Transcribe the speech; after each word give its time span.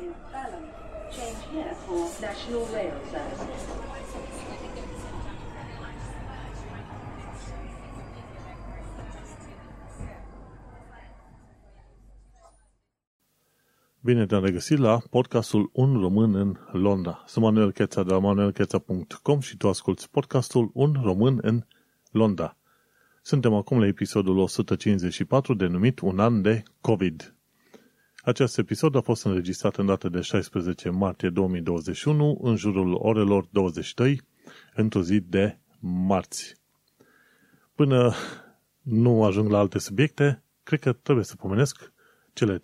in 0.00 0.14
Balham. 0.32 0.64
Change 1.10 1.40
here 1.52 1.74
for 1.86 2.10
National 2.20 2.64
Rail 2.72 2.94
Services. 3.10 3.62
Bine 14.00 14.26
te-am 14.26 14.44
regăsit 14.44 14.78
la 14.78 15.02
podcastul 15.10 15.70
Un 15.72 16.00
Român 16.00 16.34
în 16.34 16.56
Londra. 16.72 17.22
Sunt 17.26 17.44
Manuel 17.44 17.72
Cheța 17.72 18.02
de 18.02 18.12
la 18.12 18.18
manuelcheța.com 18.18 19.40
și 19.40 19.56
tu 19.56 19.68
asculti 19.68 20.08
podcastul 20.10 20.70
Un 20.74 20.96
Român 21.02 21.38
în 21.42 21.64
Londra. 22.10 22.56
Suntem 23.22 23.54
acum 23.54 23.78
la 23.78 23.86
episodul 23.86 24.38
154 24.38 25.54
denumit 25.54 26.00
Un 26.00 26.18
an 26.18 26.42
de 26.42 26.62
COVID. 26.80 27.35
Acest 28.26 28.58
episod 28.58 28.96
a 28.96 29.00
fost 29.00 29.24
înregistrat 29.24 29.76
în 29.76 29.86
data 29.86 30.08
de 30.08 30.20
16 30.20 30.90
martie 30.90 31.28
2021 31.28 32.38
în 32.42 32.56
jurul 32.56 32.94
orelor 32.94 33.46
22 33.50 34.22
într-o 34.74 35.02
zi 35.02 35.20
de 35.20 35.58
marți. 35.80 36.54
Până 37.74 38.14
nu 38.82 39.24
ajung 39.24 39.50
la 39.50 39.58
alte 39.58 39.78
subiecte, 39.78 40.42
cred 40.62 40.80
că 40.80 40.92
trebuie 40.92 41.24
să 41.24 41.36
pomenesc 41.36 41.92
cele 42.32 42.58
3-4 42.58 42.60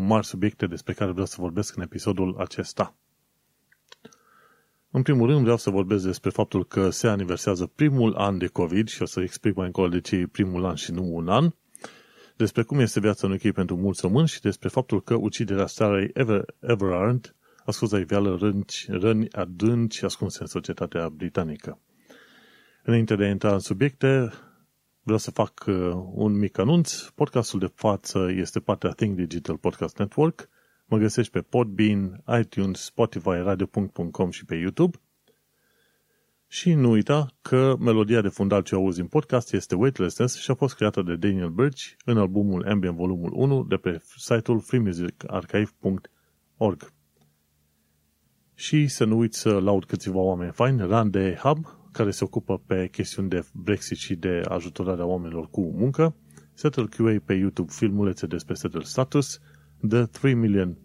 mari 0.00 0.26
subiecte 0.26 0.66
despre 0.66 0.92
care 0.92 1.10
vreau 1.10 1.26
să 1.26 1.36
vorbesc 1.38 1.76
în 1.76 1.82
episodul 1.82 2.36
acesta. 2.38 2.96
În 4.90 5.02
primul 5.02 5.26
rând 5.28 5.42
vreau 5.42 5.56
să 5.56 5.70
vorbesc 5.70 6.04
despre 6.04 6.30
faptul 6.30 6.66
că 6.66 6.90
se 6.90 7.08
aniversează 7.08 7.66
primul 7.66 8.14
an 8.14 8.38
de 8.38 8.46
COVID 8.46 8.88
și 8.88 9.02
o 9.02 9.06
să 9.06 9.20
explic 9.20 9.54
mai 9.54 9.66
încolo 9.66 9.88
de 9.88 10.00
ce 10.00 10.16
e 10.16 10.26
primul 10.26 10.64
an 10.64 10.74
și 10.74 10.92
nu 10.92 11.14
un 11.14 11.28
an, 11.28 11.50
despre 12.36 12.62
cum 12.62 12.78
este 12.78 13.00
viața 13.00 13.26
în 13.26 13.32
UK 13.32 13.52
pentru 13.52 13.76
mulți 13.76 14.00
români 14.02 14.28
și 14.28 14.40
despre 14.40 14.68
faptul 14.68 15.02
că 15.02 15.14
uciderea 15.14 15.66
Sarah 15.66 16.08
Ever, 16.12 16.44
Everard 16.60 17.34
a 17.64 17.70
scos 17.70 17.90
la 17.90 17.98
iveală 17.98 18.36
rânci, 18.40 18.86
răni 18.88 19.32
adânci 19.32 20.02
ascunse 20.02 20.38
în 20.40 20.46
societatea 20.46 21.08
britanică. 21.08 21.80
Înainte 22.82 23.16
de 23.16 23.24
a 23.24 23.28
intra 23.28 23.52
în 23.52 23.58
subiecte, 23.58 24.32
vreau 25.02 25.18
să 25.18 25.30
fac 25.30 25.64
uh, 25.66 25.90
un 26.12 26.38
mic 26.38 26.58
anunț. 26.58 27.00
Podcastul 27.00 27.58
de 27.58 27.72
față 27.74 28.30
este 28.30 28.60
partea 28.60 28.90
Think 28.90 29.16
Digital 29.16 29.56
Podcast 29.56 29.98
Network. 29.98 30.48
Mă 30.86 30.98
găsești 30.98 31.32
pe 31.32 31.40
Podbean, 31.40 32.22
iTunes, 32.40 32.80
Spotify, 32.80 33.28
radio.com 33.28 34.30
și 34.30 34.44
pe 34.44 34.54
YouTube. 34.54 34.96
Și 36.56 36.74
nu 36.74 36.90
uita 36.90 37.26
că 37.42 37.76
melodia 37.78 38.20
de 38.20 38.28
fundal 38.28 38.62
ce 38.62 38.74
auzi 38.74 39.00
în 39.00 39.06
podcast 39.06 39.52
este 39.52 39.74
Weightlessness 39.74 40.36
și 40.36 40.50
a 40.50 40.54
fost 40.54 40.74
creată 40.74 41.02
de 41.02 41.16
Daniel 41.16 41.48
Birch 41.48 41.82
în 42.04 42.18
albumul 42.18 42.68
Ambient 42.68 42.96
Volumul 42.96 43.32
1 43.34 43.64
de 43.64 43.76
pe 43.76 44.02
site-ul 44.16 44.60
freemusicarchive.org. 44.60 46.92
Și 48.54 48.86
să 48.86 49.04
nu 49.04 49.18
uiți 49.18 49.38
să 49.38 49.58
laud 49.58 49.84
câțiva 49.84 50.18
oameni 50.18 50.52
faini, 50.52 50.86
Rande 50.86 51.38
Hub, 51.42 51.66
care 51.92 52.10
se 52.10 52.24
ocupă 52.24 52.62
pe 52.66 52.88
chestiuni 52.88 53.28
de 53.28 53.44
Brexit 53.52 53.96
și 53.96 54.14
de 54.14 54.40
ajutorarea 54.48 55.06
oamenilor 55.06 55.48
cu 55.50 55.60
muncă, 55.60 56.16
Settle 56.52 56.86
QA 56.86 57.16
pe 57.24 57.34
YouTube, 57.34 57.72
filmulețe 57.72 58.26
despre 58.26 58.54
Settle 58.54 58.82
Status, 58.82 59.40
The 59.88 60.04
3 60.04 60.34
Million 60.34 60.78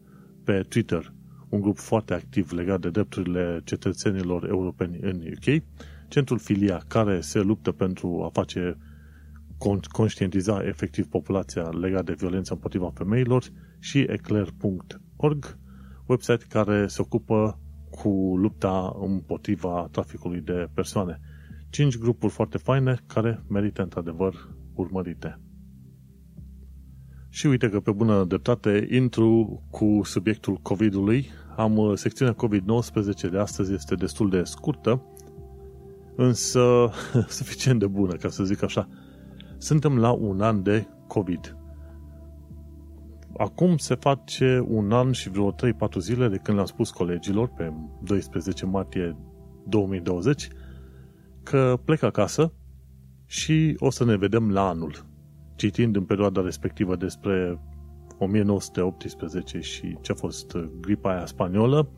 pe 0.44 0.66
Twitter, 0.70 1.14
un 1.52 1.62
grup 1.62 1.78
foarte 1.78 2.14
activ 2.14 2.52
legat 2.52 2.80
de 2.80 2.90
drepturile 2.90 3.62
cetățenilor 3.64 4.48
europeni 4.50 4.98
în 5.02 5.16
UK, 5.16 5.64
Centrul 6.08 6.40
Filia, 6.40 6.82
care 6.88 7.22
se 7.22 7.40
luptă 7.40 7.72
pentru 7.72 8.24
a 8.24 8.30
face 8.34 8.78
conștientiza 9.92 10.64
efectiv 10.66 11.08
populația 11.08 11.62
legat 11.70 12.06
de 12.06 12.14
violența 12.14 12.54
împotriva 12.54 12.92
femeilor 12.94 13.44
și 13.80 14.00
eclair.org, 14.00 15.58
website 16.06 16.46
care 16.50 16.88
se 16.88 17.02
ocupă 17.02 17.60
cu 17.90 18.10
lupta 18.38 18.96
împotriva 19.02 19.88
traficului 19.92 20.42
de 20.42 20.68
persoane. 20.74 21.20
Cinci 21.70 21.98
grupuri 21.98 22.34
foarte 22.34 22.58
faine 22.58 22.98
care 23.08 23.44
merită 23.50 23.82
într-adevăr 23.82 24.34
urmărite. 24.76 25.40
Și 27.34 27.48
uite 27.48 27.70
că 27.70 27.80
pe 27.80 27.92
bună 27.92 28.24
dreptate 28.24 28.88
intru 28.90 29.64
cu 29.70 30.02
subiectul 30.04 30.56
COVID-ului. 30.56 31.30
Am 31.56 31.78
uh, 31.78 31.98
secțiunea 31.98 32.36
COVID-19 32.36 33.32
de 33.32 33.38
astăzi 33.38 33.74
este 33.74 33.96
destul 33.96 34.30
de 34.30 34.44
scurtă, 34.44 35.02
însă 36.16 36.90
suficient 37.28 37.80
de 37.80 37.88
bună, 37.88 38.14
ca 38.14 38.30
să 38.30 38.44
zic 38.44 38.64
așa. 38.64 38.88
Suntem 39.58 39.98
la 39.98 40.12
un 40.12 40.42
an 40.42 40.64
de 40.64 40.88
COVID. 41.08 41.58
Acum 43.38 43.78
se 43.78 43.96
face 43.96 44.66
un 44.68 44.92
an 44.92 45.12
și 45.12 45.30
vreo 45.30 45.52
3-4 45.52 45.56
zile 45.98 46.28
de 46.28 46.38
când 46.38 46.56
le-am 46.56 46.68
spus 46.70 46.90
colegilor, 46.90 47.48
pe 47.48 47.74
12 48.04 48.66
martie 48.66 49.18
2020, 49.68 50.48
că 51.44 51.80
plec 51.86 52.04
acasă 52.04 52.54
și 53.26 53.76
o 53.80 53.90
să 53.90 54.06
ne 54.06 54.18
vedem 54.18 54.52
la 54.52 54.68
anul 54.68 55.10
citind 55.62 55.96
în 55.96 56.04
perioada 56.04 56.42
respectivă 56.42 56.96
despre 56.96 57.60
1918 58.20 59.60
și 59.60 59.98
ce 60.02 60.12
a 60.12 60.16
fost 60.16 60.58
gripa 60.80 61.12
aia 61.12 61.26
spaniolă 61.26 61.90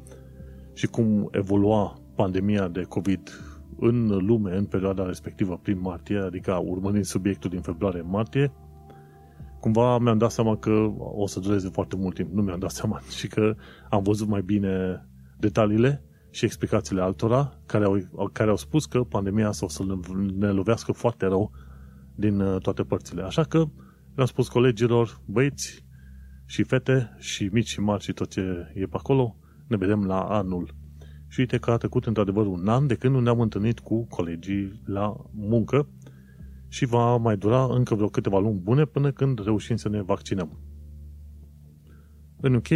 și 0.73 0.87
cum 0.87 1.27
evolua 1.31 1.97
pandemia 2.15 2.67
de 2.67 2.81
COVID 2.81 3.29
în 3.79 4.07
lume 4.07 4.57
în 4.57 4.65
perioada 4.65 5.05
respectivă 5.05 5.59
prin 5.61 5.79
martie, 5.79 6.17
adică 6.17 6.61
urmărind 6.65 7.05
subiectul 7.05 7.49
din 7.49 7.61
februarie-martie, 7.61 8.51
cumva 9.59 9.97
mi-am 9.97 10.17
dat 10.17 10.31
seama 10.31 10.57
că 10.57 10.91
o 10.97 11.27
să 11.27 11.39
dureze 11.39 11.69
foarte 11.69 11.95
mult 11.95 12.15
timp. 12.15 12.33
Nu 12.33 12.41
mi-am 12.41 12.59
dat 12.59 12.71
seama 12.71 12.99
și 13.17 13.27
că 13.27 13.55
am 13.89 14.03
văzut 14.03 14.27
mai 14.27 14.41
bine 14.41 15.05
detaliile 15.39 16.03
și 16.29 16.45
explicațiile 16.45 17.01
altora 17.01 17.59
care 17.65 17.85
au, 17.85 18.29
care 18.31 18.49
au 18.49 18.57
spus 18.57 18.85
că 18.85 19.03
pandemia 19.03 19.47
asta 19.47 19.65
o 19.65 19.69
să 19.69 19.83
ne 20.37 20.47
lovească 20.47 20.91
foarte 20.91 21.25
rău 21.25 21.51
din 22.15 22.39
uh, 22.39 22.61
toate 22.61 22.83
părțile. 22.83 23.21
Așa 23.21 23.43
că 23.43 23.57
le-am 24.15 24.27
spus 24.27 24.47
colegilor, 24.47 25.21
băieți 25.25 25.85
și 26.45 26.63
fete 26.63 27.15
și 27.17 27.49
mici 27.51 27.67
și 27.67 27.79
mari 27.79 28.03
și 28.03 28.13
tot 28.13 28.29
ce 28.29 28.71
e 28.73 28.85
pe 28.85 28.97
acolo, 28.97 29.35
ne 29.67 29.77
vedem 29.77 30.05
la 30.05 30.21
anul. 30.21 30.75
Și 31.27 31.39
uite 31.39 31.57
că 31.57 31.71
a 31.71 31.77
trecut 31.77 32.05
într-adevăr 32.05 32.45
un 32.45 32.67
an 32.67 32.87
de 32.87 32.95
când 32.95 33.13
nu 33.13 33.19
ne-am 33.19 33.39
întâlnit 33.39 33.79
cu 33.79 34.05
colegii 34.05 34.81
la 34.85 35.15
muncă 35.31 35.87
și 36.67 36.85
va 36.85 37.17
mai 37.17 37.37
dura 37.37 37.63
încă 37.63 37.95
vreo 37.95 38.09
câteva 38.09 38.39
luni 38.39 38.59
bune 38.59 38.85
până 38.85 39.11
când 39.11 39.43
reușim 39.43 39.75
să 39.75 39.89
ne 39.89 40.01
vaccinăm. 40.01 40.59
În 42.41 42.53
UK 42.53 42.67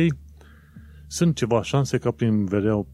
sunt 1.07 1.35
ceva 1.35 1.61
șanse 1.61 1.97
ca 1.97 2.11
prin 2.11 2.47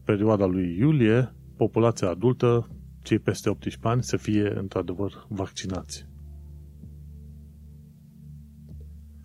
perioada 0.04 0.46
lui 0.46 0.76
iulie 0.78 1.34
populația 1.56 2.08
adultă, 2.08 2.68
cei 3.02 3.18
peste 3.18 3.48
18 3.48 3.88
ani, 3.88 4.02
să 4.02 4.16
fie 4.16 4.58
într-adevăr 4.58 5.26
vaccinați. 5.28 6.06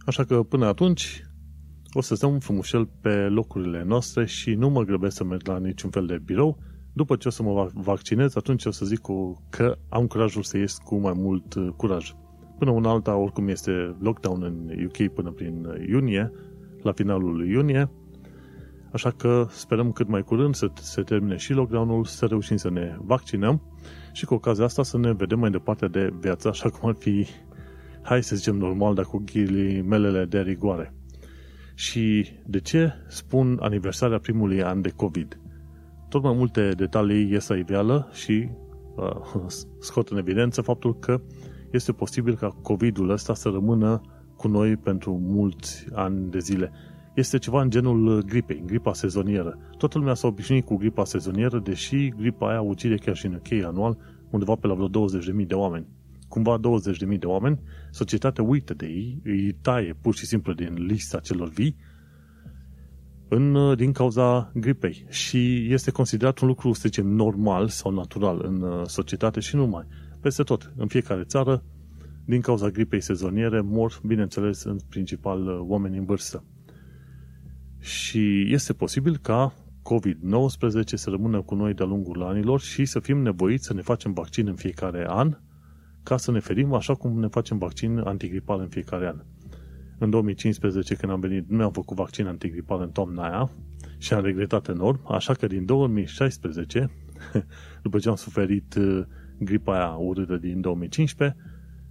Așa 0.10 0.24
că 0.24 0.44
până 0.44 0.66
atunci 0.66 1.24
o 1.92 2.02
să 2.02 2.16
stăm 2.16 2.40
frumușel 2.40 2.90
pe 3.02 3.28
locurile 3.28 3.84
noastre 3.84 4.26
și 4.26 4.54
nu 4.54 4.70
mă 4.70 4.84
grăbesc 4.84 5.16
să 5.16 5.24
merg 5.24 5.48
la 5.48 5.58
niciun 5.58 5.90
fel 5.90 6.06
de 6.06 6.22
birou. 6.26 6.58
După 6.94 7.16
ce 7.16 7.28
o 7.28 7.32
să 7.32 7.44
mă 7.44 7.70
vaccinez, 7.74 8.36
atunci 8.36 8.66
o 8.66 8.72
să 8.72 8.86
zic 8.86 9.00
că 9.50 9.78
am 9.90 10.08
curajul 10.08 10.44
să 10.44 10.58
ies 10.58 10.78
cu 10.78 10.96
mai 10.96 11.14
mult 11.16 11.54
uh, 11.54 11.68
curaj. 11.76 12.14
Până 12.58 12.72
una 12.72 12.90
alta, 12.90 13.16
oricum 13.16 13.48
este 13.48 13.96
lockdown 14.00 14.44
în 14.44 14.86
UK 14.86 15.14
până 15.14 15.32
prin 15.32 15.68
iunie, 15.88 16.32
la 16.82 16.92
finalul 16.92 17.36
lui 17.36 17.50
iunie, 17.50 17.92
așa 18.92 19.12
că 19.12 19.48
sperăm 19.50 19.92
cât 19.92 20.08
mai 20.08 20.24
curând 20.24 20.56
să 20.56 20.72
se 20.74 21.02
termine 21.02 21.36
și 21.36 21.54
lockdown-ul, 21.54 22.06
să 22.06 22.26
reușim 22.26 22.58
să 22.58 22.70
ne 22.70 22.98
vaccinăm 23.00 23.62
și 24.14 24.26
cu 24.26 24.34
ocazia 24.34 24.64
asta 24.64 24.84
să 24.84 24.98
ne 24.98 25.14
vedem 25.14 25.40
mai 25.40 25.50
departe 25.50 25.88
de 25.88 26.14
viață, 26.20 26.48
așa 26.48 26.70
cum 26.70 26.90
ar 26.90 26.96
fi 27.00 27.28
hai 28.02 28.24
să 28.24 28.36
zicem 28.36 28.56
normal, 28.56 28.94
dar 28.94 29.06
cu 29.06 29.24
ghilimelele 29.26 30.26
de 30.26 30.42
rigoare. 30.42 30.94
Și 31.74 32.26
de 32.46 32.60
ce 32.60 32.94
spun 33.08 33.58
aniversarea 33.62 34.20
primului 34.20 34.64
an 34.64 34.82
de 34.82 34.90
COVID? 34.90 35.40
Tot 36.10 36.24
mai 36.24 36.34
multe 36.36 36.70
detalii 36.70 37.32
ies 37.32 37.48
la 37.48 37.58
iveală 37.58 38.10
și 38.12 38.50
uh, 38.96 39.46
scot 39.88 40.10
în 40.10 40.18
evidență 40.18 40.62
faptul 40.62 41.00
că 41.00 41.22
este 41.72 41.92
posibil 41.92 42.36
ca 42.36 42.48
COVID-ul 42.48 43.10
ăsta 43.10 43.34
să 43.34 43.50
rămână 43.50 44.02
cu 44.36 44.48
noi 44.48 44.78
pentru 44.78 45.20
mulți 45.22 45.86
ani 45.94 46.32
de 46.32 46.40
zile. 46.40 46.72
Este 47.16 47.38
ceva 47.38 47.62
în 47.62 47.70
genul 47.70 48.24
gripei, 48.26 48.64
gripa 48.66 48.94
sezonieră. 48.94 49.58
Toată 49.78 49.98
lumea 49.98 50.14
s-a 50.14 50.28
obișnuit 50.28 50.66
cu 50.66 50.76
gripa 50.76 51.06
sezonieră, 51.06 51.60
deși 51.60 52.10
gripa 52.10 52.50
aia 52.50 52.62
ucide 52.62 52.96
chiar 52.96 53.16
și 53.16 53.26
în 53.26 53.34
UK 53.34 53.64
anual 53.64 53.98
undeva 54.30 54.56
pe 54.56 54.68
la 54.68 54.74
vreo 54.74 55.08
20.000 55.42 55.48
de 55.48 55.54
oameni 55.54 55.88
cumva 56.30 56.60
20.000 57.12 57.20
de 57.20 57.26
oameni, 57.26 57.60
societatea 57.92 58.44
uită 58.44 58.74
de 58.74 58.86
ei, 58.86 59.22
îi 59.24 59.52
taie 59.62 59.96
pur 60.02 60.16
și 60.16 60.26
simplu 60.26 60.54
din 60.54 60.74
lista 60.74 61.20
celor 61.20 61.50
vii 61.50 61.76
în, 63.30 63.76
din 63.76 63.92
cauza 63.92 64.52
gripei. 64.54 65.06
Și 65.10 65.74
este 65.74 65.92
considerat 65.92 66.40
un 66.40 66.48
lucru, 66.48 66.74
să 66.74 66.82
zicem, 66.86 67.08
normal 67.08 67.68
sau 67.68 67.92
natural 67.92 68.42
în 68.44 68.62
uh, 68.62 68.86
societate 68.86 69.40
și 69.40 69.56
numai. 69.56 69.86
Peste 70.22 70.44
tot, 70.44 70.74
în 70.76 70.88
fiecare 70.88 71.24
țară, 71.24 71.64
din 72.26 72.42
cauza 72.42 72.70
gripei 72.70 73.02
sezoniere, 73.02 73.62
mor, 73.62 74.02
bineînțeles, 74.06 74.64
în 74.64 74.78
principal 74.90 75.48
uh, 75.48 75.60
oameni 75.62 75.98
în 75.98 76.06
vârstă. 76.06 76.44
Și 77.80 78.54
este 78.54 78.74
posibil 78.74 79.18
ca 79.18 79.54
COVID-19 79.82 80.84
să 80.84 81.10
rămână 81.10 81.42
cu 81.42 81.56
noi 81.56 81.74
de-a 81.74 81.86
lungul 81.86 82.24
anilor 82.24 82.60
și 82.60 82.86
să 82.86 83.00
fim 83.00 83.22
nevoiți 83.22 83.66
să 83.66 83.74
ne 83.74 83.82
facem 83.82 84.14
vaccin 84.14 84.48
în 84.48 84.56
fiecare 84.56 85.06
an 85.08 85.38
ca 86.04 86.18
să 86.18 86.32
ne 86.32 86.40
ferim 86.40 86.74
așa 86.74 86.94
cum 86.94 87.20
ne 87.20 87.28
facem 87.28 87.58
vaccin 87.58 87.98
antigripal 87.98 88.60
în 88.60 88.68
fiecare 88.68 89.08
an. 89.08 89.24
În 89.98 90.10
2015, 90.10 90.96
când 90.96 91.12
am 91.12 91.20
venit, 91.20 91.50
nu 91.50 91.58
mi-am 91.58 91.72
făcut 91.72 91.98
vaccin 91.98 92.28
antigripal 92.28 92.82
în 92.82 92.90
toamna 92.90 93.30
aia 93.30 93.50
și 93.98 94.14
am 94.14 94.24
regretat 94.24 94.68
enorm, 94.68 95.12
așa 95.12 95.34
că 95.34 95.48
din 95.48 95.66
2016, 95.66 96.92
după 97.84 98.00
ce 98.00 98.10
am 98.10 98.16
suferit 98.16 98.76
uh, 98.76 99.06
gripa 99.40 99.74
aia 99.74 99.90
urâtă 99.90 100.38
din 100.38 100.62
2015, 100.62 101.38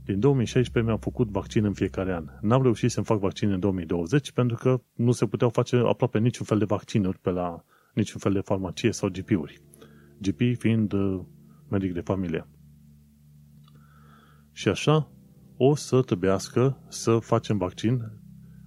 din 0.04 0.20
2016 0.20 0.90
mi-am 0.90 1.00
făcut 1.00 1.28
vaccin 1.28 1.64
în 1.64 1.72
fiecare 1.72 2.12
an. 2.12 2.24
N-am 2.40 2.62
reușit 2.62 2.90
să-mi 2.90 3.06
fac 3.06 3.18
vaccin 3.18 3.50
în 3.50 3.60
2020 3.60 4.32
pentru 4.32 4.56
că 4.56 4.80
nu 4.94 5.12
se 5.12 5.26
puteau 5.26 5.50
face 5.50 5.76
aproape 5.76 6.18
niciun 6.18 6.46
fel 6.46 6.58
de 6.58 6.64
vaccinuri 6.64 7.18
pe 7.18 7.30
la 7.30 7.64
niciun 7.94 8.20
fel 8.20 8.32
de 8.32 8.40
farmacie 8.40 8.92
sau 8.92 9.08
GP-uri. 9.08 9.60
GP 10.18 10.40
fiind 10.58 10.92
uh, 10.92 11.20
medic 11.68 11.92
de 11.92 12.00
familie. 12.00 12.46
Și 14.58 14.68
așa 14.68 15.10
o 15.56 15.74
să 15.74 16.02
trebuiască 16.02 16.78
să 16.88 17.18
facem 17.18 17.58
vaccin 17.58 18.12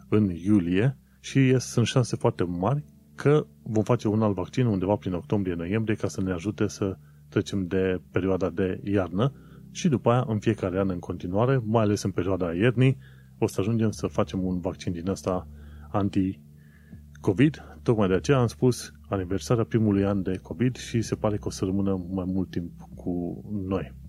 în 0.10 0.30
iulie 0.30 0.98
și 1.20 1.60
sunt 1.60 1.86
șanse 1.86 2.16
foarte 2.16 2.44
mari 2.44 2.84
că 3.16 3.46
vom 3.64 3.84
face 3.84 4.08
un 4.08 4.22
alt 4.22 4.36
vaccin 4.36 4.66
undeva 4.66 4.96
prin 4.96 5.14
octombrie-noiembrie 5.14 5.96
ca 5.96 6.08
să 6.08 6.22
ne 6.22 6.32
ajute 6.32 6.68
să 6.68 6.98
trecem 7.30 7.68
de 7.68 8.02
perioada 8.12 8.50
de 8.50 8.82
iarnă 8.84 9.34
și 9.72 9.90
după 9.90 10.12
aia 10.12 10.26
în 10.28 10.40
fiecare 10.40 10.80
an 10.80 10.90
în 10.90 11.00
continuare, 11.00 11.62
mai 11.66 11.84
ales 11.84 12.02
în 12.02 12.12
perioada 12.12 12.54
iernii, 12.54 12.98
o 13.40 13.48
să 13.48 13.62
ajungem 13.62 13.92
să 13.92 14.08
facem 14.08 14.44
un 14.44 14.60
vaccin 14.60 14.92
din 14.92 15.10
ăsta 15.10 15.48
anti-COVID. 15.90 17.78
Tocmai 17.84 18.08
de 18.08 18.14
aceea 18.14 18.38
am 18.38 18.48
spus 18.48 18.92
aniversarea 19.10 19.64
primului 19.64 20.06
an 20.06 20.22
de 20.22 20.40
COVID 20.42 20.76
și 20.76 21.02
se 21.02 21.16
pare 21.16 21.38
că 21.38 21.48
o 21.48 21.52
să 21.52 21.66
rămână 21.66 22.06
mai 22.10 22.26
mult 22.28 22.50
timp 22.50 22.72
cu 22.96 23.44
noi. 23.68 24.01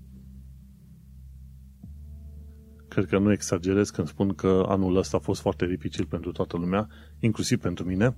Cred 2.93 3.07
că 3.07 3.19
nu 3.19 3.33
exagerez 3.33 3.91
când 3.91 4.09
spun 4.09 4.35
că 4.35 4.65
anul 4.69 4.97
ăsta 4.97 5.17
a 5.17 5.21
fost 5.21 5.41
foarte 5.41 5.67
dificil 5.67 6.07
pentru 6.07 6.33
toată 6.33 6.57
lumea, 6.57 6.89
inclusiv 7.21 7.61
pentru 7.61 7.85
mine. 7.85 8.17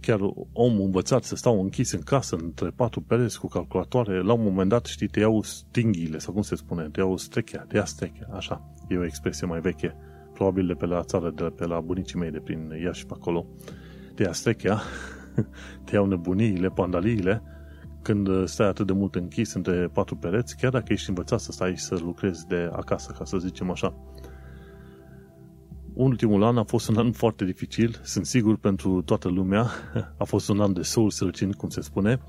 Chiar 0.00 0.20
om 0.52 0.80
învățat 0.80 1.24
să 1.24 1.36
stau 1.36 1.62
închis 1.62 1.92
în 1.92 2.00
casă, 2.00 2.36
între 2.36 2.70
patru 2.70 3.00
pereți 3.00 3.40
cu 3.40 3.46
calculatoare, 3.46 4.22
la 4.22 4.32
un 4.32 4.42
moment 4.42 4.68
dat, 4.68 4.84
știi, 4.84 5.08
te 5.08 5.20
iau 5.20 5.42
stinghiile, 5.42 6.18
sau 6.18 6.32
cum 6.32 6.42
se 6.42 6.54
spune, 6.54 6.88
te 6.88 7.00
iau 7.00 7.16
strechea, 7.16 7.64
te 7.68 7.76
ia 7.76 7.84
strechea, 7.84 8.28
așa. 8.32 8.72
E 8.88 8.96
o 8.96 9.04
expresie 9.04 9.46
mai 9.46 9.60
veche, 9.60 9.96
probabil 10.32 10.66
de 10.66 10.74
pe 10.74 10.86
la 10.86 11.02
țară, 11.02 11.30
de 11.30 11.42
pe 11.42 11.66
la 11.66 11.80
bunicii 11.80 12.18
mei 12.18 12.30
de 12.30 12.38
prin 12.38 12.72
Iași 12.82 13.06
pe 13.06 13.12
acolo. 13.16 13.46
Te 14.14 14.22
ia 14.22 14.32
strechea, 14.32 14.82
te 15.84 15.94
iau 15.94 16.06
nebuniile, 16.06 16.68
pandaliile, 16.68 17.42
când 18.02 18.46
stai 18.48 18.66
atât 18.66 18.86
de 18.86 18.92
mult 18.92 19.14
închis 19.14 19.52
între 19.54 19.88
patru 19.92 20.16
pereți, 20.16 20.56
chiar 20.56 20.70
dacă 20.70 20.92
ești 20.92 21.08
învățat 21.08 21.40
să 21.40 21.52
stai 21.52 21.78
să 21.78 21.98
lucrezi 22.02 22.46
de 22.46 22.70
acasă, 22.72 23.14
ca 23.18 23.24
să 23.24 23.38
zicem 23.38 23.70
așa. 23.70 23.94
Ultimul 25.94 26.42
an 26.42 26.58
a 26.58 26.64
fost 26.64 26.88
un 26.88 26.96
an 26.96 27.12
foarte 27.12 27.44
dificil, 27.44 28.00
sunt 28.02 28.26
sigur 28.26 28.56
pentru 28.56 29.02
toată 29.02 29.28
lumea. 29.28 29.66
A 30.18 30.24
fost 30.24 30.48
un 30.48 30.60
an 30.60 30.72
de 30.72 30.82
soul 30.82 31.10
searching, 31.10 31.56
cum 31.56 31.68
se 31.68 31.80
spune, 31.80 32.20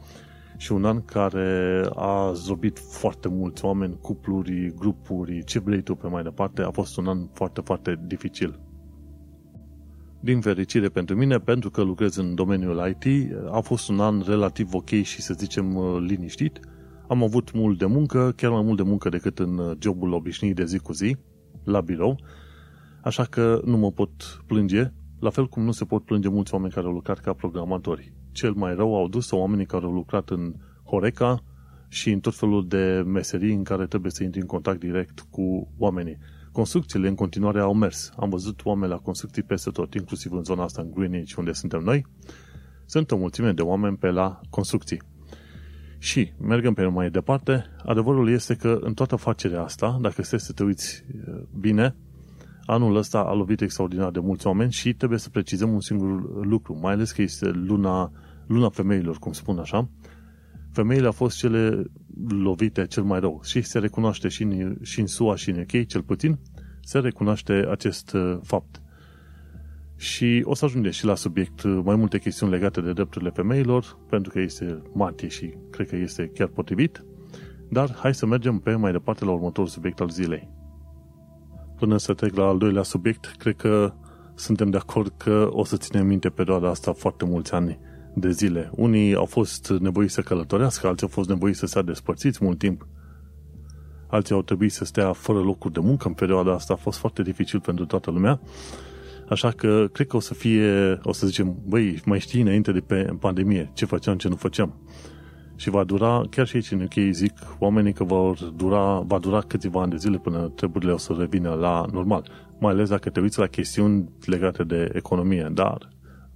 și 0.57 0.71
un 0.71 0.85
an 0.85 1.05
care 1.05 1.81
a 1.95 2.31
zobit 2.33 2.79
foarte 2.79 3.27
mulți 3.27 3.65
oameni, 3.65 3.97
cupluri, 4.01 4.73
grupuri, 4.75 5.43
ce 5.43 5.59
vrei 5.59 5.81
tu 5.81 5.95
pe 5.95 6.07
mai 6.07 6.23
departe. 6.23 6.61
A 6.61 6.71
fost 6.71 6.97
un 6.97 7.07
an 7.07 7.27
foarte, 7.33 7.61
foarte 7.61 7.99
dificil. 8.07 8.59
Din 10.23 10.41
fericire 10.41 10.89
pentru 10.89 11.15
mine, 11.15 11.37
pentru 11.37 11.69
că 11.69 11.81
lucrez 11.81 12.15
în 12.15 12.35
domeniul 12.35 12.95
IT, 12.99 13.31
a 13.51 13.59
fost 13.59 13.89
un 13.89 13.99
an 13.99 14.23
relativ 14.25 14.73
ok 14.73 14.89
și 14.89 15.21
să 15.21 15.33
zicem 15.33 15.97
liniștit. 15.99 16.59
Am 17.07 17.23
avut 17.23 17.51
mult 17.53 17.77
de 17.77 17.85
muncă, 17.85 18.33
chiar 18.35 18.51
mai 18.51 18.61
mult 18.61 18.77
de 18.77 18.83
muncă 18.83 19.09
decât 19.09 19.39
în 19.39 19.75
jobul 19.79 20.13
obișnuit 20.13 20.55
de 20.55 20.65
zi 20.65 20.77
cu 20.77 20.93
zi, 20.93 21.17
la 21.63 21.81
birou, 21.81 22.19
așa 23.03 23.23
că 23.23 23.61
nu 23.65 23.77
mă 23.77 23.91
pot 23.91 24.11
plânge, 24.45 24.91
la 25.19 25.29
fel 25.29 25.47
cum 25.47 25.63
nu 25.63 25.71
se 25.71 25.85
pot 25.85 26.05
plânge 26.05 26.29
mulți 26.29 26.53
oameni 26.53 26.73
care 26.73 26.85
au 26.85 26.93
lucrat 26.93 27.19
ca 27.19 27.33
programatori. 27.33 28.13
Cel 28.31 28.53
mai 28.53 28.75
rău 28.75 28.95
au 28.95 29.07
dus 29.07 29.31
oamenii 29.31 29.65
care 29.65 29.85
au 29.85 29.91
lucrat 29.91 30.29
în 30.29 30.53
Horeca 30.83 31.43
și 31.87 32.11
în 32.11 32.19
tot 32.19 32.35
felul 32.35 32.67
de 32.67 33.03
meserii 33.05 33.53
în 33.53 33.63
care 33.63 33.85
trebuie 33.85 34.11
să 34.11 34.23
intri 34.23 34.41
în 34.41 34.47
contact 34.47 34.79
direct 34.79 35.25
cu 35.29 35.71
oamenii. 35.77 36.17
Construcțiile 36.51 37.07
în 37.07 37.15
continuare 37.15 37.59
au 37.59 37.73
mers. 37.73 38.11
Am 38.17 38.29
văzut 38.29 38.65
oameni 38.65 38.91
la 38.91 38.97
construcții 38.97 39.43
peste 39.43 39.69
tot, 39.69 39.93
inclusiv 39.93 40.31
în 40.31 40.43
zona 40.43 40.63
asta, 40.63 40.81
în 40.81 40.91
Greenwich, 40.91 41.35
unde 41.35 41.51
suntem 41.51 41.81
noi. 41.81 42.05
Sunt 42.85 43.11
o 43.11 43.17
mulțime 43.17 43.51
de 43.51 43.61
oameni 43.61 43.97
pe 43.97 44.09
la 44.09 44.39
construcții. 44.49 45.01
Și, 45.97 46.33
mergem 46.39 46.73
pe 46.73 46.85
mai 46.85 47.09
departe, 47.09 47.65
adevărul 47.85 48.29
este 48.29 48.55
că 48.55 48.77
în 48.81 48.93
toată 48.93 49.13
afacerea 49.13 49.63
asta, 49.63 49.97
dacă 50.01 50.21
stai 50.21 50.39
să 50.39 50.53
te 50.53 50.63
uiți 50.63 51.05
uh, 51.27 51.41
bine, 51.59 51.95
anul 52.65 52.95
ăsta 52.95 53.19
a 53.19 53.33
lovit 53.33 53.61
extraordinar 53.61 54.11
de 54.11 54.19
mulți 54.19 54.47
oameni 54.47 54.71
și 54.71 54.93
trebuie 54.93 55.19
să 55.19 55.29
precizăm 55.29 55.73
un 55.73 55.81
singur 55.81 56.45
lucru, 56.45 56.79
mai 56.81 56.93
ales 56.93 57.11
că 57.11 57.21
este 57.21 57.49
luna, 57.49 58.11
luna 58.47 58.69
femeilor, 58.69 59.17
cum 59.17 59.31
spun 59.31 59.57
așa. 59.57 59.89
Femeile 60.71 61.05
au 61.05 61.11
fost 61.11 61.37
cele 61.37 61.83
lovite 62.27 62.85
cel 62.85 63.03
mai 63.03 63.19
rău 63.19 63.39
și 63.43 63.61
se 63.61 63.79
recunoaște 63.79 64.27
și 64.27 64.43
în, 64.43 64.77
și 64.81 64.99
în 64.99 65.07
SUA 65.07 65.35
și 65.35 65.49
în 65.49 65.59
UK, 65.59 65.87
cel 65.87 66.03
puțin, 66.03 66.39
se 66.81 66.99
recunoaște 66.99 67.53
acest 67.69 68.13
uh, 68.13 68.37
fapt. 68.43 68.81
Și 69.95 70.41
o 70.45 70.53
să 70.53 70.65
ajungem 70.65 70.91
și 70.91 71.05
la 71.05 71.15
subiect 71.15 71.61
uh, 71.61 71.81
mai 71.83 71.95
multe 71.95 72.19
chestiuni 72.19 72.51
legate 72.51 72.81
de 72.81 72.93
drepturile 72.93 73.29
femeilor, 73.29 73.97
pentru 74.09 74.31
că 74.31 74.39
este 74.39 74.81
martie 74.93 75.27
și 75.27 75.53
cred 75.69 75.87
că 75.87 75.95
este 75.95 76.31
chiar 76.33 76.47
potrivit. 76.47 77.05
Dar 77.69 77.95
hai 77.95 78.13
să 78.13 78.25
mergem 78.25 78.57
pe 78.57 78.75
mai 78.75 78.91
departe 78.91 79.25
la 79.25 79.31
următorul 79.31 79.69
subiect 79.69 79.99
al 79.99 80.09
zilei. 80.09 80.49
Până 81.77 81.97
să 81.97 82.13
trec 82.13 82.35
la 82.35 82.45
al 82.45 82.57
doilea 82.57 82.83
subiect, 82.83 83.25
cred 83.37 83.55
că 83.55 83.93
suntem 84.35 84.69
de 84.69 84.77
acord 84.77 85.13
că 85.17 85.49
o 85.51 85.63
să 85.63 85.77
ținem 85.77 86.07
minte 86.07 86.29
perioada 86.29 86.69
asta 86.69 86.93
foarte 86.93 87.25
mulți 87.25 87.53
ani 87.53 87.79
de 88.13 88.31
zile. 88.31 88.69
Unii 88.75 89.15
au 89.15 89.25
fost 89.25 89.73
nevoiți 89.79 90.13
să 90.13 90.21
călătorească, 90.21 90.87
alții 90.87 91.07
au 91.07 91.13
fost 91.13 91.29
nevoiți 91.29 91.59
să 91.59 91.65
stea 91.65 91.81
despărțiți 91.81 92.43
mult 92.43 92.57
timp, 92.57 92.87
alții 94.07 94.35
au 94.35 94.41
trebuit 94.41 94.71
să 94.71 94.85
stea 94.85 95.13
fără 95.13 95.39
locuri 95.39 95.73
de 95.73 95.79
muncă 95.79 96.07
în 96.07 96.13
perioada 96.13 96.53
asta. 96.53 96.73
A 96.73 96.75
fost 96.75 96.97
foarte 96.97 97.21
dificil 97.21 97.59
pentru 97.59 97.85
toată 97.85 98.11
lumea. 98.11 98.41
Așa 99.29 99.51
că 99.51 99.87
cred 99.91 100.07
că 100.07 100.15
o 100.15 100.19
să 100.19 100.33
fie, 100.33 100.99
o 101.03 101.13
să 101.13 101.27
zicem, 101.27 101.55
băi, 101.67 102.01
mai 102.05 102.19
știi 102.19 102.41
înainte 102.41 102.71
de 102.71 102.79
pe 102.79 103.15
pandemie 103.19 103.71
ce 103.73 103.85
făceam, 103.85 104.17
ce 104.17 104.27
nu 104.27 104.35
făceam. 104.35 104.75
Și 105.55 105.69
va 105.69 105.83
dura, 105.83 106.23
chiar 106.29 106.47
și 106.47 106.55
aici 106.55 106.71
în 106.71 106.81
UK 106.81 107.11
zic 107.11 107.33
oamenii 107.59 107.93
că 107.93 108.03
vor 108.03 108.37
dura, 108.55 108.99
va 108.99 109.19
dura 109.19 109.39
câțiva 109.39 109.81
ani 109.81 109.91
de 109.91 109.97
zile 109.97 110.17
până 110.17 110.49
treburile 110.55 110.91
o 110.91 110.97
să 110.97 111.15
revină 111.17 111.53
la 111.53 111.85
normal. 111.91 112.29
Mai 112.59 112.71
ales 112.71 112.89
dacă 112.89 113.09
te 113.09 113.19
uiți 113.19 113.39
la 113.39 113.47
chestiuni 113.47 114.09
legate 114.25 114.63
de 114.63 114.89
economie. 114.93 115.49
Dar 115.53 115.89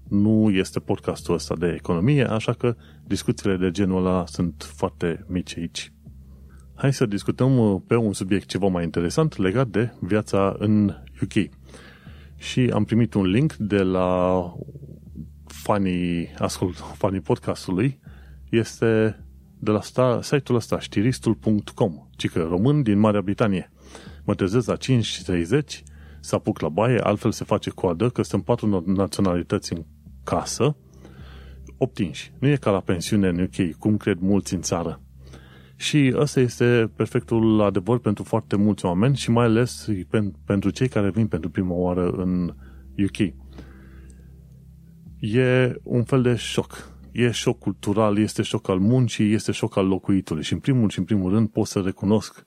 nu 0.09 0.49
este 0.49 0.79
podcastul 0.79 1.33
ăsta 1.33 1.55
de 1.55 1.73
economie, 1.77 2.23
așa 2.23 2.53
că 2.53 2.75
discuțiile 3.03 3.57
de 3.57 3.71
genul 3.71 4.05
ăla 4.05 4.25
sunt 4.25 4.71
foarte 4.75 5.25
mici 5.27 5.57
aici. 5.57 5.93
Hai 6.75 6.93
să 6.93 7.05
discutăm 7.05 7.57
uh, 7.57 7.81
pe 7.87 7.95
un 7.95 8.13
subiect 8.13 8.47
ceva 8.47 8.67
mai 8.67 8.83
interesant 8.83 9.37
legat 9.37 9.67
de 9.67 9.93
viața 9.99 10.55
în 10.57 10.95
UK. 11.21 11.49
Și 12.37 12.69
am 12.73 12.83
primit 12.83 13.13
un 13.13 13.25
link 13.25 13.53
de 13.53 13.83
la 13.83 14.41
fanii, 15.45 16.33
ascult, 16.37 16.75
fanii 16.75 17.19
podcastului, 17.19 17.99
este 18.49 19.19
de 19.59 19.71
la 19.71 19.81
sta, 19.81 20.19
site-ul 20.21 20.57
ăsta, 20.57 20.79
știristul.com, 20.79 22.07
ci 22.15 22.29
că 22.29 22.41
român 22.49 22.83
din 22.83 22.99
Marea 22.99 23.21
Britanie. 23.21 23.71
Mă 24.23 24.35
trezesc 24.35 24.67
la 24.67 24.75
5.30, 24.75 25.83
să 26.19 26.35
apuc 26.35 26.59
la 26.59 26.69
baie, 26.69 26.99
altfel 26.99 27.31
se 27.31 27.43
face 27.43 27.69
coadă, 27.69 28.09
că 28.09 28.21
sunt 28.21 28.43
patru 28.43 28.83
naționalități 28.85 29.73
în 29.73 29.83
casă, 30.25 30.75
optinși. 31.77 32.31
Nu 32.39 32.47
e 32.47 32.55
ca 32.55 32.71
la 32.71 32.79
pensiune 32.79 33.27
în 33.27 33.39
UK, 33.39 33.77
cum 33.79 33.97
cred 33.97 34.17
mulți 34.19 34.53
în 34.53 34.61
țară. 34.61 35.01
Și 35.75 36.13
ăsta 36.15 36.39
este 36.39 36.91
perfectul 36.95 37.61
adevăr 37.61 37.99
pentru 37.99 38.23
foarte 38.23 38.55
mulți 38.55 38.85
oameni 38.85 39.15
și 39.15 39.31
mai 39.31 39.45
ales 39.45 39.87
pentru 40.45 40.69
cei 40.69 40.87
care 40.87 41.09
vin 41.09 41.27
pentru 41.27 41.49
prima 41.49 41.73
oară 41.73 42.09
în 42.09 42.55
UK. 43.03 43.33
E 45.19 45.75
un 45.83 46.03
fel 46.03 46.21
de 46.21 46.35
șoc. 46.35 46.93
E 47.11 47.31
șoc 47.31 47.59
cultural, 47.59 48.17
este 48.17 48.41
șoc 48.41 48.69
al 48.69 48.79
muncii, 48.79 49.33
este 49.33 49.51
șoc 49.51 49.77
al 49.77 49.87
locuitului. 49.87 50.43
Și 50.43 50.53
în 50.53 50.59
primul 50.59 50.89
și 50.89 50.99
în 50.99 51.05
primul 51.05 51.31
rând 51.31 51.49
pot 51.49 51.67
să 51.67 51.79
recunosc 51.79 52.45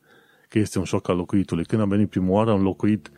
că 0.49 0.59
este 0.59 0.79
un 0.79 0.85
șoc 0.85 1.09
al 1.09 1.17
locuitului. 1.17 1.65
Când 1.65 1.83
am 1.83 1.89
venit 1.89 2.09
prima 2.11 2.31
oară, 2.31 2.51
am 2.51 2.63
locuit 2.63 3.11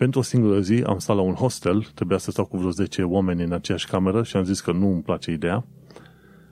pentru 0.00 0.20
o 0.20 0.22
singură 0.22 0.60
zi, 0.60 0.82
am 0.86 0.98
stat 0.98 1.16
la 1.16 1.22
un 1.22 1.34
hostel, 1.34 1.90
trebuia 1.94 2.18
să 2.18 2.30
stau 2.30 2.44
cu 2.44 2.56
vreo 2.56 2.70
10 2.70 3.02
oameni 3.02 3.42
în 3.42 3.52
aceeași 3.52 3.86
cameră 3.86 4.22
și 4.22 4.36
am 4.36 4.44
zis 4.44 4.60
că 4.60 4.72
nu 4.72 4.92
îmi 4.92 5.02
place 5.02 5.32
ideea. 5.32 5.64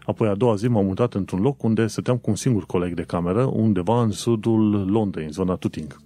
Apoi 0.05 0.29
a 0.29 0.35
doua 0.35 0.55
zi 0.55 0.69
m-am 0.69 0.85
mutat 0.85 1.15
într-un 1.15 1.41
loc 1.41 1.63
unde 1.63 1.87
stăteam 1.87 2.17
cu 2.17 2.31
un 2.31 2.37
singur 2.37 2.67
coleg 2.67 2.95
de 2.95 3.03
cameră, 3.03 3.45
undeva 3.45 4.03
în 4.03 4.11
sudul 4.11 4.91
Londrei, 4.91 5.25
în 5.25 5.31
zona 5.31 5.55
Tuting. 5.55 6.01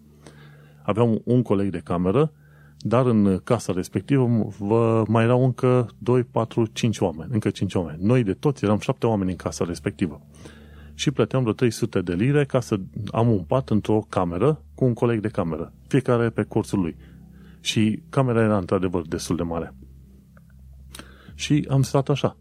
Aveam 0.83 1.21
un 1.25 1.43
coleg 1.43 1.71
de 1.71 1.81
cameră, 1.85 2.33
dar 2.79 3.07
în 3.07 3.41
casa 3.45 3.73
respectivă 3.73 4.49
vă 4.59 5.05
mai 5.09 5.25
erau 5.25 5.45
încă 5.45 5.89
2, 5.99 6.23
4, 6.23 6.67
5 6.73 6.99
oameni, 6.99 7.31
încă 7.33 7.51
5 7.51 7.75
oameni. 7.75 7.99
Noi 8.03 8.23
de 8.23 8.33
toți 8.33 8.65
eram 8.65 8.79
7 8.79 9.07
oameni 9.07 9.31
în 9.31 9.37
casa 9.37 9.65
respectivă. 9.65 10.21
Și 10.95 11.11
plăteam 11.11 11.43
vreo 11.43 11.55
300 11.55 12.01
de 12.01 12.13
lire 12.13 12.45
ca 12.45 12.61
să 12.61 12.81
am 13.11 13.31
un 13.31 13.43
pat 13.43 13.71
într-o 13.71 14.07
cameră 14.09 14.61
cu 14.75 14.85
un 14.85 14.95
coleg 14.95 15.21
de 15.21 15.29
cameră, 15.29 15.73
fiecare 15.87 16.31
pe 16.31 16.43
cursul 16.43 16.81
lui. 16.81 16.97
Și 17.63 18.03
camera 18.09 18.43
era 18.43 18.59
într-adevăr 18.59 19.07
destul 19.09 19.37
de 19.37 19.43
mare. 19.43 19.75
Și 21.35 21.67
am 21.71 21.83
stat 21.83 22.09
așa. 22.09 22.37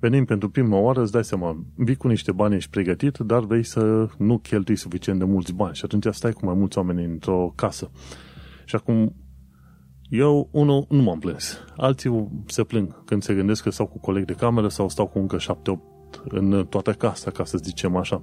Venim 0.00 0.24
pentru 0.24 0.50
prima 0.50 0.78
oară, 0.78 1.00
îți 1.02 1.12
dai 1.12 1.24
seama, 1.24 1.64
vii 1.74 1.96
cu 1.96 2.08
niște 2.08 2.32
bani, 2.32 2.54
ești 2.54 2.70
pregătit, 2.70 3.18
dar 3.18 3.44
vrei 3.44 3.62
să 3.62 4.08
nu 4.18 4.38
cheltui 4.38 4.76
suficient 4.76 5.18
de 5.18 5.24
mulți 5.24 5.54
bani 5.54 5.74
și 5.74 5.84
atunci 5.84 6.06
stai 6.10 6.32
cu 6.32 6.44
mai 6.44 6.54
mulți 6.54 6.78
oameni 6.78 7.04
într-o 7.04 7.52
casă. 7.54 7.90
Și 8.64 8.74
acum 8.74 9.14
eu, 10.08 10.48
unul, 10.52 10.86
nu 10.88 11.02
m-am 11.02 11.18
plâns. 11.18 11.58
Alții 11.76 12.28
se 12.46 12.64
plâng 12.64 13.04
când 13.04 13.22
se 13.22 13.34
gândesc 13.34 13.62
că 13.62 13.70
stau 13.70 13.86
cu 13.86 13.98
coleg 13.98 14.24
de 14.24 14.32
cameră 14.32 14.68
sau 14.68 14.88
stau 14.88 15.06
cu 15.06 15.18
încă 15.18 15.38
șapte, 15.38 15.82
în 16.28 16.66
toată 16.68 16.92
casa, 16.92 17.30
ca 17.30 17.44
să 17.44 17.58
zicem 17.58 17.96
așa. 17.96 18.22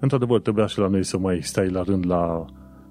Într-adevăr, 0.00 0.40
trebuia 0.40 0.66
și 0.66 0.78
la 0.78 0.86
noi 0.86 1.04
să 1.04 1.18
mai 1.18 1.42
stai 1.42 1.68
la 1.68 1.82
rând 1.82 2.06
la 2.06 2.44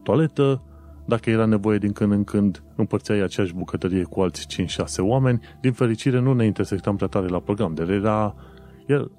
toaletă, 0.03 0.63
dacă 1.12 1.30
era 1.30 1.46
nevoie 1.46 1.77
din 1.77 1.91
când 1.91 2.12
în 2.12 2.24
când, 2.24 2.63
împărțeai 2.75 3.20
aceeași 3.20 3.53
bucătărie 3.53 4.03
cu 4.03 4.22
alți 4.22 4.48
5-6 4.63 4.65
oameni. 5.00 5.39
Din 5.62 5.72
fericire, 5.72 6.20
nu 6.20 6.34
ne 6.34 6.46
intersectam 6.46 6.96
prea 6.96 7.08
tare 7.08 7.27
la 7.27 7.39
program, 7.39 7.74
dar 7.74 7.89
era, 7.89 8.36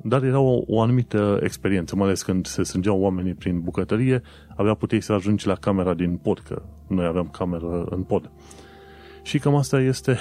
dar 0.03 0.23
era 0.23 0.39
o, 0.39 0.63
o 0.67 0.81
anumită 0.81 1.41
experiență, 1.43 1.97
mai 1.97 2.07
ales 2.07 2.23
când 2.23 2.47
se 2.47 2.63
strângeau 2.63 3.01
oamenii 3.01 3.35
prin 3.35 3.61
bucătărie, 3.61 4.23
avea 4.57 4.75
puteai 4.75 5.03
să 5.03 5.13
ajungi 5.13 5.47
la 5.47 5.55
camera 5.55 5.95
din 5.95 6.17
pod, 6.17 6.39
că 6.39 6.63
noi 6.89 7.07
aveam 7.07 7.29
cameră 7.29 7.87
în 7.91 8.03
pod. 8.03 8.31
Și 9.23 9.39
cam 9.39 9.55
asta 9.55 9.81
este 9.81 10.19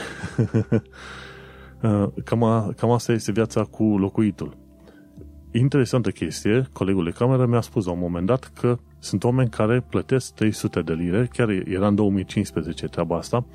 cam, 2.25 2.43
a, 2.43 2.73
cam 2.77 2.91
asta 2.91 3.11
este 3.11 3.31
viața 3.31 3.63
cu 3.63 3.83
locuitul. 3.83 4.57
Interesantă 5.53 6.09
chestie, 6.09 6.67
colegul 6.73 7.03
de 7.03 7.09
cameră 7.09 7.45
mi-a 7.45 7.61
spus 7.61 7.85
la 7.85 7.91
un 7.91 7.99
moment 7.99 8.25
dat 8.25 8.51
că 8.59 8.77
sunt 8.99 9.23
oameni 9.23 9.49
care 9.49 9.85
plătesc 9.89 10.33
300 10.33 10.81
de 10.81 10.93
lire, 10.93 11.29
chiar 11.33 11.49
era 11.49 11.87
în 11.87 11.95
2015 11.95 12.87
treaba 12.87 13.17
asta, 13.17 13.45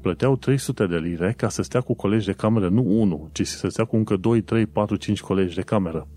plăteau 0.00 0.36
300 0.36 0.86
de 0.86 0.96
lire 0.96 1.34
ca 1.36 1.48
să 1.48 1.62
stea 1.62 1.80
cu 1.80 1.94
colegi 1.94 2.26
de 2.26 2.32
cameră, 2.32 2.68
nu 2.68 2.84
unul, 2.86 3.28
ci 3.32 3.46
să 3.46 3.68
stea 3.68 3.84
cu 3.84 3.96
încă 3.96 4.16
2, 4.16 4.40
3, 4.40 4.66
4, 4.66 4.96
5 4.96 5.20
colegi 5.20 5.54
de 5.54 5.62
cameră. 5.62 6.08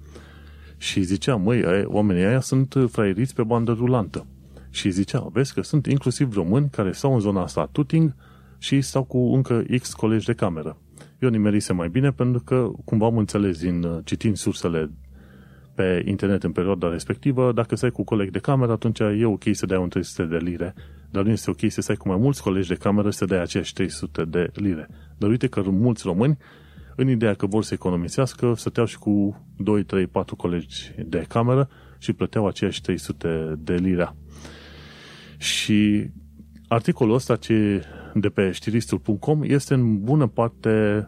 Și 0.78 1.02
zicea, 1.02 1.36
măi, 1.36 1.84
oamenii 1.86 2.24
aia 2.24 2.40
sunt 2.40 2.76
fraieriți 2.88 3.36
pe 3.36 3.44
bandă 3.44 3.72
rulantă. 3.72 4.26
Și 4.70 4.90
zicea, 4.90 5.28
vezi 5.32 5.54
că 5.54 5.62
sunt 5.62 5.86
inclusiv 5.86 6.34
români 6.34 6.70
care 6.70 6.92
stau 6.92 7.14
în 7.14 7.20
zona 7.20 7.42
asta 7.42 7.70
tuting 7.72 8.16
și 8.58 8.82
stau 8.82 9.04
cu 9.04 9.18
încă 9.18 9.64
X 9.80 9.94
colegi 9.94 10.26
de 10.26 10.34
cameră. 10.34 10.78
Eu 11.20 11.30
nimerise 11.30 11.74
mai 11.74 11.90
bine 11.90 12.12
pentru 12.12 12.42
că, 12.42 12.72
cumva 12.86 13.06
am 13.06 13.18
înțeles 13.18 13.60
din 13.60 14.02
citind 14.04 14.36
sursele 14.36 14.92
pe 15.82 16.04
internet 16.06 16.44
în 16.44 16.52
perioada 16.52 16.90
respectivă, 16.90 17.52
dacă 17.52 17.76
stai 17.76 17.90
cu 17.90 18.04
coleg 18.04 18.32
de 18.32 18.40
cameră, 18.40 18.72
atunci 18.72 19.00
e 19.00 19.26
ok 19.26 19.44
să 19.52 19.66
dai 19.66 19.78
un 19.78 19.90
300 19.90 20.24
de 20.24 20.38
lire, 20.38 20.74
dar 21.10 21.24
nu 21.24 21.32
este 21.32 21.50
ok 21.50 21.60
să 21.68 21.82
stai 21.82 21.96
cu 21.96 22.08
mai 22.08 22.18
mulți 22.18 22.42
colegi 22.42 22.68
de 22.68 22.76
cameră 22.76 23.10
să 23.10 23.26
dai 23.26 23.42
aceeași 23.42 23.74
300 23.74 24.26
de 24.26 24.50
lire. 24.54 24.90
Dar 25.18 25.30
uite 25.30 25.48
că 25.48 25.62
mulți 25.62 26.04
români, 26.06 26.38
în 26.96 27.10
ideea 27.10 27.34
că 27.34 27.46
vor 27.46 27.64
să 27.64 27.74
economisească, 27.74 28.54
stăteau 28.56 28.86
și 28.86 28.98
cu 28.98 29.46
2, 29.58 29.84
3, 29.84 30.08
4 30.08 30.36
colegi 30.36 30.92
de 31.06 31.26
cameră 31.28 31.70
și 31.98 32.14
plăteau 32.14 32.48
aceeași 32.48 32.82
300 32.82 33.56
de 33.60 33.74
lire. 33.74 34.16
Și 35.38 36.10
articolul 36.68 37.14
ăsta 37.14 37.36
ce 37.36 37.84
de 38.14 38.30
pe 38.30 38.52
știristul.com 38.52 39.42
este 39.44 39.74
în 39.74 40.04
bună 40.04 40.28
parte 40.28 41.08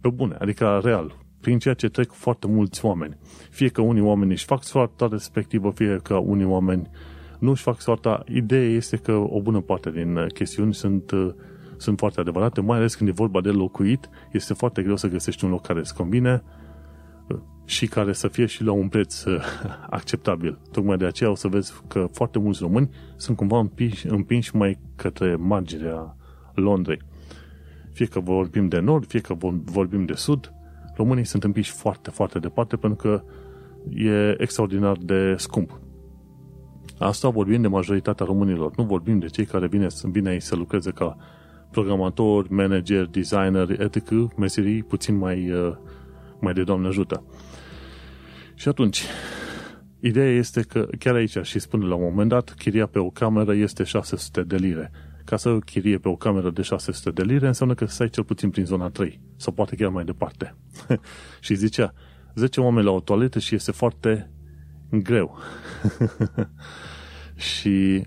pe 0.00 0.08
bune, 0.08 0.36
adică 0.38 0.80
real, 0.82 1.25
prin 1.46 1.58
ceea 1.58 1.74
ce 1.74 1.88
trec 1.88 2.12
foarte 2.12 2.46
mulți 2.46 2.84
oameni. 2.84 3.16
Fie 3.50 3.68
că 3.68 3.80
unii 3.80 4.02
oameni 4.02 4.30
își 4.30 4.44
fac 4.44 4.62
soarta 4.62 5.08
respectivă, 5.10 5.70
fie 5.70 6.00
că 6.02 6.14
unii 6.14 6.44
oameni 6.44 6.90
nu 7.38 7.50
își 7.50 7.62
fac 7.62 7.80
soarta. 7.80 8.24
Ideea 8.28 8.68
este 8.68 8.96
că 8.96 9.12
o 9.12 9.40
bună 9.40 9.60
parte 9.60 9.90
din 9.90 10.26
chestiuni 10.34 10.74
sunt, 10.74 11.12
sunt 11.76 11.98
foarte 11.98 12.20
adevărate, 12.20 12.60
mai 12.60 12.78
ales 12.78 12.94
când 12.94 13.08
e 13.08 13.12
vorba 13.12 13.40
de 13.40 13.48
locuit, 13.48 14.08
este 14.32 14.54
foarte 14.54 14.82
greu 14.82 14.96
să 14.96 15.08
găsești 15.08 15.44
un 15.44 15.50
loc 15.50 15.66
care 15.66 15.78
îți 15.78 15.94
convine 15.94 16.42
și 17.64 17.86
care 17.86 18.12
să 18.12 18.28
fie 18.28 18.46
și 18.46 18.62
la 18.62 18.72
un 18.72 18.88
preț 18.88 19.24
acceptabil. 19.98 20.58
Tocmai 20.72 20.96
de 20.96 21.06
aceea 21.06 21.30
o 21.30 21.34
să 21.34 21.48
vezi 21.48 21.72
că 21.88 22.08
foarte 22.12 22.38
mulți 22.38 22.62
români 22.62 22.90
sunt 23.16 23.36
cumva 23.36 23.58
împinși, 23.58 24.06
împinși 24.06 24.56
mai 24.56 24.78
către 24.96 25.36
marginea 25.36 26.16
Londrei. 26.54 26.98
Fie 27.92 28.06
că 28.06 28.20
vorbim 28.20 28.68
de 28.68 28.78
nord, 28.78 29.06
fie 29.06 29.20
că 29.20 29.34
vorbim 29.64 30.04
de 30.04 30.14
sud, 30.14 30.50
românii 30.96 31.24
sunt 31.24 31.44
împiși 31.44 31.70
foarte, 31.70 32.10
foarte 32.10 32.38
departe 32.38 32.76
pentru 32.76 32.98
că 32.98 33.22
e 33.94 34.42
extraordinar 34.42 34.96
de 35.00 35.34
scump. 35.36 35.80
Asta 36.98 37.28
vorbim 37.28 37.60
de 37.60 37.68
majoritatea 37.68 38.26
românilor, 38.26 38.76
nu 38.76 38.84
vorbim 38.84 39.18
de 39.18 39.26
cei 39.26 39.44
care 39.44 39.66
vine, 39.66 39.86
vine 40.02 40.28
aici 40.28 40.42
să 40.42 40.56
lucreze 40.56 40.90
ca 40.90 41.16
programator, 41.70 42.48
manager, 42.48 43.04
designer, 43.06 43.80
etc., 43.80 44.10
meserii 44.36 44.82
puțin 44.82 45.16
mai, 45.16 45.50
uh, 45.50 45.76
mai 46.40 46.52
de 46.52 46.62
Doamne 46.62 46.86
ajută. 46.86 47.24
Și 48.54 48.68
atunci, 48.68 49.02
ideea 50.00 50.30
este 50.30 50.60
că 50.60 50.88
chiar 50.98 51.14
aici 51.14 51.38
și 51.42 51.58
spune 51.58 51.86
la 51.86 51.94
un 51.94 52.02
moment 52.02 52.28
dat, 52.28 52.54
chiria 52.58 52.86
pe 52.86 52.98
o 52.98 53.10
cameră 53.10 53.54
este 53.54 53.84
600 53.84 54.42
de 54.42 54.56
lire 54.56 54.90
ca 55.26 55.36
să 55.36 55.58
chirie 55.58 55.98
pe 55.98 56.08
o 56.08 56.16
cameră 56.16 56.50
de 56.50 56.62
600 56.62 57.10
de 57.10 57.32
lire, 57.32 57.46
înseamnă 57.46 57.74
că 57.74 57.84
stai 57.84 58.08
cel 58.08 58.24
puțin 58.24 58.50
prin 58.50 58.64
zona 58.64 58.88
3, 58.88 59.20
sau 59.36 59.52
poate 59.52 59.76
chiar 59.76 59.90
mai 59.90 60.04
departe. 60.04 60.54
și 61.40 61.54
zicea, 61.54 61.94
10 62.34 62.60
oameni 62.60 62.86
la 62.86 62.92
o 62.92 63.00
toaletă 63.00 63.38
și 63.38 63.54
este 63.54 63.72
foarte 63.72 64.30
greu. 64.90 65.38
și 67.50 68.02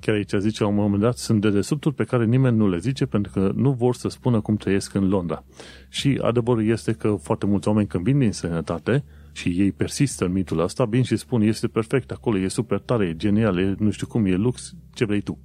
chiar 0.00 0.14
aici 0.14 0.32
zice 0.38 0.62
la 0.62 0.68
un 0.68 0.74
moment 0.74 1.02
dat, 1.02 1.16
sunt 1.16 1.40
dedesubturi 1.40 1.94
pe 1.94 2.04
care 2.04 2.24
nimeni 2.24 2.56
nu 2.56 2.68
le 2.68 2.78
zice 2.78 3.06
pentru 3.06 3.32
că 3.32 3.52
nu 3.54 3.72
vor 3.72 3.94
să 3.94 4.08
spună 4.08 4.40
cum 4.40 4.56
trăiesc 4.56 4.94
în 4.94 5.08
Londra. 5.08 5.44
Și 5.88 6.18
adevărul 6.22 6.66
este 6.66 6.92
că 6.92 7.16
foarte 7.22 7.46
mulți 7.46 7.68
oameni 7.68 7.86
când 7.86 8.04
vin 8.04 8.18
din 8.18 8.32
sănătate 8.32 9.04
și 9.32 9.48
ei 9.48 9.72
persistă 9.72 10.24
în 10.24 10.32
mitul 10.32 10.58
ăsta, 10.58 10.84
vin 10.84 11.02
și 11.02 11.16
spun, 11.16 11.42
este 11.42 11.68
perfect 11.68 12.10
acolo, 12.10 12.38
e 12.38 12.48
super 12.48 12.78
tare, 12.78 13.06
e 13.06 13.16
genial, 13.16 13.58
e 13.58 13.74
nu 13.78 13.90
știu 13.90 14.06
cum, 14.06 14.26
e 14.26 14.34
lux, 14.34 14.74
ce 14.94 15.04
vrei 15.04 15.20
tu. 15.20 15.38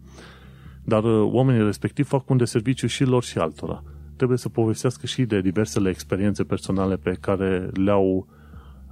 Dar 0.88 1.04
uh, 1.04 1.30
oamenii 1.32 1.64
respectiv 1.64 2.08
fac 2.08 2.30
un 2.30 2.38
de 2.38 2.46
serviciu 2.46 2.88
și 2.88 3.04
lor 3.04 3.24
și 3.24 3.38
altora. 3.38 3.84
Trebuie 4.16 4.38
să 4.38 4.50
povestească 4.50 5.06
și 5.06 5.26
de 5.26 5.42
diversele 5.42 5.90
experiențe 5.90 6.44
personale 6.44 6.96
pe 6.96 7.18
care 7.20 7.70
le-au 7.74 8.28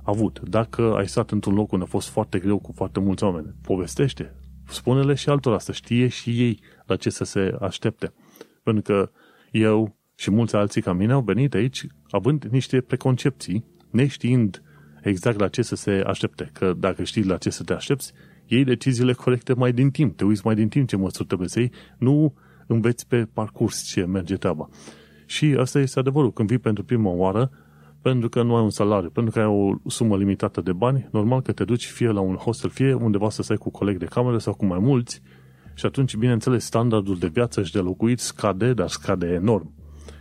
avut. 0.03 0.39
Dacă 0.39 0.95
ai 0.95 1.07
stat 1.07 1.31
într-un 1.31 1.53
loc 1.53 1.71
unde 1.71 1.85
a 1.85 1.87
fost 1.87 2.09
foarte 2.09 2.39
greu 2.39 2.59
cu 2.59 2.71
foarte 2.75 2.99
mulți 2.99 3.23
oameni, 3.23 3.55
povestește. 3.61 4.35
Spune-le 4.67 5.13
și 5.13 5.29
altora 5.29 5.59
să 5.59 5.71
știe 5.71 6.07
și 6.07 6.29
ei 6.29 6.59
la 6.85 6.95
ce 6.95 7.09
să 7.09 7.23
se 7.23 7.55
aștepte. 7.61 8.13
Pentru 8.63 8.83
că 8.83 9.11
eu 9.51 9.97
și 10.15 10.31
mulți 10.31 10.55
alții 10.55 10.81
ca 10.81 10.93
mine 10.93 11.13
au 11.13 11.21
venit 11.21 11.53
aici 11.53 11.87
având 12.09 12.43
niște 12.43 12.81
preconcepții, 12.81 13.65
neștiind 13.91 14.61
exact 15.03 15.39
la 15.39 15.47
ce 15.47 15.61
să 15.61 15.75
se 15.75 16.03
aștepte. 16.05 16.49
Că 16.53 16.73
dacă 16.77 17.03
știi 17.03 17.23
la 17.23 17.37
ce 17.37 17.49
să 17.49 17.63
te 17.63 17.73
aștepți, 17.73 18.13
iei 18.47 18.63
deciziile 18.63 19.13
corecte 19.13 19.53
mai 19.53 19.71
din 19.71 19.89
timp, 19.89 20.17
te 20.17 20.23
uiți 20.23 20.41
mai 20.45 20.55
din 20.55 20.67
timp 20.67 20.87
ce 20.87 20.95
măsuri 20.95 21.27
trebuie 21.27 21.47
să 21.47 21.59
iei, 21.59 21.71
nu 21.97 22.33
înveți 22.67 23.07
pe 23.07 23.27
parcurs 23.33 23.83
ce 23.83 24.05
merge 24.05 24.35
treaba. 24.35 24.69
Și 25.25 25.55
asta 25.59 25.79
este 25.79 25.99
adevărul. 25.99 26.33
Când 26.33 26.49
vii 26.49 26.57
pentru 26.57 26.83
prima 26.83 27.09
oară, 27.09 27.51
pentru 28.01 28.29
că 28.29 28.43
nu 28.43 28.55
ai 28.55 28.63
un 28.63 28.69
salariu, 28.69 29.09
pentru 29.09 29.31
că 29.33 29.39
ai 29.39 29.45
o 29.45 29.89
sumă 29.89 30.17
limitată 30.17 30.61
de 30.61 30.73
bani, 30.73 31.07
normal 31.11 31.41
că 31.41 31.51
te 31.51 31.63
duci 31.63 31.85
fie 31.85 32.11
la 32.11 32.19
un 32.19 32.35
hostel, 32.35 32.69
fie 32.69 32.93
undeva 32.93 33.29
să 33.29 33.41
stai 33.41 33.57
cu 33.57 33.69
colegi 33.69 33.97
de 33.97 34.05
cameră 34.05 34.37
sau 34.37 34.53
cu 34.53 34.65
mai 34.65 34.79
mulți 34.79 35.21
și 35.73 35.85
atunci, 35.85 36.15
bineînțeles, 36.15 36.65
standardul 36.65 37.17
de 37.17 37.27
viață 37.27 37.63
și 37.63 37.71
de 37.71 37.79
locuit 37.79 38.19
scade, 38.19 38.73
dar 38.73 38.87
scade 38.87 39.27
enorm. 39.27 39.73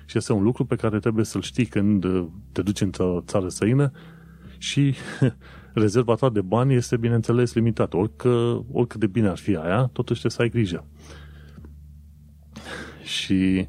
Și 0.06 0.18
este 0.18 0.32
un 0.32 0.42
lucru 0.42 0.64
pe 0.64 0.76
care 0.76 0.98
trebuie 0.98 1.24
să-l 1.24 1.42
știi 1.42 1.66
când 1.66 2.06
te 2.52 2.62
duci 2.62 2.80
într-o 2.80 3.22
țară 3.26 3.48
străină 3.48 3.90
și 4.58 4.94
rezerva 5.74 6.14
ta 6.14 6.30
de 6.30 6.40
bani 6.40 6.74
este, 6.74 6.96
bineînțeles, 6.96 7.54
limitată. 7.54 7.96
Orică, 7.96 8.64
oricât 8.72 9.00
de 9.00 9.06
bine 9.06 9.28
ar 9.28 9.36
fi 9.36 9.56
aia, 9.56 9.90
totuși 9.92 10.20
trebuie 10.20 10.30
să 10.30 10.42
ai 10.42 10.48
grijă. 10.48 10.86
Și 13.02 13.68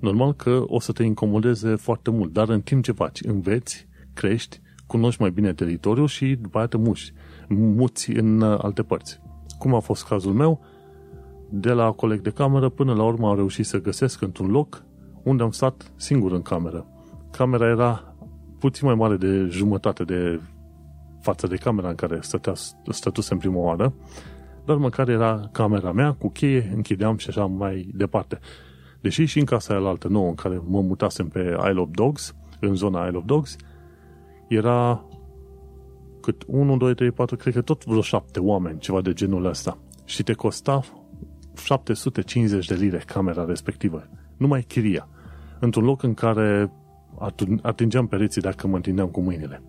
normal 0.00 0.34
că 0.34 0.62
o 0.66 0.80
să 0.80 0.92
te 0.92 1.02
incomodeze 1.02 1.74
foarte 1.74 2.10
mult, 2.10 2.32
dar 2.32 2.48
în 2.48 2.60
timp 2.60 2.84
ce 2.84 2.92
faci, 2.92 3.20
înveți, 3.22 3.88
crești, 4.14 4.60
cunoști 4.86 5.20
mai 5.20 5.30
bine 5.30 5.52
teritoriul 5.52 6.06
și 6.06 6.34
după 6.40 6.58
aia 6.58 6.66
te 6.66 6.76
muși, 6.76 7.12
muți 7.48 8.10
în 8.10 8.42
alte 8.42 8.82
părți. 8.82 9.20
Cum 9.58 9.74
a 9.74 9.80
fost 9.80 10.06
cazul 10.06 10.32
meu, 10.32 10.60
de 11.50 11.72
la 11.72 11.90
coleg 11.90 12.20
de 12.20 12.30
cameră 12.30 12.68
până 12.68 12.94
la 12.94 13.02
urmă 13.02 13.28
am 13.28 13.36
reușit 13.36 13.66
să 13.66 13.80
găsesc 13.80 14.22
într-un 14.22 14.50
loc 14.50 14.84
unde 15.22 15.42
am 15.42 15.50
stat 15.50 15.92
singur 15.96 16.32
în 16.32 16.42
cameră. 16.42 16.86
Camera 17.30 17.68
era 17.68 18.16
puțin 18.58 18.86
mai 18.86 18.96
mare 18.96 19.16
de 19.16 19.46
jumătate 19.50 20.04
de 20.04 20.40
față 21.22 21.46
de 21.46 21.56
camera 21.56 21.88
în 21.88 21.94
care 21.94 22.18
stătea, 22.20 22.52
stătusem 22.88 23.38
prima 23.38 23.58
oară, 23.58 23.94
dar 24.64 24.76
măcar 24.76 25.08
era 25.08 25.48
camera 25.52 25.92
mea 25.92 26.12
cu 26.12 26.28
cheie, 26.28 26.72
închideam 26.74 27.16
și 27.16 27.28
așa 27.28 27.44
mai 27.44 27.90
departe. 27.94 28.38
Deși 29.00 29.24
și 29.24 29.38
în 29.38 29.44
casa 29.44 29.74
aia 29.74 29.88
altă 29.88 30.08
nouă 30.08 30.28
în 30.28 30.34
care 30.34 30.62
mă 30.64 30.80
mutasem 30.80 31.28
pe 31.28 31.56
Isle 31.68 31.80
of 31.80 31.88
Dogs, 31.90 32.34
în 32.60 32.74
zona 32.74 33.04
Isle 33.04 33.16
of 33.16 33.24
Dogs, 33.24 33.56
era 34.48 35.06
cât 36.20 36.42
1, 36.46 36.76
2, 36.76 36.94
3, 36.94 37.10
4, 37.10 37.36
cred 37.36 37.54
că 37.54 37.62
tot 37.62 37.84
vreo 37.84 38.00
7 38.00 38.40
oameni, 38.40 38.78
ceva 38.78 39.00
de 39.00 39.12
genul 39.12 39.44
ăsta. 39.44 39.78
Și 40.04 40.22
te 40.22 40.32
costa 40.32 40.82
750 41.56 42.66
de 42.66 42.74
lire 42.74 43.02
camera 43.06 43.44
respectivă. 43.44 44.08
Numai 44.36 44.62
chiria. 44.62 45.08
Într-un 45.60 45.84
loc 45.84 46.02
în 46.02 46.14
care 46.14 46.72
atingeam 47.62 48.06
pereții 48.06 48.40
dacă 48.40 48.66
mă 48.66 48.76
întindeam 48.76 49.08
cu 49.08 49.20
mâinile. 49.20 49.62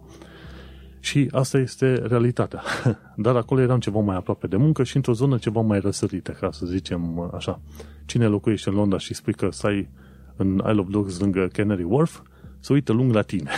Și 1.03 1.27
asta 1.31 1.57
este 1.57 1.93
realitatea. 1.93 2.63
Dar 3.15 3.35
acolo 3.35 3.61
eram 3.61 3.79
ceva 3.79 3.99
mai 3.99 4.15
aproape 4.15 4.47
de 4.47 4.55
muncă 4.55 4.83
și 4.83 4.95
într-o 4.95 5.13
zonă 5.13 5.37
ceva 5.37 5.61
mai 5.61 5.79
răsărită, 5.79 6.31
ca 6.31 6.51
să 6.51 6.65
zicem 6.65 7.31
așa. 7.33 7.61
Cine 8.05 8.27
locuiește 8.27 8.69
în 8.69 8.75
Londra 8.75 8.97
și 8.97 9.13
spui 9.13 9.33
că 9.33 9.49
stai 9.51 9.89
în 10.35 10.61
Isle 10.67 10.79
of 10.79 10.87
Dogs 10.89 11.19
lângă 11.19 11.47
Canary 11.47 11.83
Wharf, 11.83 12.21
să 12.59 12.73
uită 12.73 12.91
lung 12.93 13.13
la 13.13 13.21
tine. 13.21 13.51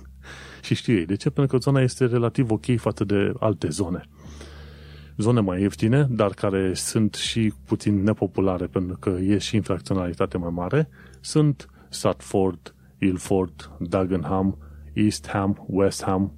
și 0.64 0.74
știu 0.74 0.94
ei. 0.94 1.06
De 1.06 1.14
ce? 1.14 1.30
Pentru 1.30 1.56
că 1.56 1.62
zona 1.62 1.80
este 1.80 2.06
relativ 2.06 2.50
ok 2.50 2.64
față 2.76 3.04
de 3.04 3.32
alte 3.38 3.68
zone. 3.68 4.08
Zone 5.16 5.40
mai 5.40 5.60
ieftine, 5.60 6.06
dar 6.10 6.30
care 6.30 6.74
sunt 6.74 7.14
și 7.14 7.52
puțin 7.66 8.02
nepopulare 8.02 8.66
pentru 8.66 8.96
că 9.00 9.10
e 9.10 9.38
și 9.38 9.56
infracționalitate 9.56 10.38
mai 10.38 10.50
mare, 10.52 10.88
sunt 11.20 11.68
Stratford, 11.88 12.74
Ilford, 12.98 13.70
Dagenham, 13.78 14.58
East 14.92 15.28
Ham, 15.28 15.64
West 15.66 16.02
Ham. 16.02 16.32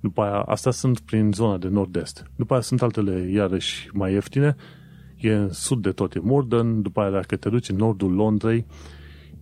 După 0.00 0.22
aia, 0.22 0.40
astea 0.40 0.72
sunt 0.72 1.00
prin 1.00 1.32
zona 1.32 1.58
de 1.58 1.68
nord-est. 1.68 2.30
După 2.36 2.52
aia 2.52 2.62
sunt 2.62 2.82
altele 2.82 3.30
iarăși 3.30 3.88
mai 3.92 4.12
ieftine. 4.12 4.56
E 5.16 5.34
în 5.34 5.50
sud 5.50 5.82
de 5.82 5.90
tot, 5.90 6.14
e 6.14 6.20
Morden. 6.22 6.82
După 6.82 7.00
aia, 7.00 7.10
dacă 7.10 7.36
te 7.36 7.48
duci 7.48 7.68
în 7.68 7.76
nordul 7.76 8.12
Londrei, 8.12 8.66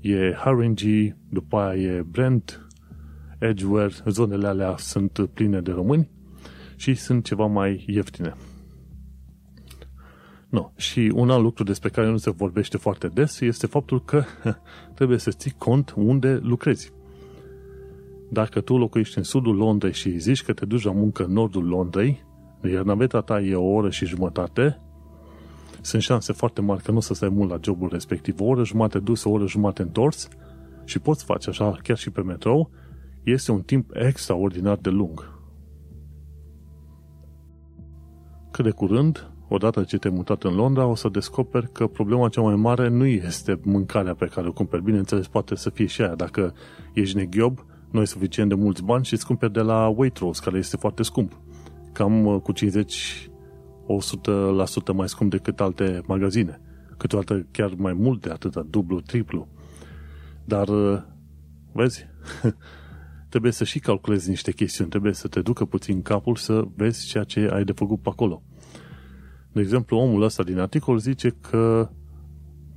e 0.00 0.34
Haringey, 0.34 1.16
după 1.28 1.58
aia 1.58 1.92
e 1.92 2.02
Brent, 2.02 2.68
Edgeware, 3.38 3.94
zonele 4.06 4.46
alea 4.46 4.74
sunt 4.76 5.28
pline 5.32 5.60
de 5.60 5.70
români 5.70 6.10
și 6.76 6.94
sunt 6.94 7.24
ceva 7.24 7.46
mai 7.46 7.84
ieftine. 7.86 8.34
No. 10.48 10.70
Și 10.76 11.12
un 11.14 11.30
alt 11.30 11.42
lucru 11.42 11.64
despre 11.64 11.88
care 11.88 12.08
nu 12.08 12.16
se 12.16 12.30
vorbește 12.30 12.76
foarte 12.76 13.08
des 13.08 13.40
este 13.40 13.66
faptul 13.66 14.04
că 14.04 14.24
trebuie 14.96 15.18
să 15.18 15.30
ții 15.30 15.54
cont 15.58 15.94
unde 15.96 16.34
lucrezi. 16.42 16.92
Dacă 18.30 18.61
tu 18.61 18.76
locuiești 18.76 19.18
în 19.18 19.25
sudul 19.25 19.56
Londrei 19.56 19.92
și 19.92 20.18
zici 20.18 20.42
că 20.42 20.52
te 20.52 20.64
duci 20.64 20.85
la 20.85 20.92
muncă 20.92 21.25
în 21.25 21.32
nordul 21.32 21.64
Londrei, 21.64 22.25
iar 22.73 22.82
naveta 22.82 23.20
ta 23.20 23.40
e 23.40 23.54
o 23.54 23.64
oră 23.64 23.90
și 23.90 24.06
jumătate, 24.06 24.80
sunt 25.80 26.02
șanse 26.02 26.32
foarte 26.32 26.61
mari 26.61 26.82
că 26.82 26.90
nu 26.90 26.97
o 26.97 27.00
să 27.00 27.14
stai 27.14 27.28
mult 27.28 27.50
la 27.50 27.58
jobul 27.62 27.88
respectiv. 27.92 28.40
O 28.40 28.44
oră 28.44 28.64
jumate 28.64 28.99
dus, 28.99 29.25
o 29.25 29.30
oră 29.30 29.47
jumate 29.47 29.82
întors 29.82 30.28
și 30.85 30.99
poți 30.99 31.25
face 31.25 31.50
așa 31.50 31.76
chiar 31.82 31.97
și 31.97 32.11
pe 32.11 32.20
metrou, 32.20 32.70
este 33.23 33.52
un 33.52 33.61
timp 33.61 33.90
extraordinar 33.94 34.76
de 34.76 34.90
lung. 34.90 35.37
Cât 38.50 38.64
de 38.64 38.70
curând, 38.70 39.30
odată 39.49 39.82
ce 39.82 39.99
te-ai 39.99 40.14
mutat 40.14 40.42
în 40.42 40.54
Londra, 40.54 40.87
o 40.87 40.94
să 40.94 41.08
descoperi 41.08 41.73
că 41.73 41.87
problema 41.87 42.28
cea 42.28 42.40
mai 42.40 42.54
mare 42.54 42.88
nu 42.88 43.06
este 43.06 43.61
mâncarea 43.62 44.14
pe 44.14 44.26
care 44.26 44.49
o 44.49 44.52
cumperi. 44.52 44.82
Bineînțeles, 44.82 45.28
poate 45.28 45.54
să 45.54 45.70
fie 45.70 45.87
și 45.87 46.02
aia. 46.02 46.14
Dacă 46.14 46.54
ești 46.92 47.16
neghiob, 47.16 47.64
nu 47.90 47.99
ai 47.99 48.07
suficient 48.07 48.49
de 48.49 48.54
mulți 48.54 48.83
bani 48.83 49.04
și 49.04 49.12
îți 49.12 49.26
cumperi 49.26 49.52
de 49.52 49.61
la 49.61 49.88
Waitrose, 49.88 50.40
care 50.45 50.59
este 50.59 50.76
foarte 50.76 51.02
scump. 51.02 51.40
Cam 51.92 52.26
uh, 52.26 52.40
cu 52.40 52.52
50 52.52 53.30
100% 54.92 54.95
mai 54.95 55.09
scump 55.09 55.30
decât 55.30 55.61
alte 55.61 56.00
magazine. 56.07 56.61
Câteodată 56.97 57.47
chiar 57.50 57.75
mai 57.76 57.92
mult 57.92 58.21
de 58.21 58.30
atâta, 58.30 58.66
dublu, 58.71 59.00
triplu. 59.00 59.49
Dar, 60.45 60.68
uh, 60.68 61.02
vezi, 61.73 62.07
trebuie 63.28 63.52
să 63.52 63.64
și 63.64 63.78
calculezi 63.78 64.28
niște 64.28 64.52
chestiuni, 64.52 64.90
trebuie 64.90 65.12
să 65.12 65.28
te 65.28 65.40
ducă 65.40 65.64
puțin 65.64 66.02
capul 66.02 66.36
să 66.36 66.65
vezi 66.76 67.06
ceea 67.06 67.25
ce 67.25 67.49
ai 67.52 67.65
de 67.65 67.73
făcut 67.73 68.00
pe 68.00 68.08
acolo. 68.08 68.43
De 69.52 69.60
exemplu, 69.60 69.97
omul 69.97 70.23
ăsta 70.23 70.43
din 70.43 70.58
articol 70.58 70.99
zice 70.99 71.36
că 71.50 71.91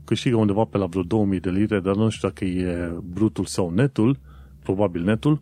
câștigă 0.04 0.36
undeva 0.36 0.64
pe 0.64 0.78
la 0.78 0.86
vreo 0.86 1.04
2000 1.04 1.40
de 1.40 1.50
lire, 1.50 1.80
dar 1.80 1.96
nu 1.96 2.10
știu 2.10 2.28
dacă 2.28 2.46
e 2.46 3.00
brutul 3.04 3.46
sau 3.46 3.70
netul, 3.70 4.20
probabil 4.74 5.04
netul, 5.04 5.42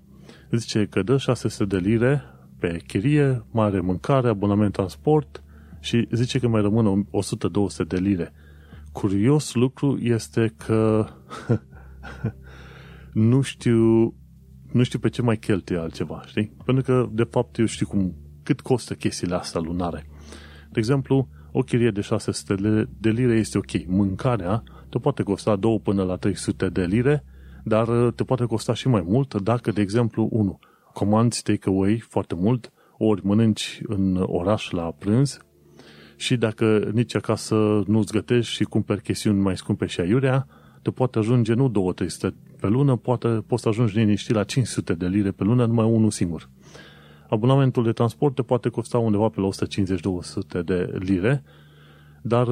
zice 0.52 0.86
că 0.86 1.04
dă 1.04 1.18
600 1.18 1.66
de 1.66 1.78
lire 1.78 2.24
pe 2.60 2.82
chirie, 2.88 3.46
mai 3.52 3.66
are 3.66 3.80
mâncare, 3.80 4.28
abonament 4.28 4.74
transport 4.74 5.44
și 5.80 6.08
zice 6.12 6.40
că 6.40 6.48
mai 6.48 6.62
rămân 6.62 7.08
100-200 7.84 7.88
de 7.88 7.98
lire. 7.98 8.34
Curios 8.92 9.54
lucru 9.54 9.98
este 10.02 10.54
că 10.58 11.08
nu 13.14 13.42
știu 13.42 14.14
nu 14.72 14.84
știu 14.84 15.00
pe 15.00 15.10
ce 15.10 15.22
mai 15.22 15.38
cheltuie 15.38 15.80
altceva, 15.80 16.22
știi? 16.26 16.52
Pentru 16.66 16.84
că, 16.84 17.10
de 17.12 17.24
fapt, 17.24 17.58
eu 17.58 17.66
știu 17.66 17.88
cum, 17.88 18.16
cât 18.44 18.62
costă 18.62 18.94
chestiile 18.94 19.36
astea 19.36 19.62
lunare. 19.62 20.06
De 20.72 20.80
exemplu, 20.80 21.30
o 21.52 21.62
chirie 21.62 21.92
de 21.92 22.02
600 22.02 22.88
de 23.00 23.10
lire 23.10 23.34
este 23.34 23.58
ok. 23.58 23.86
Mâncarea 23.88 24.64
te 24.90 24.98
poate 24.98 25.24
costa 25.24 25.56
2 25.56 25.80
până 25.84 26.04
la 26.04 26.16
300 26.16 26.70
de 26.70 26.86
lire, 26.86 27.24
dar 27.64 27.88
uh, 27.88 28.14
te 28.14 28.24
poate 28.24 28.46
costa 28.46 28.74
și 28.74 28.88
mai 28.88 29.04
mult 29.08 29.42
dacă, 29.42 29.72
de 29.72 29.82
exemplu, 29.82 30.28
1. 30.32 30.60
Comanzi 30.94 31.44
takeaway 31.44 32.04
foarte 32.10 32.36
mult, 32.36 32.72
ori 32.98 33.26
mănânci 33.26 33.82
în 33.86 34.26
oraș 34.28 34.70
la 34.70 34.92
prânz 34.92 35.40
și 36.16 36.38
dacă 36.38 36.90
nici 36.94 37.16
acasă 37.16 37.84
nu-ți 37.88 38.12
gătești 38.12 38.54
și 38.54 38.64
cumperi 38.64 39.02
chestiuni 39.02 39.40
mai 39.40 39.58
scumpe 39.58 39.86
și 39.86 40.00
aiurea, 40.00 40.48
te 40.82 40.92
poate 40.92 41.20
ajunge 41.20 41.54
nu 41.54 41.94
2-300 42.30 42.34
pe 42.60 42.68
lună, 42.68 42.96
poate 42.96 43.28
poți 43.28 43.62
să 43.62 43.70
ajungi 43.70 43.98
liniștit 43.98 44.36
la 44.36 44.44
500 44.44 44.94
de 44.94 45.08
lire 45.08 45.32
pe 45.32 45.44
lună, 45.44 45.66
numai 45.66 45.86
unul 45.86 46.12
singur. 46.12 46.50
Abonamentul 47.30 47.84
de 47.84 47.92
transport 47.92 48.36
te 48.36 48.42
poate 48.42 48.70
costa 48.70 48.98
undeva 48.98 49.28
pe 49.30 49.40
la 49.40 49.50
150-200 50.62 50.64
de 50.66 50.92
lire, 51.00 51.44
dar, 52.22 52.48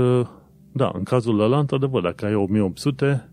da, 0.72 0.92
în 0.94 1.04
cazul 1.04 1.40
ăla, 1.40 1.60
într-adevăr, 1.60 2.02
dacă 2.02 2.26
ai 2.26 2.36
1800, 2.36 3.32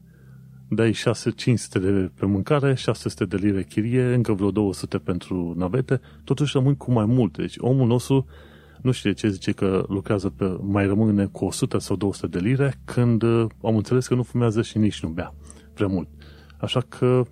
dai 0.74 0.92
600 0.92 1.78
de 1.78 2.10
pe 2.18 2.26
mâncare, 2.26 2.74
600 2.74 3.24
de 3.24 3.37
lire 3.37 3.62
chirie, 3.62 4.14
încă 4.14 4.32
vreo 4.32 4.50
200 4.50 4.98
pentru 4.98 5.54
navete, 5.56 6.00
totuși 6.24 6.52
rămâi 6.56 6.76
cu 6.76 6.92
mai 6.92 7.04
mult. 7.04 7.37
Deci 7.37 7.54
omul 7.58 7.87
nostru 7.87 8.26
nu 8.82 8.90
știe 8.90 9.12
ce 9.12 9.28
zice 9.28 9.52
că 9.52 9.84
lucrează 9.88 10.28
pe, 10.28 10.56
mai 10.60 10.87
rămâne 10.87 11.26
cu 11.26 11.44
100 11.44 11.78
sau 11.78 11.96
200 11.96 12.26
de 12.26 12.38
lire, 12.48 12.74
când 12.84 13.22
am 13.62 13.76
înțeles 13.76 14.06
că 14.06 14.14
nu 14.14 14.22
fumează 14.22 14.62
și 14.62 14.78
nici 14.78 15.02
nu 15.02 15.08
bea 15.08 15.34
prea 15.74 15.87
mult. 15.87 16.08
Așa 16.56 16.80
că 16.80 17.22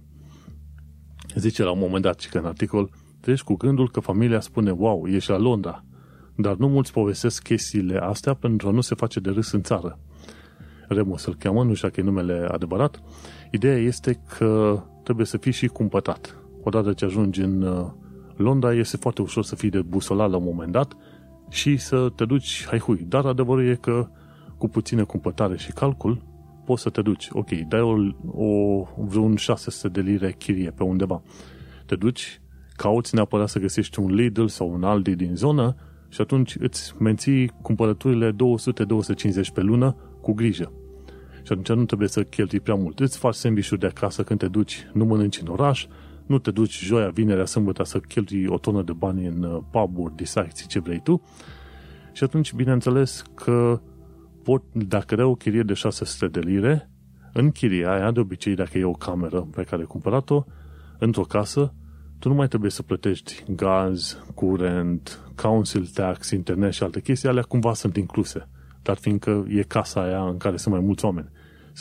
zice 1.35 1.63
la 1.63 1.71
un 1.71 1.79
moment 1.79 2.03
dat, 2.03 2.29
că 2.31 2.39
în 2.39 2.45
articol, 2.45 2.91
treci 3.21 3.43
cu 3.43 3.55
gândul 3.55 3.91
că 3.91 4.01
familia 4.01 4.41
spune, 4.41 4.71
wow, 4.71 5.07
ești 5.07 5.31
la 5.31 5.39
Londra. 5.39 5.85
Dar 6.37 6.57
nu 6.57 6.69
mulți 6.69 6.93
povestesc 6.93 7.43
chestiile 7.43 7.99
astea 7.99 8.35
pentru 8.35 8.69
a 8.69 8.71
nu 8.71 8.81
se 8.81 8.95
face 8.95 9.21
de 9.21 9.31
râs 9.31 9.53
în 9.53 9.63
țară. 9.63 9.99
Remus 10.93 11.25
îl 11.25 11.35
cheamă, 11.35 11.65
nu 11.65 11.75
știu 11.75 11.89
dacă 11.89 12.01
e 12.01 12.05
numele 12.05 12.47
adevărat. 12.51 13.03
Ideea 13.51 13.77
este 13.77 14.21
că 14.37 14.83
trebuie 15.03 15.27
să 15.27 15.37
fii 15.37 15.53
și 15.53 15.67
cumpătat. 15.67 16.37
Odată 16.63 16.93
ce 16.93 17.05
ajungi 17.05 17.41
în 17.41 17.63
uh, 17.63 17.87
Londra, 18.37 18.73
este 18.73 18.97
foarte 18.97 19.23
ușor 19.23 19.45
să 19.45 19.57
fii 19.57 19.71
de 19.71 19.83
busolat 19.83 20.31
la 20.31 20.37
un 20.37 20.45
moment 20.45 20.73
dat 20.73 20.97
și 21.49 21.77
să 21.77 22.13
te 22.17 22.25
duci 22.25 22.65
hai 22.69 22.79
hui. 22.79 23.07
Dar 23.09 23.25
adevărul 23.25 23.69
e 23.69 23.75
că 23.75 24.09
cu 24.59 24.69
puțină 24.69 25.05
cumpătare 25.05 25.57
și 25.57 25.73
calcul, 25.73 26.23
poți 26.65 26.83
să 26.83 26.91
te 26.91 27.03
duci. 27.03 27.29
Ok, 27.33 27.51
dai 27.51 27.81
o, 27.81 27.95
o 28.45 28.85
vreun 28.97 29.37
600 29.37 29.89
de 29.89 30.01
lire 30.01 30.33
chirie 30.33 30.71
pe 30.71 30.83
undeva. 30.83 31.23
Te 31.87 31.97
duci, 31.97 32.41
cauți 32.77 33.15
neapărat 33.15 33.49
să 33.49 33.59
găsești 33.59 34.01
un 34.01 34.15
Lidl 34.15 34.47
sau 34.47 34.73
un 34.73 34.85
Aldi 34.85 35.15
din 35.15 35.37
zonă 35.37 35.77
și 36.09 36.21
atunci 36.21 36.57
îți 36.59 36.95
menții 36.99 37.49
cumpărăturile 37.63 38.33
200-250 38.33 38.35
pe 39.55 39.61
lună 39.61 39.97
cu 40.21 40.33
grijă. 40.33 40.73
Și 41.43 41.53
atunci 41.53 41.69
nu 41.69 41.85
trebuie 41.85 42.09
să 42.09 42.23
cheltui 42.23 42.61
prea 42.61 42.75
mult. 42.75 43.01
Îți 43.01 43.19
faci 43.19 43.35
sandwich 43.35 43.73
de 43.79 43.87
acasă 43.87 44.23
când 44.23 44.39
te 44.39 44.49
duci, 44.49 44.87
nu 44.93 45.05
mănânci 45.05 45.41
în 45.41 45.47
oraș, 45.47 45.87
nu 46.27 46.39
te 46.39 46.51
duci 46.51 46.85
joia, 46.85 47.09
vinerea, 47.09 47.45
sâmbătă 47.45 47.85
să 47.85 47.99
cheltui 47.99 48.47
o 48.47 48.59
tonă 48.59 48.83
de 48.83 48.93
bani 48.93 49.27
în 49.27 49.43
uh, 49.43 49.63
pub-uri, 49.71 50.17
disacții, 50.17 50.67
ce 50.67 50.81
vrei 50.81 51.01
tu. 51.01 51.23
Și 52.13 52.25
atunci, 52.25 52.53
bineînțeles 52.53 53.25
că 53.35 53.81
pot, 54.43 54.63
dacă 54.73 55.15
dai 55.15 55.25
o 55.25 55.35
chirie 55.35 55.63
de 55.63 55.75
600 55.75 56.41
de 56.41 56.41
lire, 56.49 56.91
în 57.33 57.51
chiria 57.51 57.93
aia, 57.93 58.11
de 58.11 58.21
obicei, 58.21 58.55
dacă 58.55 58.79
e 58.79 58.85
o 58.85 58.93
cameră 58.93 59.41
pe 59.41 59.63
care 59.63 59.81
ai 59.81 59.87
cumpărat-o, 59.87 60.45
într-o 60.99 61.23
casă, 61.23 61.75
tu 62.19 62.29
nu 62.29 62.35
mai 62.35 62.49
trebuie 62.49 62.71
să 62.71 62.83
plătești 62.83 63.45
gaz, 63.55 64.19
curent, 64.35 65.21
council 65.35 65.87
tax, 65.95 66.31
internet 66.31 66.73
și 66.73 66.83
alte 66.83 67.01
chestii, 67.01 67.29
alea 67.29 67.43
cumva 67.43 67.75
sunt 67.75 67.97
incluse. 67.97 68.49
Dar 68.83 68.97
fiindcă 68.97 69.45
e 69.49 69.63
casa 69.63 70.03
aia 70.03 70.29
în 70.29 70.37
care 70.37 70.57
sunt 70.57 70.75
mai 70.75 70.85
mulți 70.85 71.05
oameni. 71.05 71.31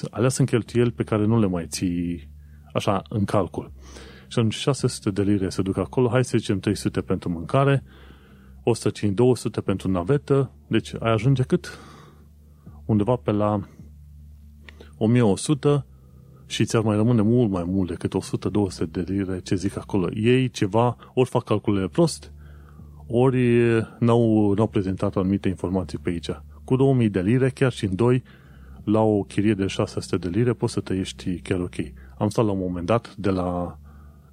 Alea 0.10 0.30
sunt 0.30 0.50
cheltuieli 0.50 0.92
pe 0.92 1.04
care 1.04 1.26
nu 1.26 1.40
le 1.40 1.48
mai 1.48 1.66
ții 1.68 2.30
așa 2.74 3.02
în 3.10 3.26
calcul. 3.26 3.72
Și 4.28 4.38
atunci 4.38 4.54
600 4.54 5.12
de 5.12 5.22
lire 5.22 5.50
se 5.50 5.62
duc 5.62 5.78
acolo, 5.78 6.10
hai 6.10 6.26
să 6.26 6.38
zicem 6.38 6.60
300 6.60 7.02
pentru 7.02 7.30
mâncare, 7.30 7.84
150-200 9.60 9.64
pentru 9.64 9.90
navetă, 9.90 10.52
deci 10.68 10.94
ai 11.00 11.12
ajunge 11.12 11.44
cât? 11.44 11.80
Undeva 12.86 13.16
pe 13.16 13.32
la 13.32 13.60
1100 14.98 15.86
și 16.46 16.66
ți-ar 16.66 16.84
mai 16.84 16.96
rămâne 16.96 17.22
mult 17.22 17.50
mai 17.50 17.64
mult 17.64 17.90
decât 17.90 18.14
100-200 18.86 18.90
de 18.90 19.04
lire 19.08 19.40
ce 19.40 19.56
zic 19.56 19.78
acolo. 19.78 20.10
Ei 20.14 20.50
ceva, 20.50 20.96
ori 21.14 21.30
fac 21.30 21.44
calculele 21.44 21.88
prost, 21.88 22.32
ori 23.08 23.60
n-au, 24.00 24.54
n-au 24.54 24.68
prezentat 24.68 25.16
anumite 25.16 25.48
informații 25.48 25.98
pe 25.98 26.10
aici. 26.10 26.30
Cu 26.71 26.77
2000 26.77 27.10
de 27.10 27.21
lire, 27.21 27.49
chiar 27.49 27.71
și 27.71 27.86
în 27.86 27.95
2, 27.95 28.23
la 28.84 29.01
o 29.01 29.23
chirie 29.23 29.53
de 29.53 29.67
600 29.67 30.17
de 30.17 30.38
lire, 30.38 30.53
poți 30.53 30.73
să 30.73 30.79
trăiești 30.79 31.39
chiar 31.39 31.60
ok. 31.60 31.75
Am 32.17 32.29
stat 32.29 32.45
la 32.45 32.51
un 32.51 32.60
moment 32.60 32.86
dat 32.86 33.15
de 33.15 33.29
la 33.29 33.77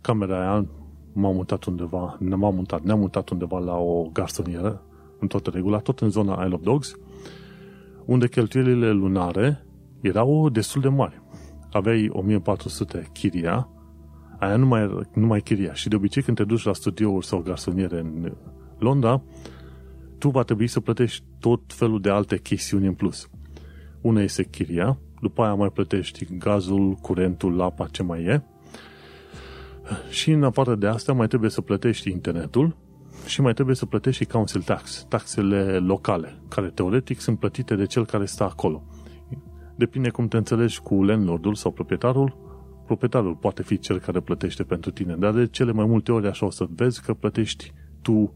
camera 0.00 0.40
aia, 0.40 0.66
m-am 1.12 1.34
mutat 1.34 1.64
undeva, 1.64 2.16
ne 2.20 2.34
m-am 2.34 2.54
mutat, 2.54 2.82
ne-am 2.82 2.98
mutat 2.98 3.28
undeva 3.28 3.58
la 3.58 3.76
o 3.76 4.02
garsonieră, 4.12 4.82
în 5.18 5.28
toată 5.28 5.50
regula, 5.50 5.78
tot 5.78 6.00
în 6.00 6.10
zona 6.10 6.44
Isle 6.44 6.54
of 6.54 6.62
Dogs, 6.62 6.94
unde 8.04 8.28
cheltuielile 8.28 8.90
lunare 8.90 9.64
erau 10.00 10.48
destul 10.48 10.80
de 10.80 10.88
mari. 10.88 11.22
Aveai 11.72 12.08
1400 12.12 13.08
chiria, 13.12 13.68
aia 14.38 14.56
nu 14.56 14.66
mai, 14.66 15.06
nu 15.14 15.26
mai 15.26 15.40
chiria. 15.40 15.72
Și 15.74 15.88
de 15.88 15.96
obicei 15.96 16.22
când 16.22 16.36
te 16.36 16.44
duci 16.44 16.64
la 16.64 16.72
studiouri 16.72 17.26
sau 17.26 17.38
garsoniere 17.38 17.98
în 17.98 18.32
Londra, 18.78 19.22
tu 20.18 20.28
va 20.28 20.42
trebui 20.42 20.66
să 20.66 20.80
plătești 20.80 21.24
tot 21.40 21.60
felul 21.66 22.00
de 22.00 22.10
alte 22.10 22.38
chestiuni 22.38 22.86
în 22.86 22.94
plus. 22.94 23.28
Una 24.00 24.22
este 24.22 24.44
chiria, 24.44 24.98
după 25.20 25.42
aia 25.42 25.54
mai 25.54 25.70
plătești 25.70 26.36
gazul, 26.38 26.94
curentul, 26.94 27.60
apa, 27.60 27.86
ce 27.90 28.02
mai 28.02 28.22
e. 28.22 28.42
Și 30.10 30.30
în 30.30 30.42
afară 30.42 30.74
de 30.74 30.86
asta 30.86 31.12
mai 31.12 31.26
trebuie 31.26 31.50
să 31.50 31.60
plătești 31.60 32.10
internetul 32.10 32.76
și 33.26 33.40
mai 33.40 33.52
trebuie 33.52 33.76
să 33.76 33.86
plătești 33.86 34.22
și 34.22 34.28
council 34.28 34.60
tax, 34.60 35.06
taxele 35.08 35.78
locale, 35.78 36.38
care 36.48 36.68
teoretic 36.68 37.20
sunt 37.20 37.38
plătite 37.38 37.74
de 37.74 37.86
cel 37.86 38.06
care 38.06 38.24
stă 38.24 38.44
acolo. 38.44 38.82
Depinde 39.76 40.10
cum 40.10 40.28
te 40.28 40.36
înțelegi 40.36 40.80
cu 40.80 41.02
landlordul 41.02 41.54
sau 41.54 41.72
proprietarul, 41.72 42.36
proprietarul 42.86 43.34
poate 43.34 43.62
fi 43.62 43.78
cel 43.78 43.98
care 43.98 44.20
plătește 44.20 44.62
pentru 44.62 44.90
tine, 44.90 45.16
dar 45.16 45.32
de 45.32 45.46
cele 45.46 45.72
mai 45.72 45.86
multe 45.86 46.12
ori 46.12 46.26
așa 46.26 46.46
o 46.46 46.50
să 46.50 46.66
vezi 46.74 47.02
că 47.02 47.14
plătești 47.14 47.72
tu 48.02 48.32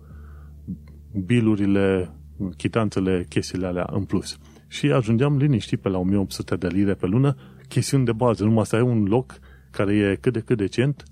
bilurile, 1.12 2.10
chitanțele, 2.56 3.26
chestiile 3.28 3.66
alea 3.66 3.88
în 3.92 4.04
plus. 4.04 4.38
Și 4.66 4.86
ajungeam 4.86 5.36
liniștit 5.36 5.80
pe 5.80 5.88
la 5.88 5.98
1800 5.98 6.56
de 6.56 6.66
lire 6.66 6.94
pe 6.94 7.06
lună, 7.06 7.36
chestiuni 7.68 8.04
de 8.04 8.12
bază, 8.12 8.44
numai 8.44 8.66
să 8.66 8.76
ai 8.76 8.82
un 8.82 9.04
loc 9.04 9.38
care 9.70 9.94
e 9.94 10.16
cât 10.20 10.32
de 10.32 10.40
cât 10.40 10.56
decent, 10.56 11.04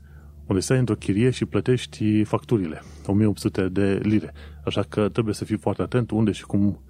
unde 0.46 0.60
stai 0.60 0.78
într-o 0.78 0.94
chirie 0.94 1.30
și 1.30 1.44
plătești 1.44 2.24
facturile, 2.24 2.82
1800 3.06 3.68
de 3.68 4.00
lire. 4.02 4.32
Așa 4.64 4.82
că 4.82 5.08
trebuie 5.08 5.34
să 5.34 5.44
fii 5.44 5.56
foarte 5.56 5.82
atent 5.82 6.10
unde 6.10 6.32
și 6.32 6.44
cum 6.44 6.80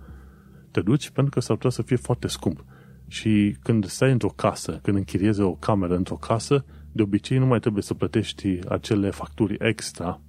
te 0.70 0.80
duci, 0.80 1.10
pentru 1.10 1.32
că 1.32 1.40
s-ar 1.40 1.56
putea 1.56 1.70
să 1.70 1.82
fie 1.82 1.96
foarte 1.96 2.28
scump. 2.28 2.64
Și 3.08 3.56
când 3.62 3.86
stai 3.86 4.12
într-o 4.12 4.28
casă, 4.28 4.78
când 4.82 4.96
închiriezi 4.96 5.40
o 5.40 5.54
cameră 5.54 5.96
într-o 5.96 6.14
casă, 6.14 6.64
de 6.92 7.02
obicei 7.02 7.38
nu 7.38 7.46
mai 7.46 7.60
trebuie 7.60 7.82
să 7.82 7.94
plătești 7.94 8.58
acele 8.68 9.10
facturi 9.10 9.56
extra 9.58 10.20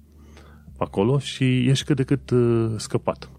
acolo 0.82 1.18
și 1.18 1.68
ești 1.68 1.84
cât 1.84 1.96
de 1.96 2.02
cât 2.02 2.30
uh, 2.30 2.72
scăpat. 2.76 3.30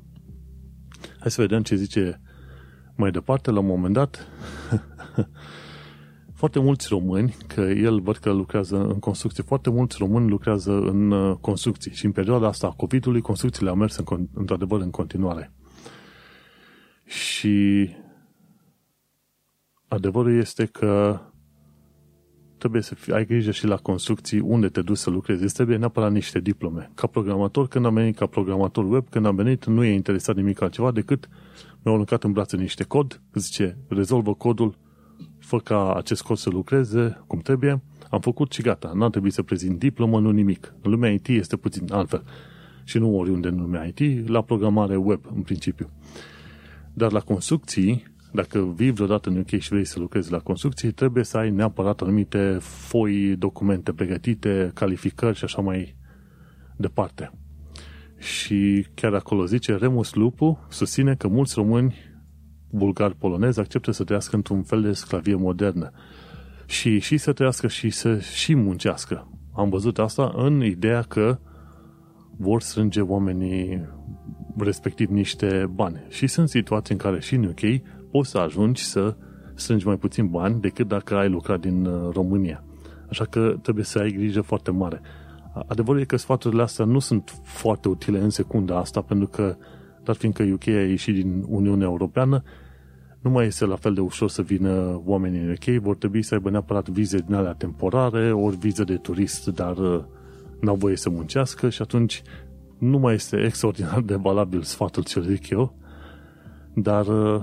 Hai 1.20 1.32
să 1.32 1.42
vedem 1.42 1.62
ce 1.62 1.76
zice 1.76 2.22
mai 2.96 3.12
departe. 3.12 3.52
La 3.52 3.60
un 3.60 3.66
moment 3.66 3.94
dat, 3.94 4.28
foarte 6.42 6.60
mulți 6.60 6.88
români, 6.90 7.36
că 7.48 7.62
el 7.62 8.02
văd 8.02 8.18
că 8.18 8.32
lucrează 8.32 8.78
în 8.78 9.00
construcții, 9.00 9.44
foarte 9.44 9.70
mulți 9.70 9.96
români 10.00 10.30
lucrează 10.30 10.72
în 10.72 11.12
uh, 11.12 11.38
construcții 11.42 11.94
și 11.94 12.06
în 12.06 12.12
perioada 12.12 12.48
asta 12.48 12.68
a 12.68 12.74
COVID-ului 12.78 13.22
construcțiile 13.22 13.70
au 13.70 13.76
mers 13.76 13.96
în, 13.96 14.28
într-adevăr 14.34 14.82
în 14.82 14.90
continuare. 14.90 15.54
Și 17.06 17.90
adevărul 19.88 20.38
este 20.38 20.66
că 20.66 21.20
trebuie 22.64 22.82
să 22.82 22.96
fii, 22.96 23.14
ai 23.14 23.26
grijă 23.26 23.52
și 23.52 23.66
la 23.66 23.76
construcții 23.76 24.40
unde 24.40 24.68
te 24.68 24.82
duci 24.82 24.98
să 24.98 25.10
lucrezi. 25.10 25.44
Îți 25.44 25.54
trebuie 25.54 25.78
neapărat 25.78 26.12
niște 26.12 26.40
diplome. 26.40 26.92
Ca 26.94 27.08
programator, 27.08 27.68
când 27.68 27.86
am 27.86 27.94
venit 27.94 28.16
ca 28.16 28.26
programator 28.26 28.92
web, 28.92 29.10
când 29.10 29.26
am 29.26 29.36
venit, 29.36 29.66
nu 29.66 29.84
e 29.84 29.94
interesat 29.94 30.36
nimic 30.36 30.62
altceva 30.62 30.92
decât 30.92 31.30
mi-au 31.82 31.94
aruncat 31.94 32.24
în 32.24 32.32
brațe 32.32 32.58
niște 32.58 32.84
cod, 32.84 33.22
zice, 33.34 33.78
rezolvă 33.88 34.34
codul, 34.34 34.78
fă 35.40 35.58
ca 35.58 35.94
acest 35.94 36.22
cod 36.22 36.38
să 36.38 36.50
lucreze 36.50 37.24
cum 37.28 37.40
trebuie, 37.40 37.82
am 38.10 38.20
făcut 38.20 38.52
și 38.52 38.62
gata. 38.62 38.92
N-am 38.96 39.10
trebuit 39.10 39.34
să 39.34 39.44
prezint 39.44 39.80
diplomă, 39.80 40.20
nu 40.20 40.32
nimic. 40.32 40.74
În 40.82 40.92
lumea 40.92 41.12
IT 41.12 41.28
este 41.28 41.56
puțin 41.56 41.88
altfel. 41.92 42.24
Și 42.84 42.98
nu 42.98 43.18
oriunde 43.18 43.48
în 43.48 43.60
lumea 43.60 43.92
IT, 43.96 44.28
la 44.30 44.42
programare 44.42 44.96
web, 44.96 45.22
în 45.36 45.42
principiu. 45.42 45.90
Dar 46.94 47.12
la 47.12 47.20
construcții, 47.20 48.13
dacă 48.34 48.74
vii 48.76 48.92
vreodată 48.92 49.30
în 49.30 49.38
UK 49.38 49.50
și 49.60 49.70
vrei 49.70 49.86
să 49.86 50.00
lucrezi 50.00 50.32
la 50.32 50.40
construcții, 50.40 50.92
trebuie 50.92 51.24
să 51.24 51.38
ai 51.38 51.50
neapărat 51.50 52.02
anumite 52.02 52.58
foi, 52.60 53.36
documente 53.38 53.94
pregătite, 53.94 54.72
calificări 54.74 55.38
și 55.38 55.44
așa 55.44 55.62
mai 55.62 55.96
departe. 56.76 57.32
Și 58.18 58.86
chiar 58.94 59.14
acolo 59.14 59.46
zice, 59.46 59.76
Remus 59.76 60.14
Lupu 60.14 60.66
susține 60.70 61.16
că 61.16 61.28
mulți 61.28 61.54
români 61.56 61.96
bulgari 62.70 63.16
polonezi 63.16 63.60
acceptă 63.60 63.92
să 63.92 64.04
trăiască 64.04 64.36
într-un 64.36 64.64
fel 64.64 64.82
de 64.82 64.92
sclavie 64.92 65.36
modernă 65.36 65.92
și, 66.66 67.00
și 67.00 67.18
să 67.18 67.34
trăiască 67.34 67.68
și 67.68 67.90
să 67.90 68.20
și 68.20 68.56
muncească. 68.56 69.28
Am 69.56 69.70
văzut 69.70 70.00
asta 70.00 70.34
în 70.36 70.64
ideea 70.64 71.02
că 71.02 71.40
vor 72.38 72.62
strânge 72.62 73.02
oamenii 73.02 73.90
respectiv 74.58 75.10
niște 75.10 75.66
bani. 75.74 76.06
Și 76.10 76.28
sunt 76.28 76.50
situații 76.50 76.94
în 76.94 77.00
care 77.00 77.20
și 77.20 77.36
în 77.36 77.44
UK 77.44 77.82
poți 78.14 78.30
să 78.30 78.38
ajungi 78.38 78.84
să 78.84 79.16
strângi 79.54 79.86
mai 79.86 79.98
puțin 79.98 80.28
bani 80.28 80.62
decât 80.62 80.88
dacă 80.88 81.16
ai 81.16 81.30
lucrat 81.30 81.60
din 81.60 81.86
uh, 81.86 82.14
România. 82.14 82.64
Așa 83.10 83.26
că 83.26 83.56
trebuie 83.62 83.86
să 83.86 84.00
ai 84.00 84.12
grijă 84.12 84.42
foarte 84.42 84.72
mare. 84.72 85.02
Adevărul 85.68 86.02
e 86.02 86.04
că 86.04 86.16
sfaturile 86.16 86.62
astea 86.62 86.86
nu 86.86 87.00
sunt 87.00 87.42
foarte 87.44 87.88
utile 87.88 88.20
în 88.20 88.30
secunda 88.30 88.78
asta, 88.78 89.02
pentru 89.02 89.28
că, 89.28 89.56
dar 90.04 90.16
fiindcă 90.16 90.44
UK 90.44 90.68
a 90.68 90.72
ieșit 90.72 91.14
din 91.14 91.46
Uniunea 91.48 91.88
Europeană, 91.88 92.44
nu 93.22 93.30
mai 93.30 93.46
este 93.46 93.66
la 93.66 93.76
fel 93.76 93.94
de 93.94 94.02
ușor 94.02 94.30
să 94.30 94.42
vină 94.42 95.02
oamenii 95.06 95.40
în 95.40 95.50
UK, 95.50 95.82
vor 95.82 95.96
trebui 95.96 96.22
să 96.22 96.34
aibă 96.34 96.50
neapărat 96.50 96.90
vize 96.90 97.18
din 97.18 97.34
alea 97.34 97.54
temporare, 97.54 98.32
ori 98.32 98.58
vize 98.58 98.84
de 98.84 98.96
turist, 98.96 99.48
dar 99.48 99.78
uh, 99.78 100.04
n-au 100.62 100.76
voie 100.76 100.96
să 100.96 101.10
muncească 101.10 101.70
și 101.70 101.82
atunci 101.82 102.22
nu 102.78 102.98
mai 102.98 103.14
este 103.14 103.44
extraordinar 103.44 104.02
de 104.02 104.16
valabil 104.16 104.62
sfatul 104.62 105.04
ce 105.04 105.22
zic 105.22 105.50
eu, 105.50 105.76
dar 106.74 107.08
uh, 107.08 107.42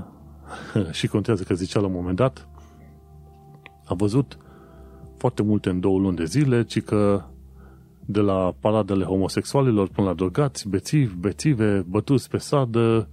și 0.98 1.06
contează 1.06 1.42
că 1.42 1.54
zicea 1.54 1.80
la 1.80 1.86
un 1.86 1.92
moment 1.92 2.16
dat, 2.16 2.48
a 3.84 3.94
văzut 3.94 4.38
foarte 5.18 5.42
multe 5.42 5.68
în 5.68 5.80
două 5.80 5.98
luni 5.98 6.16
de 6.16 6.24
zile, 6.24 6.64
ci 6.64 6.82
că 6.82 7.24
de 8.04 8.20
la 8.20 8.54
paradele 8.60 9.04
homosexualilor 9.04 9.88
până 9.88 10.06
la 10.06 10.14
drogați, 10.14 10.68
bețivi, 10.68 11.14
bețive, 11.14 11.84
bătuți 11.88 12.28
pe 12.28 12.38
sadă, 12.38 13.08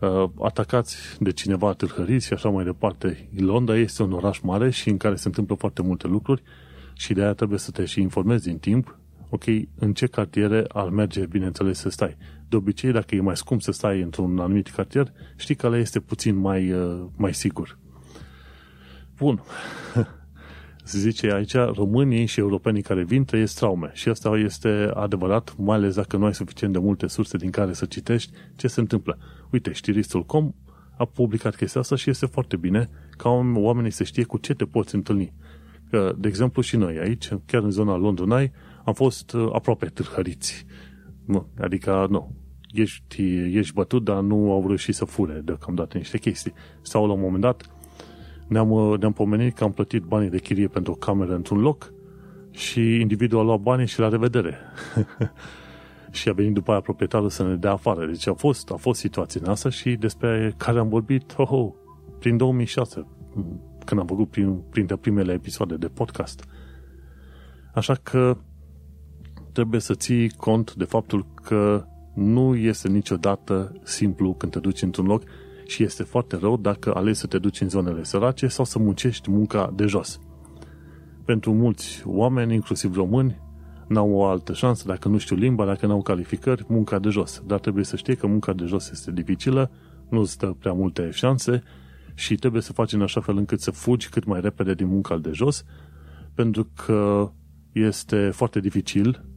uh, 0.00 0.24
atacați 0.40 0.96
de 1.20 1.30
cineva 1.32 1.72
tâlhăriți 1.72 2.26
și 2.26 2.32
așa 2.32 2.48
mai 2.48 2.64
departe. 2.64 3.28
Londra 3.36 3.76
este 3.76 4.02
un 4.02 4.12
oraș 4.12 4.40
mare 4.40 4.70
și 4.70 4.88
în 4.88 4.96
care 4.96 5.14
se 5.14 5.28
întâmplă 5.28 5.54
foarte 5.54 5.82
multe 5.82 6.06
lucruri 6.06 6.42
și 6.92 7.12
de 7.12 7.22
aia 7.22 7.32
trebuie 7.32 7.58
să 7.58 7.70
te 7.70 7.84
și 7.84 8.00
informezi 8.00 8.44
din 8.44 8.58
timp 8.58 8.98
ok, 9.28 9.44
în 9.78 9.92
ce 9.92 10.06
cartiere 10.06 10.64
ar 10.68 10.88
merge, 10.88 11.26
bineînțeles, 11.26 11.78
să 11.78 11.88
stai. 11.88 12.16
De 12.48 12.56
obicei, 12.56 12.92
dacă 12.92 13.14
e 13.14 13.20
mai 13.20 13.36
scump 13.36 13.62
să 13.62 13.72
stai 13.72 14.00
într-un 14.00 14.38
anumit 14.38 14.68
cartier, 14.68 15.12
știi 15.36 15.54
că 15.54 15.66
ăla 15.66 15.78
este 15.78 16.00
puțin 16.00 16.36
mai, 16.36 16.72
uh, 16.72 17.04
mai 17.16 17.34
sigur. 17.34 17.78
Bun. 19.16 19.42
Se 20.84 20.98
zice 20.98 21.32
aici, 21.32 21.52
românii 21.52 22.26
și 22.26 22.40
europenii 22.40 22.82
care 22.82 23.04
vin 23.04 23.24
trăiesc 23.24 23.56
traume. 23.56 23.90
Și 23.94 24.08
asta 24.08 24.36
este 24.36 24.90
adevărat, 24.94 25.54
mai 25.58 25.76
ales 25.76 25.94
dacă 25.94 26.16
nu 26.16 26.24
ai 26.24 26.34
suficient 26.34 26.72
de 26.72 26.78
multe 26.78 27.06
surse 27.06 27.36
din 27.36 27.50
care 27.50 27.72
să 27.72 27.84
citești 27.84 28.32
ce 28.56 28.68
se 28.68 28.80
întâmplă. 28.80 29.18
Uite, 29.50 29.72
știristul.com 29.72 30.52
a 30.96 31.04
publicat 31.04 31.56
chestia 31.56 31.80
asta 31.80 31.96
și 31.96 32.10
este 32.10 32.26
foarte 32.26 32.56
bine 32.56 32.88
ca 33.10 33.28
oamenii 33.54 33.90
să 33.90 34.04
știe 34.04 34.24
cu 34.24 34.38
ce 34.38 34.54
te 34.54 34.64
poți 34.64 34.94
întâlni. 34.94 35.32
Că, 35.90 36.14
de 36.18 36.28
exemplu, 36.28 36.62
și 36.62 36.76
noi 36.76 36.98
aici, 36.98 37.28
chiar 37.46 37.62
în 37.62 37.70
zona 37.70 37.96
Londonai, 37.96 38.52
am 38.84 38.92
fost 38.92 39.32
uh, 39.32 39.48
aproape 39.52 39.86
târhăriți. 39.86 40.66
Nu, 41.28 41.46
adică, 41.60 42.06
nu, 42.10 42.34
ești, 42.72 43.22
ești 43.56 43.74
bătut, 43.74 44.04
dar 44.04 44.20
nu 44.20 44.52
au 44.52 44.66
reușit 44.66 44.94
să 44.94 45.04
fure 45.04 45.40
deocamdată 45.44 45.96
niște 45.96 46.18
chestii. 46.18 46.52
Sau 46.82 47.06
la 47.06 47.12
un 47.12 47.20
moment 47.20 47.40
dat 47.40 47.70
ne-am, 48.46 48.70
uh, 48.70 48.98
ne-am 48.98 49.12
pomenit 49.12 49.54
că 49.54 49.64
am 49.64 49.72
plătit 49.72 50.02
banii 50.02 50.30
de 50.30 50.38
chirie 50.38 50.68
pentru 50.68 50.92
o 50.92 50.94
cameră 50.94 51.34
într-un 51.34 51.60
loc 51.60 51.92
și 52.50 52.80
individul 52.80 53.38
a 53.38 53.42
luat 53.42 53.60
banii 53.60 53.86
și 53.86 54.00
la 54.00 54.08
revedere. 54.08 54.58
și 56.10 56.28
a 56.28 56.32
venit 56.32 56.52
după 56.52 56.70
aia 56.70 56.80
proprietarul 56.80 57.28
să 57.28 57.42
ne 57.42 57.54
dea 57.54 57.72
afară. 57.72 58.06
Deci 58.06 58.26
a 58.26 58.34
fost, 58.34 58.70
a 58.70 58.76
fost 58.76 59.00
situația 59.00 59.40
asta 59.46 59.68
și 59.68 59.96
despre 59.96 60.54
care 60.56 60.78
am 60.78 60.88
vorbit 60.88 61.34
oh, 61.36 61.50
oh, 61.50 61.72
prin 62.18 62.36
2006, 62.36 63.06
când 63.84 64.00
am 64.00 64.06
făcut 64.06 64.30
prin, 64.30 64.60
printre 64.70 64.96
primele 64.96 65.32
episoade 65.32 65.76
de 65.76 65.86
podcast. 65.86 66.44
Așa 67.74 67.94
că 67.94 68.36
trebuie 69.58 69.80
să 69.80 69.94
ții 69.94 70.30
cont 70.30 70.74
de 70.74 70.84
faptul 70.84 71.26
că 71.34 71.84
nu 72.14 72.56
este 72.56 72.88
niciodată 72.88 73.72
simplu 73.82 74.34
când 74.34 74.52
te 74.52 74.58
duci 74.58 74.82
într-un 74.82 75.06
loc 75.06 75.22
și 75.66 75.82
este 75.82 76.02
foarte 76.02 76.36
rău 76.36 76.56
dacă 76.56 76.94
alegi 76.94 77.18
să 77.18 77.26
te 77.26 77.38
duci 77.38 77.60
în 77.60 77.68
zonele 77.68 78.04
sărace 78.04 78.46
sau 78.46 78.64
să 78.64 78.78
muncești 78.78 79.30
munca 79.30 79.72
de 79.76 79.86
jos. 79.86 80.20
Pentru 81.24 81.52
mulți 81.52 82.02
oameni, 82.06 82.54
inclusiv 82.54 82.94
români, 82.94 83.40
n-au 83.88 84.10
o 84.10 84.24
altă 84.24 84.52
șansă, 84.52 84.84
dacă 84.86 85.08
nu 85.08 85.18
știu 85.18 85.36
limba, 85.36 85.64
dacă 85.64 85.86
n-au 85.86 86.02
calificări, 86.02 86.64
munca 86.68 86.98
de 86.98 87.08
jos. 87.08 87.42
Dar 87.46 87.58
trebuie 87.58 87.84
să 87.84 87.96
știi 87.96 88.16
că 88.16 88.26
munca 88.26 88.52
de 88.52 88.64
jos 88.64 88.90
este 88.90 89.12
dificilă, 89.12 89.70
nu 90.08 90.24
stă 90.24 90.56
prea 90.58 90.72
multe 90.72 91.10
șanse 91.10 91.62
și 92.14 92.34
trebuie 92.34 92.62
să 92.62 92.72
faci 92.72 92.92
în 92.92 93.02
așa 93.02 93.20
fel 93.20 93.36
încât 93.36 93.60
să 93.60 93.70
fugi 93.70 94.08
cât 94.08 94.24
mai 94.24 94.40
repede 94.40 94.74
din 94.74 94.86
munca 94.86 95.16
de 95.16 95.30
jos, 95.32 95.64
pentru 96.34 96.70
că 96.74 97.30
este 97.72 98.30
foarte 98.30 98.60
dificil 98.60 99.27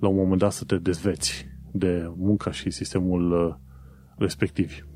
la 0.00 0.08
un 0.08 0.16
moment 0.16 0.40
dat 0.40 0.52
să 0.52 0.64
te 0.64 0.78
dezveți 0.78 1.46
de 1.72 2.12
munca 2.16 2.50
și 2.50 2.70
sistemul 2.70 3.32
uh, 3.32 3.54
respectiv. 4.16 4.86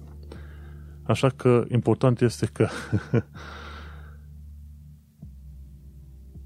Așa 1.03 1.29
că 1.29 1.65
important 1.69 2.21
este 2.21 2.47
că 2.47 2.69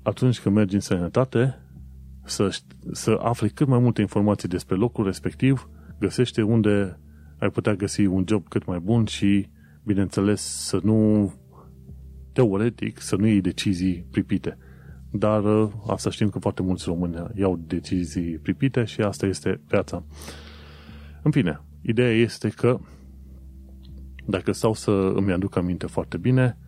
atunci 0.03 0.41
când 0.41 0.55
mergi 0.55 0.75
în 0.75 0.81
sănătate, 0.81 1.61
să, 2.25 2.59
să 2.93 3.19
afli 3.23 3.51
cât 3.51 3.67
mai 3.67 3.79
multe 3.79 4.01
informații 4.01 4.49
despre 4.49 4.77
locul 4.77 5.05
respectiv, 5.05 5.71
găsește 5.99 6.43
unde 6.43 7.01
ai 7.39 7.51
putea 7.51 7.75
găsi 7.75 8.05
un 8.05 8.25
job 8.29 8.49
cât 8.49 8.67
mai 8.67 8.79
bun 8.79 9.05
și, 9.05 9.49
bineînțeles, 9.85 10.43
să 10.43 10.81
nu, 10.83 11.33
teoretic, 12.33 13.01
să 13.01 13.17
nu 13.17 13.27
iei 13.27 13.41
decizii 13.41 14.07
pripite. 14.11 14.59
Dar 15.19 15.45
uh, 15.45 15.71
asta 15.87 16.11
știm 16.11 16.29
că 16.29 16.39
foarte 16.39 16.63
mulți 16.63 16.85
români 16.87 17.27
iau 17.35 17.61
decizii 17.67 18.39
pripite 18.39 18.85
și 18.85 19.01
asta 19.01 19.27
este 19.27 19.61
viața. 19.69 20.05
În 21.23 21.31
fine, 21.31 21.61
ideea 21.83 22.13
este 22.13 22.49
că 22.49 22.79
dacă 24.27 24.53
stau 24.53 24.75
să 24.75 24.91
îmi 24.91 25.33
aduc 25.33 25.57
aminte 25.57 25.87
foarte 25.87 26.17
bine, 26.17 26.59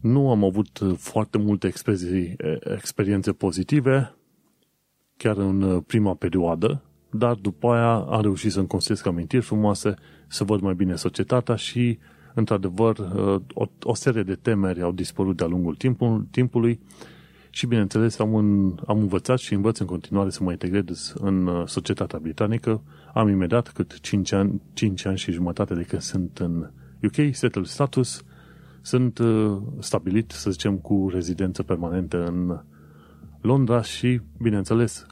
nu 0.00 0.30
am 0.30 0.44
avut 0.44 0.80
foarte 0.96 1.38
multe 1.38 1.72
experiențe 2.74 3.32
pozitive, 3.32 4.14
chiar 5.16 5.36
în 5.36 5.80
prima 5.80 6.14
perioadă, 6.14 6.82
dar 7.10 7.34
după 7.34 7.72
aia 7.72 7.94
am 7.94 8.22
reușit 8.22 8.52
să-mi 8.52 8.66
construiesc 8.66 9.06
amintiri 9.06 9.44
frumoase, 9.44 9.94
să 10.28 10.44
văd 10.44 10.60
mai 10.60 10.74
bine 10.74 10.94
societatea 10.94 11.54
și, 11.54 11.98
într-adevăr, 12.34 12.98
o, 13.54 13.64
o 13.82 13.94
serie 13.94 14.22
de 14.22 14.34
temeri 14.34 14.82
au 14.82 14.92
dispărut 14.92 15.36
de-a 15.36 15.46
lungul 15.46 15.74
timpul, 15.74 16.26
timpului 16.30 16.80
și, 17.50 17.66
bineînțeles, 17.66 18.18
am, 18.18 18.34
în, 18.34 18.78
am 18.86 18.98
învățat 18.98 19.38
și 19.38 19.54
învăț 19.54 19.78
în 19.78 19.86
continuare 19.86 20.30
să 20.30 20.42
mă 20.42 20.50
integrez 20.50 21.14
în 21.20 21.64
societatea 21.66 22.18
britanică. 22.18 22.82
Am 23.14 23.28
imediat 23.28 23.68
cât 23.68 24.00
5 24.00 24.32
ani, 24.32 24.62
5 24.72 25.04
ani 25.04 25.18
și 25.18 25.32
jumătate 25.32 25.74
de 25.74 25.82
când 25.82 26.02
sunt 26.02 26.38
în 26.38 26.70
UK, 27.02 27.34
settled 27.34 27.66
status, 27.66 28.24
sunt 28.80 29.18
uh, 29.18 29.56
stabilit, 29.78 30.30
să 30.30 30.50
zicem, 30.50 30.76
cu 30.76 31.08
rezidență 31.12 31.62
permanentă 31.62 32.26
în 32.26 32.60
Londra 33.40 33.82
și, 33.82 34.20
bineînțeles, 34.42 35.06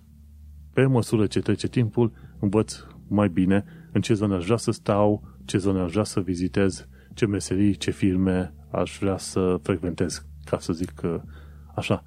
pe 0.72 0.86
măsură 0.86 1.26
ce 1.26 1.40
trece 1.40 1.68
timpul, 1.68 2.12
învăț 2.38 2.76
mai 3.08 3.28
bine 3.28 3.64
în 3.92 4.00
ce 4.00 4.14
zonă 4.14 4.34
aș 4.34 4.44
vrea 4.44 4.56
să 4.56 4.70
stau, 4.70 5.22
ce 5.44 5.58
zonă 5.58 5.82
aș 5.82 5.90
vrea 5.90 6.04
să 6.04 6.20
vizitez, 6.20 6.88
ce 7.16 7.26
meserii, 7.26 7.76
ce 7.76 7.90
firme 7.90 8.54
aș 8.70 8.98
vrea 9.00 9.16
să 9.16 9.58
frecventez, 9.62 10.26
ca 10.44 10.58
să 10.58 10.72
zic 10.72 11.00
uh, 11.04 11.14
așa. 11.74 12.02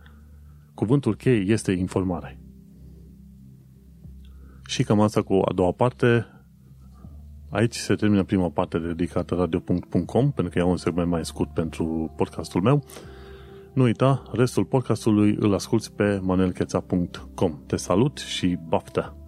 Cuvântul 0.73 1.15
cheie 1.15 1.51
este 1.51 1.71
informare. 1.71 2.39
Și 4.65 4.83
cam 4.83 4.99
asta 4.99 5.21
cu 5.21 5.33
a 5.33 5.53
doua 5.53 5.71
parte, 5.71 6.25
Aici 7.49 7.75
se 7.75 7.95
termină 7.95 8.23
prima 8.23 8.49
parte 8.49 8.77
dedicată 8.77 9.35
radio.com, 9.35 10.31
pentru 10.31 10.53
că 10.53 10.59
e 10.59 10.61
un 10.61 10.77
segment 10.77 11.09
mai 11.09 11.25
scurt 11.25 11.53
pentru 11.53 12.13
podcastul 12.15 12.61
meu. 12.61 12.83
Nu 13.73 13.83
uita, 13.83 14.23
restul 14.31 14.65
podcastului 14.65 15.35
îl 15.39 15.53
asculti 15.53 15.91
pe 15.91 16.19
manelcheța.com. 16.21 17.59
Te 17.65 17.75
salut 17.75 18.17
și 18.17 18.57
baftă! 18.67 19.18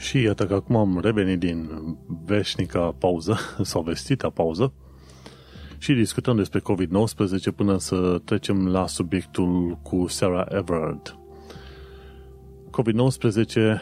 Și 0.00 0.20
iată 0.22 0.46
că 0.46 0.54
acum 0.54 0.76
am 0.76 0.98
revenit 1.00 1.38
din 1.38 1.70
veșnica 2.24 2.94
pauză, 2.98 3.38
sau 3.62 3.82
vestita 3.82 4.30
pauză, 4.30 4.72
și 5.78 5.92
discutăm 5.92 6.36
despre 6.36 6.60
COVID-19 6.60 7.54
până 7.56 7.78
să 7.78 8.20
trecem 8.24 8.68
la 8.68 8.86
subiectul 8.86 9.78
cu 9.82 10.06
Sarah 10.06 10.46
Everard. 10.48 11.18
COVID-19, 12.70 13.80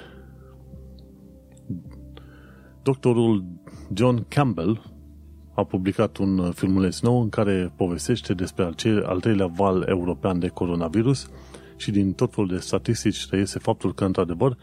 doctorul 2.83 3.45
John 3.95 4.25
Campbell 4.29 4.97
a 5.55 5.65
publicat 5.65 6.17
un 6.17 6.51
filmuleț 6.51 7.01
nou 7.01 7.21
în 7.21 7.29
care 7.29 7.73
povestește 7.77 8.35
despre 8.35 8.65
al, 8.65 8.75
ce, 8.75 9.03
al 9.07 9.21
treilea 9.21 9.47
val 9.47 9.85
european 9.89 10.39
de 10.39 10.49
coronavirus 10.49 11.31
și 11.77 11.91
din 11.91 12.13
tot 12.13 12.35
felul 12.35 12.49
de 12.49 12.59
statistici 12.59 13.29
reiese 13.31 13.59
faptul 13.59 13.95
că, 13.95 14.05
într-adevăr, 14.05 14.57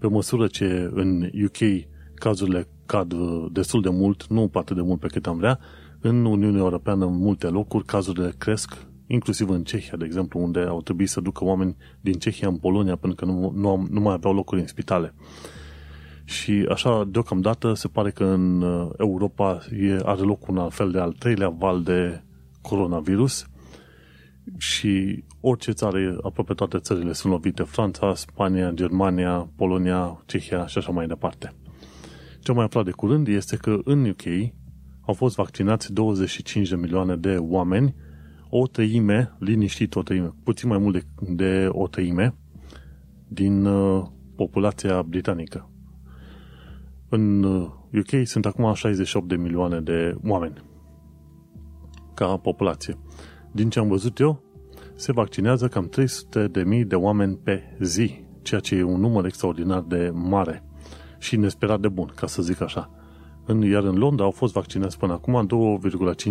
pe 0.00 0.08
măsură 0.08 0.46
ce 0.46 0.90
în 0.92 1.30
UK 1.44 1.88
cazurile 2.14 2.68
cad 2.86 3.14
destul 3.52 3.82
de 3.82 3.90
mult, 3.90 4.26
nu 4.26 4.50
atât 4.52 4.76
de 4.76 4.82
mult 4.82 5.00
pe 5.00 5.06
cât 5.06 5.26
am 5.26 5.36
vrea, 5.36 5.58
în 6.00 6.24
Uniunea 6.24 6.60
Europeană, 6.60 7.04
în 7.04 7.16
multe 7.16 7.46
locuri, 7.46 7.84
cazurile 7.84 8.34
cresc 8.38 8.88
inclusiv 9.06 9.48
în 9.48 9.64
Cehia, 9.64 9.96
de 9.96 10.04
exemplu, 10.04 10.40
unde 10.40 10.60
au 10.60 10.82
trebuit 10.82 11.08
să 11.08 11.20
ducă 11.20 11.44
oameni 11.44 11.76
din 12.00 12.12
Cehia 12.12 12.48
în 12.48 12.56
Polonia 12.56 12.96
pentru 12.96 13.24
că 13.24 13.32
nu, 13.32 13.52
nu, 13.54 13.86
nu 13.90 14.00
mai 14.00 14.14
aveau 14.14 14.34
locuri 14.34 14.60
în 14.60 14.66
spitale. 14.66 15.14
Și 16.24 16.66
așa, 16.70 17.04
deocamdată, 17.08 17.74
se 17.74 17.88
pare 17.88 18.10
că 18.10 18.24
în 18.24 18.62
uh, 18.62 18.90
Europa 18.98 19.60
e, 19.80 19.98
are 20.04 20.20
loc 20.20 20.48
un 20.48 20.58
alt 20.58 20.72
fel 20.72 20.90
de 20.90 20.98
al 20.98 21.12
treilea 21.12 21.48
val 21.48 21.82
de 21.82 22.22
coronavirus 22.60 23.46
și 24.58 25.24
orice 25.40 25.70
țară, 25.72 26.18
aproape 26.22 26.54
toate 26.54 26.78
țările 26.78 27.12
sunt 27.12 27.32
lovite, 27.32 27.62
Franța, 27.62 28.14
Spania, 28.14 28.70
Germania, 28.70 29.50
Polonia, 29.56 30.22
Cehia 30.26 30.66
și 30.66 30.78
așa 30.78 30.92
mai 30.92 31.06
departe. 31.06 31.52
Ce 32.42 32.52
mai 32.52 32.64
aflat 32.64 32.84
de 32.84 32.90
curând 32.90 33.28
este 33.28 33.56
că 33.56 33.78
în 33.84 34.08
UK 34.08 34.52
au 35.00 35.14
fost 35.14 35.36
vaccinați 35.36 35.92
25 35.92 36.68
de 36.68 36.76
milioane 36.76 37.16
de 37.16 37.36
oameni 37.36 37.94
o 38.48 38.66
treime, 38.66 39.36
liniștit 39.38 39.94
o 39.94 40.02
treime, 40.02 40.34
puțin 40.44 40.68
mai 40.68 40.78
mult 40.78 40.94
de, 40.94 41.04
de 41.34 41.68
o 41.70 41.88
treime 41.88 42.34
din 43.28 43.64
uh, 43.64 44.06
populația 44.36 45.02
britanică. 45.02 45.70
În 47.08 47.42
UK 47.92 48.12
uh, 48.12 48.22
sunt 48.24 48.46
acum 48.46 48.74
68 48.74 49.28
de 49.28 49.36
milioane 49.36 49.80
de 49.80 50.16
oameni 50.24 50.62
ca 52.14 52.36
populație. 52.36 52.98
Din 53.52 53.70
ce 53.70 53.78
am 53.78 53.88
văzut 53.88 54.18
eu, 54.18 54.42
se 54.94 55.12
vaccinează 55.12 55.68
cam 55.68 55.88
300 55.88 56.46
de 56.46 56.62
mii 56.62 56.84
de 56.84 56.94
oameni 56.94 57.36
pe 57.36 57.76
zi, 57.80 58.24
ceea 58.42 58.60
ce 58.60 58.74
e 58.74 58.82
un 58.82 59.00
număr 59.00 59.24
extraordinar 59.24 59.80
de 59.80 60.10
mare 60.14 60.64
și 61.18 61.36
nesperat 61.36 61.80
de 61.80 61.88
bun, 61.88 62.12
ca 62.14 62.26
să 62.26 62.42
zic 62.42 62.60
așa. 62.60 62.90
În, 63.46 63.62
iar 63.62 63.84
în 63.84 63.96
Londra 63.96 64.24
au 64.24 64.30
fost 64.30 64.52
vaccinați 64.52 64.98
până 64.98 65.12
acum 65.12 65.46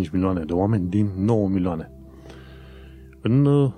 2,5 0.04 0.12
milioane 0.12 0.44
de 0.44 0.54
oameni 0.54 0.90
din 0.90 1.12
9 1.18 1.48
milioane. 1.48 1.92
În 3.22 3.46
uh, 3.46 3.72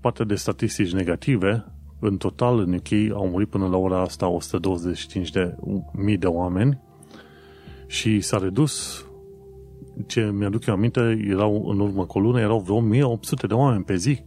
partea 0.00 0.24
de 0.24 0.34
statistici 0.34 0.92
negative, 0.92 1.64
în 2.00 2.16
total 2.16 2.58
în 2.58 2.72
UK 2.74 3.14
au 3.14 3.28
murit 3.28 3.48
până 3.48 3.66
la 3.66 3.76
ora 3.76 4.00
asta 4.00 4.28
125 4.28 5.30
de 5.30 5.56
mii 5.92 6.16
de 6.16 6.26
oameni 6.26 6.80
și 7.86 8.20
s-a 8.20 8.38
redus 8.38 9.04
ce 10.06 10.30
mi-aduc 10.30 10.66
eu 10.66 10.74
aminte, 10.74 11.24
erau 11.28 11.68
în 11.68 11.80
urmă 11.80 12.06
cu 12.06 12.18
o 12.18 12.20
lună, 12.20 12.40
erau 12.40 12.58
vreo 12.58 12.76
1800 12.76 13.46
de 13.46 13.54
oameni 13.54 13.84
pe 13.84 13.96
zi 13.96 14.22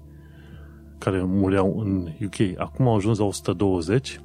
care 0.98 1.24
mureau 1.24 1.80
în 1.80 2.08
UK. 2.26 2.60
Acum 2.60 2.88
au 2.88 2.96
ajuns 2.96 3.18
la 3.18 3.26
120, 3.26 4.22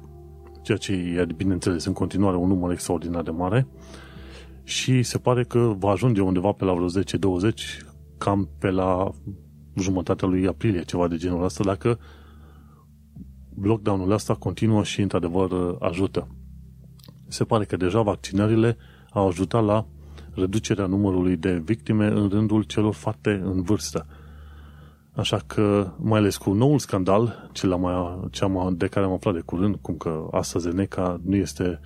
ceea 0.61 0.77
ce 0.77 0.93
e, 0.93 1.27
bineînțeles, 1.35 1.85
în 1.85 1.93
continuare 1.93 2.37
un 2.37 2.47
număr 2.47 2.71
extraordinar 2.71 3.23
de 3.23 3.31
mare 3.31 3.67
și 4.63 5.03
se 5.03 5.17
pare 5.17 5.43
că 5.43 5.73
va 5.77 5.89
ajunge 5.89 6.21
undeva 6.21 6.51
pe 6.51 6.65
la 6.65 6.73
vreo 6.73 6.87
10-20, 6.87 7.53
cam 8.17 8.49
pe 8.59 8.69
la 8.69 9.11
jumătatea 9.75 10.27
lui 10.27 10.47
aprilie, 10.47 10.83
ceva 10.83 11.07
de 11.07 11.15
genul 11.15 11.43
ăsta, 11.43 11.63
dacă 11.63 11.99
lockdown-ul 13.61 14.11
ăsta 14.11 14.35
continuă 14.35 14.83
și 14.83 15.01
într-adevăr 15.01 15.75
ajută. 15.79 16.27
Se 17.27 17.43
pare 17.43 17.65
că 17.65 17.77
deja 17.77 18.01
vaccinările 18.01 18.77
au 19.11 19.27
ajutat 19.27 19.63
la 19.65 19.85
reducerea 20.33 20.85
numărului 20.85 21.35
de 21.35 21.61
victime 21.63 22.07
în 22.07 22.29
rândul 22.29 22.63
celor 22.63 22.93
foarte 22.93 23.41
în 23.43 23.61
vârstă. 23.61 24.05
Așa 25.15 25.41
că, 25.47 25.91
mai 25.97 26.19
ales 26.19 26.37
cu 26.37 26.53
noul 26.53 26.79
scandal, 26.79 27.49
cel 27.51 27.75
mai, 27.75 28.19
cea 28.31 28.47
mai, 28.47 28.73
de 28.73 28.87
care 28.87 29.05
am 29.05 29.11
aflat 29.11 29.33
de 29.33 29.39
curând, 29.39 29.75
cum 29.81 29.95
că 29.95 30.27
AstraZeneca 30.31 31.19
nu 31.23 31.35
este 31.35 31.79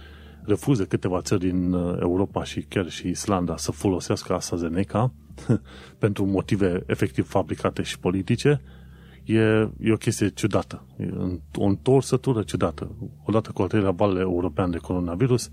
refuză 0.44 0.86
câteva 0.86 1.22
țări 1.22 1.50
din 1.50 1.74
Europa 2.02 2.44
și 2.44 2.62
chiar 2.62 2.90
și 2.90 3.08
Islanda 3.08 3.58
să 3.58 3.72
folosească 3.72 4.34
AstraZeneca, 4.34 5.14
pentru 6.00 6.26
motive 6.26 6.84
efectiv 6.86 7.28
fabricate 7.28 7.82
și 7.82 8.00
politice, 8.00 8.62
e, 9.24 9.40
e 9.80 9.92
o 9.92 9.98
chestie 9.98 10.30
ciudată. 10.30 10.86
E 10.98 11.10
o 11.56 11.66
întorsătură 11.66 12.42
ciudată. 12.42 12.92
Odată 13.26 13.52
cu 13.52 13.62
al 13.62 13.68
treilea 13.68 13.92
val 13.92 14.18
european 14.18 14.72
de 14.72 14.78
coronavirus, 14.78 15.50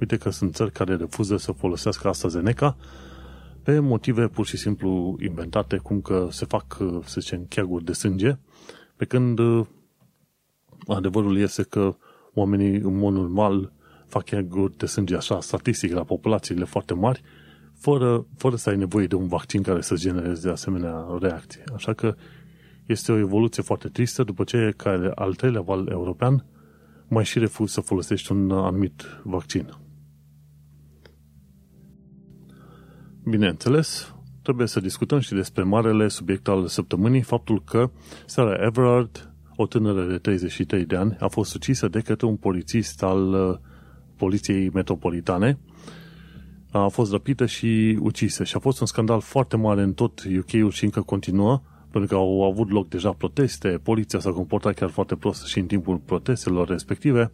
uite 0.00 0.16
că 0.16 0.30
sunt 0.30 0.54
țări 0.54 0.72
care 0.72 0.96
refuză 0.96 1.36
să 1.36 1.52
folosească 1.52 2.08
AstraZeneca 2.08 2.76
pe 3.62 3.78
motive 3.78 4.28
pur 4.28 4.46
și 4.46 4.56
simplu 4.56 5.16
inventate, 5.20 5.76
cum 5.76 6.00
că 6.00 6.28
se 6.30 6.44
fac, 6.44 6.76
să 7.04 7.20
zicem, 7.20 7.46
cheaguri 7.48 7.84
de 7.84 7.92
sânge, 7.92 8.36
pe 8.96 9.04
când 9.04 9.40
adevărul 10.86 11.38
este 11.38 11.62
că 11.62 11.96
oamenii 12.34 12.78
în 12.78 12.98
mod 12.98 13.14
normal 13.14 13.72
fac 14.06 14.24
cheaguri 14.24 14.76
de 14.76 14.86
sânge 14.86 15.16
așa 15.16 15.40
statistic 15.40 15.92
la 15.92 16.04
populațiile 16.04 16.64
foarte 16.64 16.94
mari, 16.94 17.22
fără, 17.74 18.26
fără 18.36 18.56
să 18.56 18.70
ai 18.70 18.76
nevoie 18.76 19.06
de 19.06 19.14
un 19.14 19.28
vaccin 19.28 19.62
care 19.62 19.80
să 19.80 19.94
genereze 19.94 20.48
asemenea 20.48 21.06
reacție. 21.20 21.64
Așa 21.74 21.92
că 21.92 22.14
este 22.86 23.12
o 23.12 23.18
evoluție 23.18 23.62
foarte 23.62 23.88
tristă 23.88 24.22
după 24.22 24.44
ce 24.44 24.74
care 24.76 25.12
al 25.14 25.34
treilea 25.34 25.60
val 25.60 25.88
european 25.88 26.44
mai 27.08 27.24
și 27.24 27.38
refuz 27.38 27.70
să 27.70 27.80
folosești 27.80 28.32
un 28.32 28.50
anumit 28.50 29.02
vaccin. 29.22 29.76
Bineînțeles, 33.28 34.14
trebuie 34.42 34.66
să 34.66 34.80
discutăm 34.80 35.18
și 35.18 35.34
despre 35.34 35.62
marele 35.62 36.08
subiect 36.08 36.48
al 36.48 36.66
săptămânii, 36.66 37.22
faptul 37.22 37.62
că 37.64 37.90
Sarah 38.26 38.60
Everard, 38.60 39.32
o 39.56 39.66
tânără 39.66 40.04
de 40.04 40.18
33 40.18 40.84
de 40.84 40.96
ani, 40.96 41.16
a 41.20 41.26
fost 41.28 41.54
ucisă 41.54 41.88
de 41.88 42.00
către 42.00 42.26
un 42.26 42.36
polițist 42.36 43.02
al 43.02 43.32
uh, 43.32 43.56
Poliției 44.16 44.70
Metropolitane. 44.70 45.58
A 46.70 46.88
fost 46.88 47.10
răpită 47.12 47.46
și 47.46 47.98
ucisă 48.00 48.44
și 48.44 48.56
a 48.56 48.58
fost 48.58 48.80
un 48.80 48.86
scandal 48.86 49.20
foarte 49.20 49.56
mare 49.56 49.82
în 49.82 49.92
tot 49.92 50.22
UK-ul 50.38 50.70
și 50.70 50.84
încă 50.84 51.00
continuă, 51.00 51.62
pentru 51.90 52.10
că 52.10 52.14
au 52.14 52.42
avut 52.42 52.70
loc 52.70 52.88
deja 52.88 53.12
proteste, 53.12 53.80
poliția 53.82 54.18
s-a 54.18 54.30
comportat 54.30 54.74
chiar 54.74 54.90
foarte 54.90 55.14
prost 55.16 55.46
și 55.46 55.58
în 55.58 55.66
timpul 55.66 55.96
protestelor 55.96 56.68
respective 56.68 57.30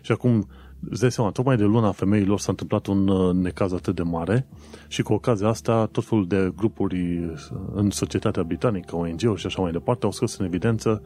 și 0.00 0.12
acum 0.12 0.48
îți 0.88 1.00
dai 1.00 1.10
seama, 1.10 1.30
tocmai 1.30 1.56
de 1.56 1.64
luna 1.64 1.92
femeilor 1.92 2.38
s-a 2.38 2.50
întâmplat 2.50 2.86
un 2.86 3.08
uh, 3.08 3.34
necaz 3.34 3.72
atât 3.72 3.94
de 3.94 4.02
mare 4.02 4.46
și 4.88 5.02
cu 5.02 5.12
ocazia 5.12 5.48
asta 5.48 5.86
tot 5.86 6.04
felul 6.04 6.26
de 6.26 6.52
grupuri 6.56 7.18
uh, 7.18 7.32
în 7.74 7.90
societatea 7.90 8.42
britanică, 8.42 8.96
ONG-uri 8.96 9.40
și 9.40 9.46
așa 9.46 9.62
mai 9.62 9.72
departe, 9.72 10.04
au 10.04 10.12
scos 10.12 10.36
în 10.36 10.44
evidență 10.44 11.02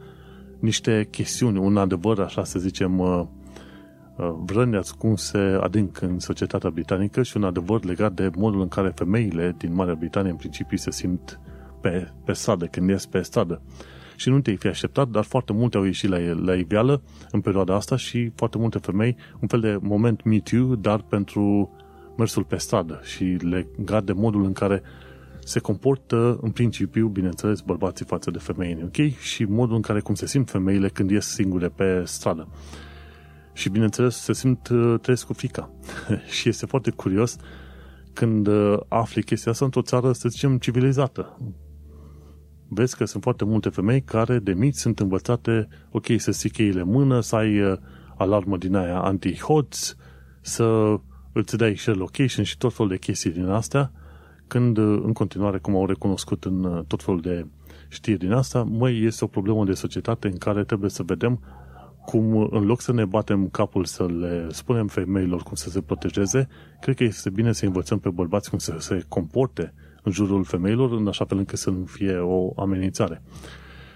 niște 0.59 1.07
chestiuni, 1.11 1.57
un 1.57 1.77
adevăr, 1.77 2.19
așa 2.19 2.43
să 2.43 2.59
zicem, 2.59 2.99
uh, 2.99 3.23
vrăni 4.45 4.75
ascunse 4.75 5.37
adânc 5.37 6.01
în 6.01 6.19
societatea 6.19 6.69
britanică 6.69 7.23
și 7.23 7.37
un 7.37 7.43
adevăr 7.43 7.83
legat 7.83 8.13
de 8.13 8.29
modul 8.37 8.61
în 8.61 8.67
care 8.67 8.91
femeile 8.95 9.55
din 9.57 9.73
Marea 9.73 9.95
Britanie 9.95 10.31
în 10.31 10.37
principiu 10.37 10.77
se 10.77 10.91
simt 10.91 11.39
pe, 11.81 12.11
pe 12.25 12.33
stradă, 12.33 12.65
când 12.65 12.89
ies 12.89 13.05
pe 13.05 13.21
stradă 13.21 13.61
și 14.15 14.29
nu 14.29 14.39
te-ai 14.39 14.55
fi 14.55 14.67
așteptat, 14.67 15.07
dar 15.07 15.23
foarte 15.23 15.53
multe 15.53 15.77
au 15.77 15.83
ieșit 15.83 16.09
la, 16.09 16.17
la 16.33 16.55
iveală 16.55 17.01
în 17.31 17.41
perioada 17.41 17.75
asta 17.75 17.95
și 17.95 18.31
foarte 18.35 18.57
multe 18.57 18.77
femei, 18.77 19.15
un 19.41 19.47
fel 19.47 19.59
de 19.59 19.77
moment 19.81 20.23
Me 20.23 20.39
Too, 20.39 20.75
dar 20.75 21.01
pentru 21.01 21.71
mersul 22.17 22.43
pe 22.43 22.57
stradă 22.57 23.01
și 23.03 23.23
legat 23.23 24.03
de 24.03 24.11
modul 24.11 24.43
în 24.43 24.53
care 24.53 24.81
se 25.43 25.59
comportă 25.59 26.39
în 26.41 26.51
principiu, 26.51 27.07
bineînțeles, 27.07 27.61
bărbații 27.61 28.05
față 28.05 28.31
de 28.31 28.37
femei 28.37 28.71
în 28.71 28.81
UK 28.81 29.17
și 29.17 29.43
modul 29.43 29.75
în 29.75 29.81
care 29.81 29.99
cum 29.99 30.15
se 30.15 30.25
simt 30.25 30.49
femeile 30.49 30.89
când 30.89 31.09
ies 31.09 31.27
singure 31.27 31.67
pe 31.67 32.03
stradă. 32.05 32.47
Și 33.53 33.69
bineînțeles 33.69 34.15
se 34.15 34.33
simt 34.33 34.67
uh, 34.67 34.95
trăiesc 35.01 35.25
cu 35.25 35.33
fica. 35.33 35.69
și 36.39 36.49
este 36.49 36.65
foarte 36.65 36.91
curios 36.91 37.37
când 38.13 38.47
uh, 38.47 38.79
afli 38.87 39.23
chestia 39.23 39.51
asta 39.51 39.65
într-o 39.65 39.81
țară, 39.81 40.11
să 40.11 40.29
zicem, 40.29 40.57
civilizată 40.57 41.37
vezi 42.75 42.95
că 42.95 43.05
sunt 43.05 43.23
foarte 43.23 43.45
multe 43.45 43.69
femei 43.69 44.01
care 44.01 44.39
de 44.39 44.53
mici 44.53 44.75
sunt 44.75 44.99
învățate, 44.99 45.67
ok, 45.91 46.05
să 46.17 46.31
ții 46.31 46.49
cheile 46.49 46.83
mână, 46.83 47.19
să 47.19 47.35
ai 47.35 47.61
uh, 47.61 47.77
alarmă 48.17 48.57
din 48.57 48.75
aia 48.75 49.01
anti-hoți, 49.01 49.95
să 50.41 50.97
îți 51.31 51.57
dai 51.57 51.75
share 51.75 51.97
location 51.97 52.43
și 52.43 52.57
tot 52.57 52.73
felul 52.73 52.91
de 52.91 52.97
chestii 52.97 53.31
din 53.31 53.47
astea, 53.47 53.91
când 54.47 54.77
uh, 54.77 55.01
în 55.03 55.13
continuare, 55.13 55.57
cum 55.57 55.75
au 55.75 55.85
recunoscut 55.85 56.43
în 56.43 56.63
uh, 56.63 56.83
tot 56.87 57.03
felul 57.03 57.21
de 57.21 57.45
știri 57.87 58.19
din 58.19 58.31
asta, 58.31 58.63
măi, 58.63 59.05
este 59.05 59.23
o 59.23 59.27
problemă 59.27 59.65
de 59.65 59.73
societate 59.73 60.27
în 60.27 60.37
care 60.37 60.63
trebuie 60.63 60.89
să 60.89 61.03
vedem 61.03 61.39
cum, 62.05 62.47
în 62.51 62.65
loc 62.65 62.81
să 62.81 62.93
ne 62.93 63.05
batem 63.05 63.49
capul 63.49 63.85
să 63.85 64.05
le 64.05 64.47
spunem 64.49 64.87
femeilor 64.87 65.43
cum 65.43 65.55
să 65.55 65.69
se 65.69 65.81
protejeze, 65.81 66.47
cred 66.81 66.95
că 66.95 67.03
este 67.03 67.29
bine 67.29 67.51
să 67.51 67.65
învățăm 67.65 67.99
pe 67.99 68.09
bărbați 68.09 68.49
cum 68.49 68.59
să 68.59 68.75
se 68.79 69.05
comporte 69.07 69.61
în 69.61 69.94
jurul 70.11 70.43
femeilor, 70.43 70.91
în 70.91 71.07
așa 71.07 71.25
fel 71.25 71.37
încât 71.37 71.57
să 71.57 71.69
nu 71.69 71.85
fie 71.85 72.17
o 72.17 72.51
amenințare. 72.55 73.21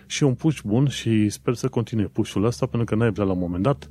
Și 0.06 0.24
un 0.24 0.34
push 0.34 0.62
bun 0.66 0.88
și 0.88 1.30
sper 1.30 1.54
să 1.54 1.68
continue 1.68 2.06
pușul 2.06 2.46
ăsta, 2.46 2.66
pentru 2.66 2.88
că 2.88 2.96
n-ai 2.96 3.12
vrea 3.12 3.26
la 3.26 3.32
un 3.32 3.40
moment 3.40 3.64
dat, 3.64 3.90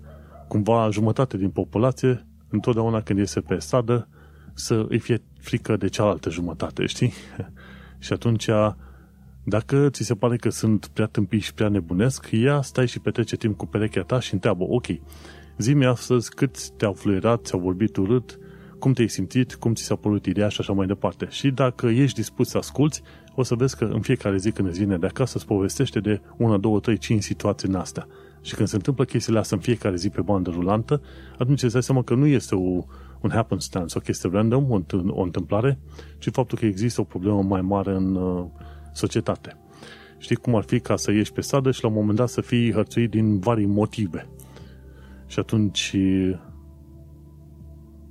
cumva 0.48 0.88
jumătate 0.90 1.36
din 1.36 1.50
populație, 1.50 2.26
întotdeauna 2.48 3.00
când 3.00 3.18
iese 3.18 3.40
pe 3.40 3.58
stradă, 3.58 4.08
să 4.54 4.86
îi 4.88 4.98
fie 4.98 5.22
frică 5.40 5.76
de 5.76 5.88
cealaltă 5.88 6.30
jumătate, 6.30 6.86
știi? 6.86 7.12
și 7.98 8.12
atunci, 8.12 8.48
dacă 9.44 9.88
ți 9.90 10.02
se 10.02 10.14
pare 10.14 10.36
că 10.36 10.50
sunt 10.50 10.86
prea 10.86 11.06
tâmpiți 11.06 11.44
și 11.44 11.54
prea 11.54 11.68
nebunesc, 11.68 12.28
ia, 12.30 12.60
stai 12.60 12.86
și 12.86 13.00
petrece 13.00 13.36
timp 13.36 13.56
cu 13.56 13.66
perechea 13.66 14.02
ta 14.02 14.20
și 14.20 14.32
întreabă, 14.32 14.64
ok, 14.68 14.86
zi-mi 15.58 15.86
astăzi 15.86 16.34
cât 16.34 16.70
te-au 16.70 16.92
fluierat, 16.92 17.44
ți-au 17.44 17.60
vorbit 17.60 17.96
urât, 17.96 18.38
cum 18.78 18.92
te-ai 18.92 19.08
simțit, 19.08 19.54
cum 19.54 19.74
ți 19.74 19.82
s-a 19.82 19.96
părut 19.96 20.26
ideea 20.26 20.48
și 20.48 20.60
așa 20.60 20.72
mai 20.72 20.86
departe. 20.86 21.26
Și 21.30 21.50
dacă 21.50 21.86
ești 21.86 22.16
dispus 22.16 22.48
să 22.48 22.58
asculți, 22.58 23.02
o 23.34 23.42
să 23.42 23.54
vezi 23.54 23.76
că 23.76 23.84
în 23.84 24.00
fiecare 24.00 24.36
zi 24.36 24.50
când 24.50 24.68
îți 24.68 24.78
vine 24.78 24.96
de 24.96 25.06
acasă 25.06 25.36
îți 25.36 25.46
povestește 25.46 26.00
de 26.00 26.20
una, 26.36 26.56
două, 26.56 26.80
trei, 26.80 26.98
cinci 26.98 27.22
situații 27.22 27.68
în 27.68 27.74
astea. 27.74 28.06
Și 28.42 28.54
când 28.54 28.68
se 28.68 28.76
întâmplă 28.76 29.04
chestiile 29.04 29.38
astea 29.38 29.56
în 29.56 29.62
fiecare 29.62 29.96
zi 29.96 30.08
pe 30.08 30.20
bandă 30.20 30.50
rulantă, 30.50 31.02
atunci 31.38 31.62
îți 31.62 31.72
dai 31.72 31.82
seama 31.82 32.02
că 32.02 32.14
nu 32.14 32.26
este 32.26 32.54
o, 32.54 32.84
un 33.20 33.30
happenstance, 33.30 33.98
o 33.98 34.00
chestie 34.00 34.30
random, 34.32 34.70
o, 34.70 34.80
o 35.08 35.22
întâmplare, 35.22 35.78
ci 36.18 36.28
faptul 36.30 36.58
că 36.58 36.66
există 36.66 37.00
o 37.00 37.04
problemă 37.04 37.42
mai 37.42 37.60
mare 37.60 37.94
în 37.94 38.14
uh, 38.14 38.44
societate. 38.92 39.56
Știi 40.18 40.36
cum 40.36 40.54
ar 40.54 40.62
fi 40.62 40.80
ca 40.80 40.96
să 40.96 41.12
ieși 41.12 41.32
pe 41.32 41.40
stradă 41.40 41.70
și 41.70 41.82
la 41.82 41.88
un 41.88 41.94
moment 41.94 42.18
dat 42.18 42.28
să 42.28 42.40
fii 42.40 42.72
hărțuit 42.72 43.10
din 43.10 43.38
vari 43.38 43.64
motive. 43.64 44.28
Și 45.26 45.38
atunci 45.38 45.96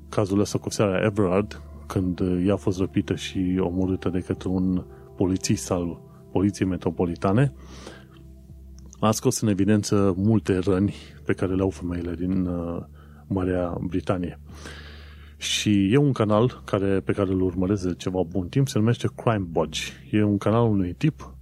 cazul 0.09 0.39
ăsta 0.39 0.57
cu 0.57 0.69
seara 0.69 1.05
Everard, 1.05 1.61
când 1.87 2.19
ea 2.45 2.53
a 2.53 2.57
fost 2.57 2.79
răpită 2.79 3.15
și 3.15 3.57
omorâtă 3.59 4.09
de 4.09 4.19
către 4.19 4.49
un 4.49 4.85
polițist 5.15 5.71
al 5.71 6.01
Poliției 6.31 6.67
Metropolitane, 6.67 7.53
a 8.99 9.11
scos 9.11 9.39
în 9.39 9.47
evidență 9.47 10.13
multe 10.17 10.57
răni 10.57 10.93
pe 11.25 11.33
care 11.33 11.53
le 11.53 11.61
au 11.61 11.69
femeile 11.69 12.15
din 12.15 12.45
uh, 12.45 12.83
Marea 13.27 13.77
Britanie. 13.81 14.39
Și 15.37 15.93
e 15.93 15.97
un 15.97 16.11
canal 16.11 16.61
care, 16.65 16.99
pe 16.99 17.11
care 17.11 17.31
îl 17.31 17.41
urmăresc 17.41 17.83
de 17.83 17.93
ceva 17.93 18.21
bun 18.27 18.47
timp, 18.47 18.67
se 18.67 18.77
numește 18.77 19.07
Crime 19.15 19.45
Budge. 19.49 19.81
E 20.11 20.23
un 20.23 20.37
canal 20.37 20.69
unui 20.69 20.93
tip 20.93 21.35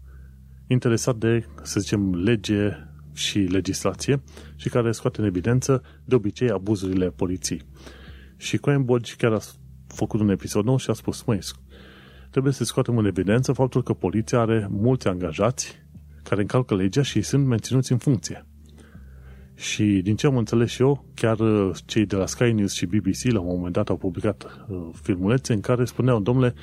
interesat 0.67 1.15
de, 1.15 1.45
să 1.62 1.80
zicem, 1.80 2.15
lege 2.15 2.71
și 3.13 3.39
legislație 3.39 4.21
și 4.56 4.69
care 4.69 4.91
scoate 4.91 5.21
în 5.21 5.28
evidență 5.28 5.82
de 6.06 6.15
obicei 6.15 6.49
abuzurile 6.49 7.10
poliției. 7.10 7.62
Și 8.37 8.57
Coinbodge 8.57 9.13
chiar 9.17 9.33
a 9.33 9.39
făcut 9.87 10.19
un 10.19 10.29
episod 10.29 10.65
nou 10.65 10.77
și 10.77 10.89
a 10.89 10.93
spus, 10.93 11.23
măi, 11.23 11.39
trebuie 12.29 12.53
să 12.53 12.63
scoatem 12.63 12.97
în 12.97 13.05
evidență 13.05 13.53
faptul 13.53 13.83
că 13.83 13.93
poliția 13.93 14.39
are 14.39 14.67
mulți 14.71 15.07
angajați 15.07 15.83
care 16.23 16.41
încalcă 16.41 16.75
legea 16.75 17.01
și 17.01 17.21
sunt 17.21 17.45
menținuți 17.45 17.91
în 17.91 17.97
funcție. 17.97 18.45
Și 19.53 19.83
din 20.03 20.15
ce 20.15 20.27
am 20.27 20.37
înțeles 20.37 20.69
și 20.69 20.81
eu, 20.81 21.05
chiar 21.13 21.39
uh, 21.39 21.75
cei 21.85 22.05
de 22.05 22.15
la 22.15 22.25
Sky 22.25 22.51
News 22.51 22.73
și 22.73 22.85
BBC 22.85 23.31
la 23.31 23.39
un 23.39 23.55
moment 23.55 23.73
dat 23.73 23.89
au 23.89 23.97
publicat 23.97 24.65
uh, 24.67 24.89
filmulețe 25.01 25.53
în 25.53 25.61
care 25.61 25.85
spuneau, 25.85 26.19
domnule, 26.19 26.53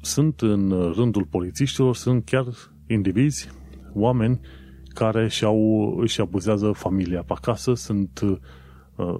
sunt 0.00 0.40
în 0.40 0.92
rândul 0.96 1.24
polițiștilor, 1.24 1.96
sunt 1.96 2.24
chiar 2.24 2.46
indivizi, 2.86 3.48
oameni 3.94 4.40
care 4.88 5.28
și-au, 5.28 5.96
își 6.00 6.20
abuzează 6.20 6.72
familia 6.72 7.22
pe 7.22 7.32
acasă, 7.32 7.74
sunt 7.74 8.20
uh, 8.20 9.18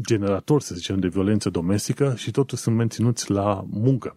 generatori, 0.00 0.62
să 0.64 0.74
zicem, 0.74 0.98
de 0.98 1.08
violență 1.08 1.50
domestică 1.50 2.14
și 2.16 2.30
totuși 2.30 2.62
sunt 2.62 2.76
menținuți 2.76 3.30
la 3.30 3.64
muncă. 3.70 4.16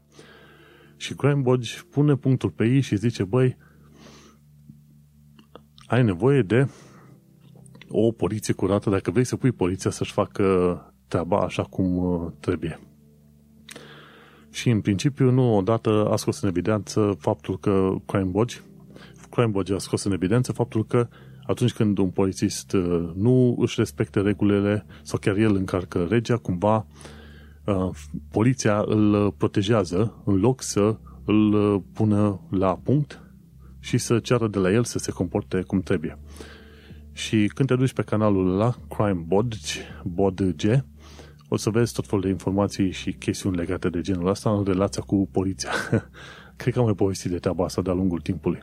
Și 0.98 1.14
Crimebodge 1.14 1.80
pune 1.90 2.16
punctul 2.16 2.50
pe 2.50 2.66
ei 2.66 2.82
și 2.82 2.96
zice, 2.96 3.24
băi, 3.24 3.58
ai 5.88 6.04
nevoie 6.04 6.42
de 6.42 6.70
o 7.90 8.12
poliție 8.12 8.54
curată 8.54 8.90
dacă 8.90 9.12
vrei 9.12 9.24
să 9.24 9.36
pui 9.36 9.52
poliția 9.52 9.92
să-și 9.92 10.12
facă 10.12 10.44
treaba 11.08 11.40
așa 11.40 11.64
cum 11.64 11.98
uh, 11.98 12.32
trebuie. 12.40 12.80
Și 14.50 14.70
în 14.70 14.82
principiu 14.82 15.32
nu 15.32 15.56
odată 15.58 16.08
a 16.12 16.16
scos 16.16 16.42
în 16.42 16.50
evidență 16.50 17.16
faptul 17.20 17.60
că 17.60 17.96
Crimebodge 18.06 18.58
Crimebodge 19.34 19.74
a 19.74 19.78
scos 19.78 20.04
în 20.04 20.12
evidență 20.12 20.52
faptul 20.52 20.86
că 20.86 21.08
atunci 21.46 21.74
când 21.74 21.98
un 21.98 22.10
polițist 22.10 22.74
uh, 22.74 23.12
nu 23.16 23.56
își 23.60 23.76
respecte 23.78 24.22
regulile 24.22 24.86
sau 25.02 25.20
chiar 25.20 25.38
el 25.38 25.56
încarcă 25.56 26.06
regea, 26.10 26.38
cumva 26.38 26.86
uh, 27.66 27.90
poliția 28.32 28.84
îl 28.86 29.32
protejează 29.32 30.22
în 30.26 30.40
loc 30.40 30.62
să 30.62 30.98
îl 31.26 31.54
uh, 31.54 31.82
pună 31.94 32.40
la 32.50 32.76
punct 32.84 33.22
și 33.80 33.98
să 33.98 34.20
ceară 34.20 34.48
de 34.48 34.60
la 34.60 34.72
el 34.72 34.84
să 34.84 35.00
se 35.00 35.12
comporte 35.12 35.62
cum 35.62 35.82
trebuie. 35.82 36.20
Și 37.12 37.52
când 37.54 37.70
te 37.70 37.76
duci 37.76 37.94
pe 37.94 38.02
canalul 38.02 38.56
la 38.56 38.76
Crime 38.90 39.24
Bodge, 39.28 39.80
Bodge, 40.04 40.84
o 41.50 41.58
să 41.58 41.70
vezi 41.70 41.94
tot 41.94 42.08
felul 42.08 42.24
de 42.24 42.30
informații 42.30 42.92
și 42.92 43.14
chestiuni 43.14 43.56
legate 43.56 43.90
de 43.90 44.02
genul 44.02 44.28
ăsta 44.28 44.50
în 44.50 44.64
relația 44.64 45.02
cu 45.02 45.30
poliția. 45.32 45.72
Cred 46.56 46.74
că 46.74 46.80
am 46.80 46.86
mai 46.86 46.94
povestit 46.94 47.32
de 47.32 47.38
treaba 47.38 47.64
asta 47.64 47.82
de-a 47.82 47.94
lungul 47.94 48.20
timpului. 48.20 48.60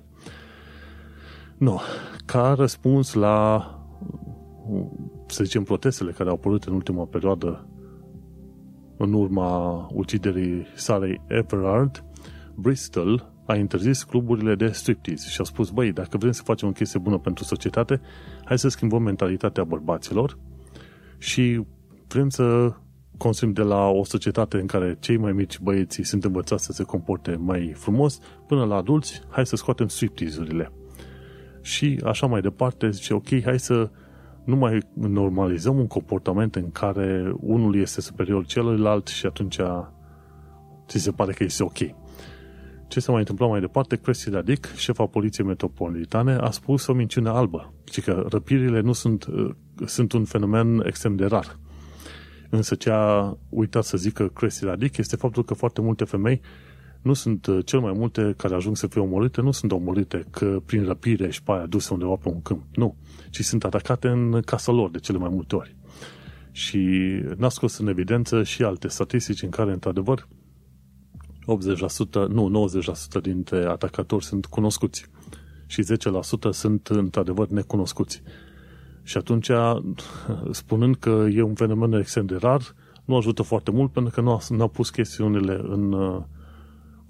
Nu. 1.61 1.81
Ca 2.25 2.55
răspuns 2.57 3.13
la, 3.13 3.65
să 5.27 5.45
zicem, 5.45 5.63
protestele 5.63 6.11
care 6.11 6.29
au 6.29 6.35
apărut 6.35 6.65
în 6.65 6.75
ultima 6.75 7.05
perioadă 7.05 7.69
în 8.97 9.13
urma 9.13 9.87
uciderii 9.93 10.67
Sarei 10.75 11.21
Everard, 11.27 12.05
Bristol 12.55 13.33
a 13.47 13.57
interzis 13.57 14.03
cluburile 14.03 14.55
de 14.55 14.67
striptease 14.67 15.29
și 15.29 15.41
a 15.41 15.45
spus, 15.45 15.71
băi, 15.71 15.93
dacă 15.93 16.17
vrem 16.17 16.33
să 16.33 16.43
facem 16.43 16.69
o 16.69 16.73
chestie 16.73 16.99
bună 16.99 17.19
pentru 17.19 17.45
societate, 17.45 18.01
hai 18.45 18.59
să 18.59 18.69
schimbăm 18.69 19.03
mentalitatea 19.03 19.65
bărbaților 19.65 20.39
și 21.19 21.65
vrem 22.09 22.29
să 22.29 22.75
construim 23.17 23.53
de 23.53 23.63
la 23.63 23.89
o 23.89 24.05
societate 24.05 24.61
în 24.61 24.67
care 24.67 24.97
cei 25.01 25.17
mai 25.17 25.33
mici 25.33 25.59
băieții 25.59 26.05
sunt 26.05 26.25
învățați 26.25 26.65
să 26.65 26.73
se 26.73 26.83
comporte 26.83 27.37
mai 27.37 27.73
frumos, 27.77 28.19
până 28.47 28.65
la 28.65 28.75
adulți, 28.77 29.23
hai 29.29 29.47
să 29.47 29.57
scoatem 29.57 29.89
striptease-urile. 29.89 30.73
Și 31.61 32.01
așa 32.05 32.27
mai 32.27 32.41
departe, 32.41 32.91
zice, 32.91 33.15
ok, 33.15 33.43
hai 33.43 33.59
să 33.59 33.91
nu 34.45 34.57
mai 34.57 34.79
normalizăm 34.95 35.79
un 35.79 35.87
comportament 35.87 36.55
în 36.55 36.71
care 36.71 37.33
unul 37.41 37.77
este 37.77 38.01
superior 38.01 38.47
celuilalt 38.47 39.07
și 39.07 39.27
atunci 39.27 39.59
ți 40.89 40.99
se 40.99 41.11
pare 41.11 41.33
că 41.33 41.45
este 41.45 41.63
ok. 41.63 41.79
Ce 42.89 43.01
se 43.01 43.11
mai 43.11 43.21
întâmpla 43.21 43.47
mai 43.47 43.61
departe? 43.61 43.97
Cressida 43.97 44.43
Dick, 44.43 44.75
șefa 44.75 45.07
Poliției 45.07 45.47
Metropolitane, 45.47 46.35
a 46.35 46.51
spus 46.51 46.87
o 46.87 46.93
minciune 46.93 47.29
albă, 47.29 47.75
ci 47.85 48.03
că 48.03 48.27
răpirile 48.29 48.81
nu 48.81 48.93
sunt, 48.93 49.27
sunt 49.85 50.13
un 50.13 50.25
fenomen 50.25 50.83
extrem 50.87 51.17
de 51.17 51.25
rar. 51.25 51.59
Însă 52.51 52.75
ce 52.75 52.91
a 52.91 53.37
uitat 53.49 53.85
să 53.85 53.97
zică 53.97 54.29
Cressida 54.29 54.77
Dick 54.77 54.97
este 54.97 55.17
faptul 55.17 55.45
că 55.45 55.55
foarte 55.55 55.81
multe 55.81 56.05
femei 56.05 56.41
nu 57.03 57.13
sunt 57.13 57.47
uh, 57.47 57.65
cel 57.65 57.81
mai 57.81 57.93
multe 57.97 58.35
care 58.37 58.55
ajung 58.55 58.77
să 58.77 58.87
fie 58.87 59.01
omorâte, 59.01 59.41
nu 59.41 59.51
sunt 59.51 59.73
omorâte 59.73 60.25
că 60.31 60.61
prin 60.67 60.85
răpire 60.85 61.31
și 61.31 61.43
pe 61.43 61.53
aia 61.53 61.67
duse 61.67 61.93
undeva 61.93 62.15
pe 62.15 62.29
un 62.29 62.43
câmp. 62.43 62.63
Nu. 62.75 62.97
Ci 63.31 63.41
sunt 63.45 63.65
atacate 63.65 64.09
în 64.09 64.41
casa 64.41 64.73
lor 64.73 64.91
de 64.91 64.99
cele 64.99 65.19
mai 65.19 65.31
multe 65.33 65.57
ori. 65.57 65.77
Și 66.53 66.79
n-a 67.37 67.49
scos 67.49 67.79
în 67.79 67.87
evidență 67.87 68.43
și 68.43 68.63
alte 68.63 68.89
statistici 68.89 69.43
în 69.43 69.51
care, 69.51 69.73
într-adevăr, 69.73 70.29
80%, 71.41 72.29
nu, 72.29 72.69
90% 73.19 73.21
dintre 73.23 73.65
atacatori 73.65 74.25
sunt 74.25 74.47
cunoscuți 74.47 75.07
și 75.67 75.83
10% 75.83 76.51
sunt 76.51 76.87
într-adevăr 76.87 77.49
necunoscuți. 77.49 78.23
Și 79.03 79.17
atunci, 79.17 79.51
spunând 80.51 80.97
că 80.97 81.27
e 81.33 81.43
un 81.43 81.55
fenomen 81.55 81.93
extrem 81.93 82.27
de 82.27 82.37
rar, 82.37 82.75
nu 83.05 83.17
ajută 83.17 83.43
foarte 83.43 83.71
mult 83.71 83.93
pentru 83.93 84.13
că 84.15 84.21
nu 84.21 84.31
a, 84.31 84.39
nu 84.49 84.63
a 84.63 84.69
pus 84.69 84.91
chestiunile 84.91 85.61
în 85.63 85.93
uh, 85.93 86.23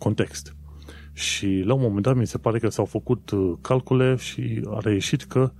context. 0.01 0.55
Și 1.12 1.62
la 1.64 1.74
un 1.74 1.80
moment 1.80 2.03
dat 2.03 2.16
mi 2.16 2.26
se 2.26 2.38
pare 2.38 2.59
că 2.59 2.68
s-au 2.68 2.84
făcut 2.84 3.30
uh, 3.30 3.53
calcule 3.61 4.16
și 4.16 4.62
a 4.66 4.78
reieșit 4.82 5.22
că 5.22 5.53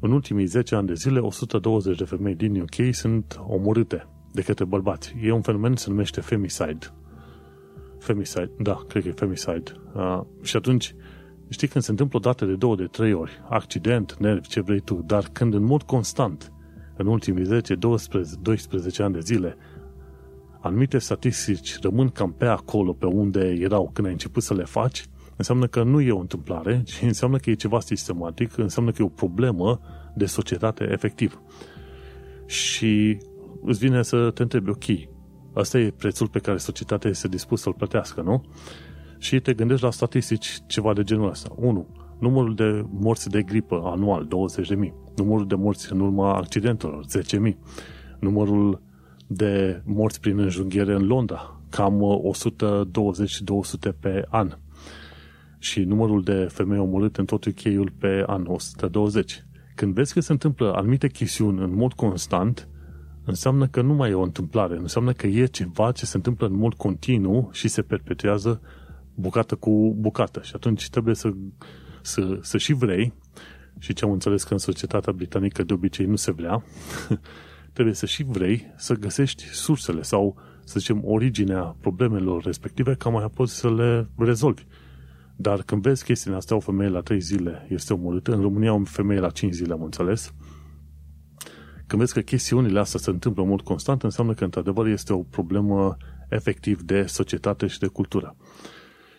în 0.00 0.12
ultimii 0.12 0.44
10 0.44 0.74
ani 0.74 0.86
de 0.86 0.94
zile 0.94 1.18
120 1.18 1.98
de 1.98 2.04
femei 2.04 2.34
din 2.34 2.60
UK 2.60 2.94
sunt 2.94 3.40
omorâte 3.46 4.06
de 4.32 4.42
către 4.42 4.64
bărbați. 4.64 5.14
E 5.22 5.32
un 5.32 5.40
fenomen, 5.40 5.76
se 5.76 5.90
numește 5.90 6.20
femicide. 6.20 6.94
Femicide, 7.98 8.50
da, 8.58 8.84
cred 8.88 9.02
că 9.02 9.08
e 9.08 9.12
femicide. 9.12 9.72
Uh, 9.94 10.20
și 10.42 10.56
atunci, 10.56 10.94
știi, 11.48 11.68
când 11.68 11.84
se 11.84 11.90
întâmplă 11.90 12.18
o 12.18 12.20
dată 12.20 12.44
de 12.44 12.54
două, 12.54 12.76
de 12.76 12.84
trei 12.84 13.12
ori, 13.12 13.42
accident, 13.48 14.16
nervi, 14.18 14.48
ce 14.48 14.60
vrei 14.60 14.80
tu, 14.80 15.02
dar 15.06 15.28
când 15.32 15.54
în 15.54 15.62
mod 15.62 15.82
constant, 15.82 16.52
în 16.96 17.06
ultimii 17.06 17.44
10, 17.44 17.74
12, 17.74 18.34
12 18.42 19.02
ani 19.02 19.12
de 19.12 19.20
zile, 19.20 19.56
anumite 20.62 20.98
statistici 20.98 21.78
rămân 21.80 22.08
cam 22.08 22.32
pe 22.32 22.44
acolo, 22.44 22.92
pe 22.92 23.06
unde 23.06 23.56
erau 23.60 23.90
când 23.92 24.06
ai 24.06 24.12
început 24.12 24.42
să 24.42 24.54
le 24.54 24.64
faci, 24.64 25.04
înseamnă 25.36 25.66
că 25.66 25.82
nu 25.82 26.00
e 26.00 26.12
o 26.12 26.18
întâmplare, 26.18 26.82
ci 26.84 27.00
înseamnă 27.02 27.36
că 27.36 27.50
e 27.50 27.54
ceva 27.54 27.80
sistematic, 27.80 28.58
înseamnă 28.58 28.90
că 28.90 29.02
e 29.02 29.04
o 29.04 29.08
problemă 29.08 29.80
de 30.14 30.26
societate 30.26 30.88
efectiv. 30.90 31.40
Și 32.46 33.18
îți 33.62 33.78
vine 33.78 34.02
să 34.02 34.30
te 34.30 34.42
întrebi, 34.42 34.70
ok, 34.70 34.84
asta 35.52 35.78
e 35.78 35.90
prețul 35.90 36.28
pe 36.28 36.38
care 36.38 36.56
societatea 36.56 37.10
este 37.10 37.28
dispusă 37.28 37.62
să-l 37.62 37.72
plătească, 37.72 38.22
nu? 38.22 38.44
Și 39.18 39.40
te 39.40 39.54
gândești 39.54 39.84
la 39.84 39.90
statistici 39.90 40.58
ceva 40.66 40.92
de 40.92 41.02
genul 41.02 41.30
ăsta. 41.30 41.52
1. 41.56 41.86
Numărul 42.18 42.54
de 42.54 42.84
morți 42.90 43.28
de 43.28 43.42
gripă 43.42 43.80
anual, 43.84 44.28
20.000. 44.84 44.92
Numărul 45.16 45.46
de 45.46 45.54
morți 45.54 45.92
în 45.92 46.00
urma 46.00 46.34
accidentelor, 46.34 47.04
10.000. 47.50 47.56
Numărul 48.20 48.82
de 49.36 49.82
morți 49.84 50.20
prin 50.20 50.38
înjunghiere 50.38 50.94
în 50.94 51.06
Londra, 51.06 51.60
cam 51.70 52.02
120-200 53.88 53.92
pe 54.00 54.24
an. 54.28 54.56
Și 55.58 55.80
numărul 55.80 56.22
de 56.22 56.48
femei 56.50 56.78
omorâte 56.78 57.20
în 57.20 57.26
tot 57.26 57.44
uk 57.44 57.90
pe 57.98 58.24
an, 58.26 58.44
120. 58.46 59.44
Când 59.74 59.94
vezi 59.94 60.12
că 60.12 60.20
se 60.20 60.32
întâmplă 60.32 60.72
anumite 60.74 61.08
chestiuni 61.08 61.62
în 61.62 61.74
mod 61.74 61.92
constant, 61.92 62.68
înseamnă 63.24 63.66
că 63.66 63.82
nu 63.82 63.94
mai 63.94 64.10
e 64.10 64.14
o 64.14 64.22
întâmplare, 64.22 64.76
înseamnă 64.76 65.12
că 65.12 65.26
e 65.26 65.46
ceva 65.46 65.92
ce 65.92 66.06
se 66.06 66.16
întâmplă 66.16 66.46
în 66.46 66.56
mod 66.56 66.74
continuu 66.74 67.48
și 67.52 67.68
se 67.68 67.82
perpetuează 67.82 68.60
bucată 69.14 69.54
cu 69.54 69.96
bucată. 69.98 70.40
Și 70.42 70.52
atunci 70.54 70.88
trebuie 70.88 71.14
să, 71.14 71.32
să, 72.02 72.38
să 72.40 72.58
și 72.58 72.72
vrei, 72.72 73.12
și 73.78 73.92
ce 73.92 74.04
am 74.04 74.10
înțeles 74.10 74.44
că 74.44 74.52
în 74.52 74.58
societatea 74.58 75.12
britanică 75.12 75.62
de 75.62 75.72
obicei 75.72 76.06
nu 76.06 76.16
se 76.16 76.32
vrea, 76.32 76.64
trebuie 77.72 77.94
să 77.94 78.06
și 78.06 78.22
vrei 78.22 78.72
să 78.76 78.94
găsești 78.94 79.44
sursele 79.44 80.02
sau, 80.02 80.36
să 80.64 80.78
zicem, 80.78 81.00
originea 81.04 81.76
problemelor 81.80 82.42
respective 82.42 82.94
ca 82.94 83.08
mai 83.08 83.24
apoi 83.24 83.48
să 83.48 83.74
le 83.74 84.08
rezolvi. 84.18 84.62
Dar 85.36 85.62
când 85.62 85.82
vezi 85.82 86.04
chestiile 86.04 86.36
astea, 86.36 86.56
o 86.56 86.60
femeie 86.60 86.90
la 86.90 87.00
3 87.00 87.20
zile 87.20 87.66
este 87.68 87.92
omorâtă, 87.92 88.32
în 88.32 88.40
România 88.40 88.74
o 88.74 88.84
femeie 88.84 89.20
la 89.20 89.30
5 89.30 89.52
zile, 89.52 89.72
am 89.72 89.82
înțeles, 89.82 90.34
când 91.86 92.00
vezi 92.00 92.12
că 92.12 92.20
chestiunile 92.20 92.78
astea 92.78 93.00
se 93.00 93.10
întâmplă 93.10 93.42
în 93.42 93.48
mod 93.48 93.60
constant, 93.60 94.02
înseamnă 94.02 94.34
că 94.34 94.44
într-adevăr 94.44 94.86
este 94.86 95.12
o 95.12 95.22
problemă 95.22 95.96
efectiv 96.28 96.82
de 96.82 97.06
societate 97.06 97.66
și 97.66 97.78
de 97.78 97.86
cultură. 97.86 98.36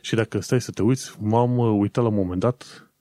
Și 0.02 0.16
dacă 0.16 0.40
stai 0.40 0.62
să 0.62 0.72
te 0.72 0.82
uiți, 0.82 1.16
m-am 1.20 1.58
uitat 1.58 2.04
la 2.04 2.10
un 2.10 2.16
moment 2.16 2.40
dat 2.40 2.92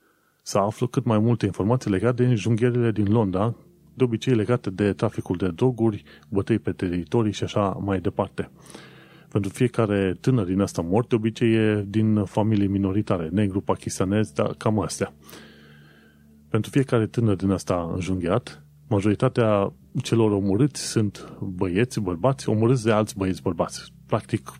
să 0.43 0.59
aflu 0.59 0.87
cât 0.87 1.05
mai 1.05 1.19
multe 1.19 1.47
informații 1.47 1.91
legate 1.91 2.23
de 2.23 2.29
înjunghierile 2.29 2.91
din 2.91 3.13
Londra, 3.13 3.57
de 3.95 4.05
obicei 4.05 4.35
legate 4.35 4.71
de 4.71 4.93
traficul 4.93 5.37
de 5.37 5.49
droguri, 5.49 6.03
bătăi 6.29 6.59
pe 6.59 6.73
teritorii 6.73 7.33
și 7.33 7.45
așa 7.45 7.69
mai 7.69 8.01
departe. 8.01 8.51
Pentru 9.29 9.51
fiecare 9.51 10.17
tânăr 10.21 10.47
din 10.47 10.61
asta 10.61 10.83
mort, 10.83 11.09
de 11.09 11.15
obicei 11.15 11.55
e 11.55 11.85
din 11.87 12.25
familii 12.25 12.67
minoritare, 12.67 13.29
negru, 13.33 13.61
pakistanez, 13.61 14.31
dar 14.31 14.55
cam 14.57 14.81
astea. 14.81 15.15
Pentru 16.49 16.71
fiecare 16.71 17.07
tânăr 17.07 17.37
din 17.37 17.51
asta 17.51 17.91
înjunghiat, 17.95 18.65
majoritatea 18.89 19.73
celor 20.03 20.31
omorâți 20.31 20.83
sunt 20.83 21.33
băieți, 21.41 22.01
bărbați, 22.01 22.49
omorâți 22.49 22.85
de 22.85 22.93
alți 22.93 23.17
băieți 23.17 23.43
bărbați. 23.43 23.93
Practic 24.07 24.53
95-98% 24.53 24.55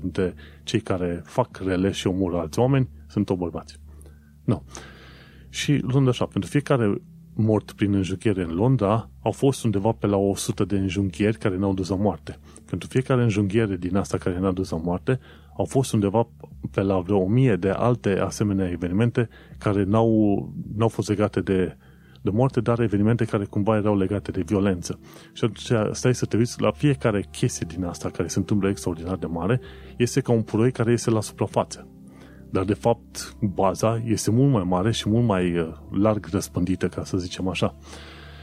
dintre 0.00 0.34
cei 0.62 0.80
care 0.80 1.22
fac 1.24 1.60
rele 1.64 1.90
și 1.90 2.06
omoră 2.06 2.38
alți 2.38 2.58
oameni 2.58 2.88
sunt 3.06 3.30
o 3.30 3.36
bărbați. 3.36 3.78
Nu. 4.44 4.62
Și 5.52 5.78
luând 5.86 6.08
așa, 6.08 6.24
pentru 6.24 6.50
fiecare 6.50 7.02
mort 7.34 7.72
prin 7.72 7.94
înjunghiere 7.94 8.42
în 8.42 8.54
Londra, 8.54 9.10
au 9.22 9.30
fost 9.30 9.64
undeva 9.64 9.92
pe 9.92 10.06
la 10.06 10.16
100 10.16 10.64
de 10.64 10.76
înjunghieri 10.76 11.38
care 11.38 11.56
n-au 11.56 11.74
dus 11.74 11.88
la 11.88 11.96
moarte. 11.96 12.38
Pentru 12.66 12.88
fiecare 12.88 13.22
înjunghiere 13.22 13.76
din 13.76 13.96
asta 13.96 14.18
care 14.18 14.38
n-a 14.38 14.52
dus 14.52 14.70
la 14.70 14.76
moarte, 14.76 15.20
au 15.56 15.64
fost 15.64 15.92
undeva 15.92 16.28
pe 16.70 16.80
la 16.80 16.98
vreo 16.98 17.18
1000 17.18 17.56
de 17.56 17.68
alte 17.68 18.18
asemenea 18.18 18.70
evenimente 18.70 19.28
care 19.58 19.84
n-au, 19.84 20.52
n-au 20.76 20.88
fost 20.88 21.08
legate 21.08 21.40
de, 21.40 21.76
de 22.22 22.30
moarte, 22.30 22.60
dar 22.60 22.80
evenimente 22.80 23.24
care 23.24 23.44
cumva 23.44 23.76
erau 23.76 23.96
legate 23.96 24.30
de 24.30 24.42
violență. 24.46 24.98
Și 25.32 25.44
atunci 25.44 25.96
stai 25.96 26.14
să 26.14 26.26
te 26.26 26.36
uiți 26.36 26.60
la 26.60 26.70
fiecare 26.70 27.24
chestie 27.30 27.66
din 27.74 27.84
asta 27.84 28.10
care 28.10 28.28
se 28.28 28.38
întâmplă 28.38 28.68
extraordinar 28.68 29.16
de 29.16 29.26
mare, 29.26 29.60
este 29.96 30.20
ca 30.20 30.32
un 30.32 30.42
puroi 30.42 30.72
care 30.72 30.90
iese 30.90 31.10
la 31.10 31.20
suprafață. 31.20 31.86
Dar, 32.52 32.64
de 32.64 32.74
fapt, 32.74 33.36
baza 33.40 34.02
este 34.04 34.30
mult 34.30 34.52
mai 34.52 34.64
mare 34.64 34.92
și 34.92 35.08
mult 35.08 35.26
mai 35.26 35.58
uh, 35.58 35.68
larg 35.90 36.26
răspândită, 36.30 36.88
ca 36.88 37.04
să 37.04 37.16
zicem 37.16 37.48
așa. 37.48 37.74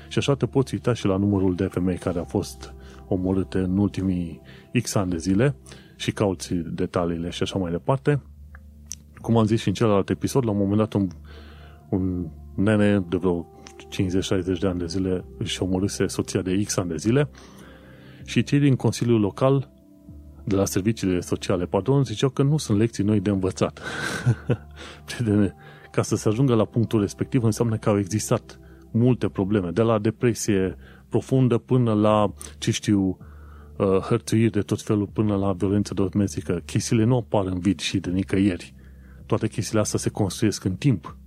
Și 0.07 0.17
așa 0.17 0.35
te 0.35 0.45
poți 0.45 0.73
uita 0.73 0.93
și 0.93 1.05
la 1.05 1.17
numărul 1.17 1.55
de 1.55 1.65
femei 1.65 1.97
care 1.97 2.17
au 2.17 2.23
fost 2.23 2.73
omorâte 3.07 3.57
în 3.57 3.77
ultimii 3.77 4.41
X 4.81 4.95
ani 4.95 5.09
de 5.09 5.17
zile 5.17 5.55
și 5.95 6.11
cauți 6.11 6.53
detaliile 6.53 7.29
și 7.29 7.43
așa 7.43 7.59
mai 7.59 7.71
departe. 7.71 8.21
Cum 9.21 9.37
am 9.37 9.45
zis 9.45 9.61
și 9.61 9.67
în 9.67 9.73
celălalt 9.73 10.09
episod, 10.09 10.45
la 10.45 10.51
un 10.51 10.57
moment 10.57 10.77
dat 10.77 10.93
un, 10.93 11.07
un 11.89 12.27
nene 12.55 13.05
de 13.09 13.17
vreo 13.17 13.47
50-60 14.55 14.59
de 14.59 14.67
ani 14.67 14.79
de 14.79 14.85
zile 14.85 15.25
își 15.37 15.61
omorâse 15.61 16.07
soția 16.07 16.41
de 16.41 16.61
X 16.63 16.77
ani 16.77 16.89
de 16.89 16.97
zile 16.97 17.29
și 18.25 18.43
cei 18.43 18.59
din 18.59 18.75
Consiliul 18.75 19.19
Local 19.19 19.71
de 20.49 20.55
la 20.55 20.65
serviciile 20.65 21.19
sociale, 21.19 21.65
pardon, 21.65 22.03
ziceau 22.03 22.29
că 22.29 22.43
nu 22.43 22.57
sunt 22.57 22.77
lecții 22.77 23.03
noi 23.03 23.19
de 23.19 23.29
învățat. 23.29 23.79
Ca 25.91 26.01
să 26.01 26.15
se 26.15 26.29
ajungă 26.29 26.55
la 26.55 26.65
punctul 26.65 26.99
respectiv 26.99 27.43
înseamnă 27.43 27.77
că 27.77 27.89
au 27.89 27.97
existat 27.97 28.59
multe 28.91 29.27
probleme, 29.27 29.69
de 29.69 29.81
la 29.81 29.99
depresie 29.99 30.75
profundă 31.09 31.57
până 31.57 31.93
la, 31.93 32.33
ce 32.57 32.71
știu, 32.71 33.17
uh, 33.77 33.97
hărțuiri 33.97 34.51
de 34.51 34.61
tot 34.61 34.81
felul 34.81 35.07
până 35.07 35.35
la 35.35 35.53
violență 35.53 35.93
domestică. 35.93 36.61
Chestiile 36.65 37.03
nu 37.03 37.15
apar 37.15 37.45
în 37.45 37.59
vid 37.59 37.79
și 37.79 37.99
de 37.99 38.09
nicăieri. 38.09 38.73
Toate 39.25 39.47
chestiile 39.47 39.79
astea 39.79 39.99
se 39.99 40.09
construiesc 40.09 40.63
în 40.63 40.75
timp. 40.75 41.17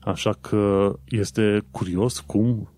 Așa 0.00 0.36
că 0.40 0.94
este 1.08 1.62
curios 1.70 2.20
cum, 2.20 2.68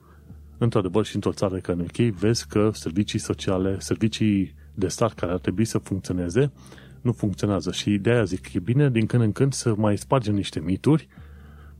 într-adevăr 0.58 1.04
și 1.04 1.14
într-o 1.14 1.32
țară 1.32 1.56
ca 1.56 1.72
în 1.72 1.80
UK, 1.80 1.96
vezi 1.96 2.46
că 2.46 2.70
servicii 2.72 3.18
sociale, 3.18 3.76
servicii 3.78 4.54
de 4.78 4.88
stat 4.88 5.12
care 5.12 5.32
ar 5.32 5.38
trebui 5.38 5.64
să 5.64 5.78
funcționeze, 5.78 6.52
nu 7.00 7.12
funcționează. 7.12 7.72
Și 7.72 7.98
de 7.98 8.10
aia 8.10 8.24
zic, 8.24 8.52
e 8.54 8.58
bine 8.58 8.90
din 8.90 9.06
când 9.06 9.22
în 9.22 9.32
când 9.32 9.52
să 9.52 9.74
mai 9.76 9.98
spargem 9.98 10.34
niște 10.34 10.60
mituri, 10.60 11.08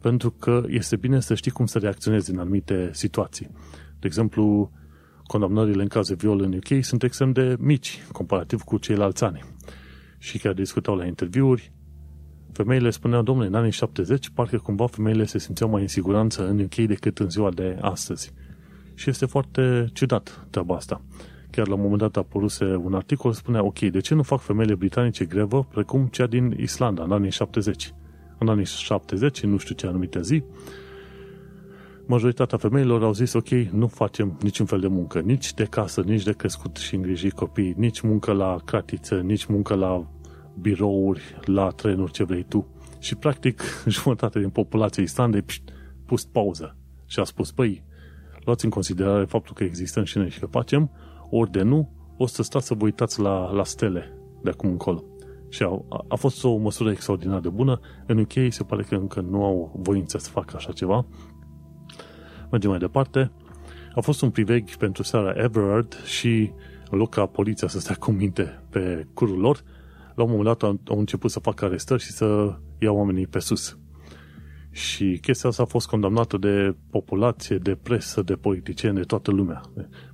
pentru 0.00 0.30
că 0.30 0.62
este 0.66 0.96
bine 0.96 1.20
să 1.20 1.34
știi 1.34 1.50
cum 1.50 1.66
să 1.66 1.78
reacționezi 1.78 2.30
în 2.30 2.38
anumite 2.38 2.90
situații. 2.92 3.50
De 3.98 4.06
exemplu, 4.06 4.70
condamnările 5.26 5.82
în 5.82 5.88
caz 5.88 6.08
de 6.08 6.14
viol 6.14 6.40
în 6.40 6.52
UK 6.52 6.84
sunt 6.84 7.02
extrem 7.02 7.32
de 7.32 7.56
mici, 7.58 8.02
comparativ 8.12 8.62
cu 8.62 8.78
ceilalți 8.78 9.24
ani. 9.24 9.44
Și 10.18 10.38
chiar 10.38 10.52
discutau 10.52 10.96
la 10.96 11.06
interviuri, 11.06 11.72
femeile 12.52 12.90
spuneau, 12.90 13.22
domnule, 13.22 13.48
în 13.48 13.54
anii 13.54 13.70
70, 13.70 14.28
parcă 14.28 14.58
cumva 14.58 14.86
femeile 14.86 15.24
se 15.24 15.38
simțeau 15.38 15.70
mai 15.70 15.82
în 15.82 15.88
siguranță 15.88 16.48
în 16.48 16.60
UK 16.60 16.74
decât 16.74 17.18
în 17.18 17.30
ziua 17.30 17.50
de 17.50 17.78
astăzi. 17.80 18.32
Și 18.94 19.10
este 19.10 19.26
foarte 19.26 19.90
ciudat 19.92 20.46
treaba 20.50 20.74
asta. 20.74 21.02
Chiar 21.50 21.68
la 21.68 21.74
un 21.74 21.80
moment 21.80 22.00
dat 22.00 22.16
a 22.16 22.20
apăruse 22.20 22.64
un 22.64 22.94
articol, 22.94 23.32
spunea, 23.32 23.64
ok, 23.64 23.78
de 23.78 24.00
ce 24.00 24.14
nu 24.14 24.22
fac 24.22 24.40
femeile 24.40 24.74
britanice 24.74 25.24
grevă 25.24 25.66
precum 25.70 26.06
cea 26.06 26.26
din 26.26 26.56
Islanda 26.58 27.02
în 27.02 27.12
anii 27.12 27.30
70? 27.30 27.94
În 28.38 28.48
anii 28.48 28.64
70, 28.64 29.42
nu 29.42 29.56
știu 29.56 29.74
ce 29.74 29.86
anumite 29.86 30.22
zi, 30.22 30.42
majoritatea 32.08 32.58
femeilor 32.58 33.02
au 33.02 33.12
zis, 33.12 33.32
ok, 33.32 33.48
nu 33.48 33.86
facem 33.86 34.38
niciun 34.42 34.66
fel 34.66 34.80
de 34.80 34.86
muncă, 34.86 35.20
nici 35.20 35.54
de 35.54 35.64
casă, 35.64 36.00
nici 36.00 36.22
de 36.22 36.32
crescut 36.32 36.76
și 36.76 36.94
îngrijit 36.94 37.32
copii, 37.32 37.74
nici 37.76 38.00
muncă 38.00 38.32
la 38.32 38.56
cratiță, 38.64 39.20
nici 39.20 39.44
muncă 39.44 39.74
la 39.74 40.06
birouri, 40.60 41.38
la 41.44 41.68
trenuri, 41.68 42.12
ce 42.12 42.24
vrei 42.24 42.42
tu. 42.42 42.66
Și 42.98 43.14
practic 43.14 43.62
jumătate 43.86 44.38
din 44.38 44.48
populația 44.48 45.02
Islandei 45.02 45.44
pus 46.06 46.24
pauză 46.24 46.76
și 47.06 47.20
a 47.20 47.24
spus, 47.24 47.52
păi, 47.52 47.84
luați 48.44 48.64
în 48.64 48.70
considerare 48.70 49.24
faptul 49.24 49.54
că 49.54 49.64
existăm 49.64 50.04
și 50.04 50.18
noi 50.18 50.30
și 50.30 50.38
că 50.38 50.46
facem, 50.46 50.90
ori 51.30 51.50
de 51.50 51.62
nu, 51.62 51.90
o 52.16 52.26
să 52.26 52.42
stați 52.42 52.66
să 52.66 52.74
vă 52.74 52.84
uitați 52.84 53.20
la, 53.20 53.50
la 53.50 53.64
stele 53.64 54.18
de 54.42 54.50
acum 54.50 54.70
încolo. 54.70 55.04
Și 55.48 55.62
a, 55.62 55.84
a 56.08 56.14
fost 56.14 56.44
o 56.44 56.56
măsură 56.56 56.90
extraordinar 56.90 57.40
de 57.40 57.48
bună. 57.48 57.80
În 58.06 58.18
UK 58.18 58.32
se 58.48 58.64
pare 58.64 58.82
că 58.82 58.94
încă 58.94 59.20
nu 59.20 59.44
au 59.44 59.72
voință 59.76 60.18
să 60.18 60.30
facă 60.30 60.56
așa 60.56 60.72
ceva. 60.72 61.06
Mergem 62.50 62.70
mai 62.70 62.78
departe. 62.78 63.32
A 63.94 64.00
fost 64.00 64.22
un 64.22 64.30
priveg 64.30 64.76
pentru 64.76 65.02
seara 65.02 65.30
Everard 65.30 66.02
și 66.04 66.52
în 66.90 66.98
loc 66.98 67.10
ca 67.10 67.26
poliția 67.26 67.68
să 67.68 67.80
stea 67.80 67.94
cu 67.94 68.10
minte 68.10 68.64
pe 68.70 69.06
curul 69.14 69.38
lor, 69.38 69.62
la 70.14 70.22
un 70.22 70.30
moment 70.30 70.46
dat 70.46 70.62
au, 70.62 70.80
au 70.88 70.98
început 70.98 71.30
să 71.30 71.40
facă 71.40 71.64
arestări 71.64 72.02
și 72.02 72.10
să 72.10 72.58
iau 72.78 72.96
oamenii 72.96 73.26
pe 73.26 73.38
sus. 73.38 73.78
Și 74.70 75.18
chestia 75.20 75.48
asta 75.48 75.62
a 75.62 75.66
fost 75.66 75.88
condamnată 75.88 76.36
de 76.36 76.74
populație, 76.90 77.56
de 77.56 77.74
presă, 77.82 78.22
de 78.22 78.34
politicieni, 78.34 78.96
de 78.96 79.02
toată 79.02 79.30
lumea. 79.30 79.60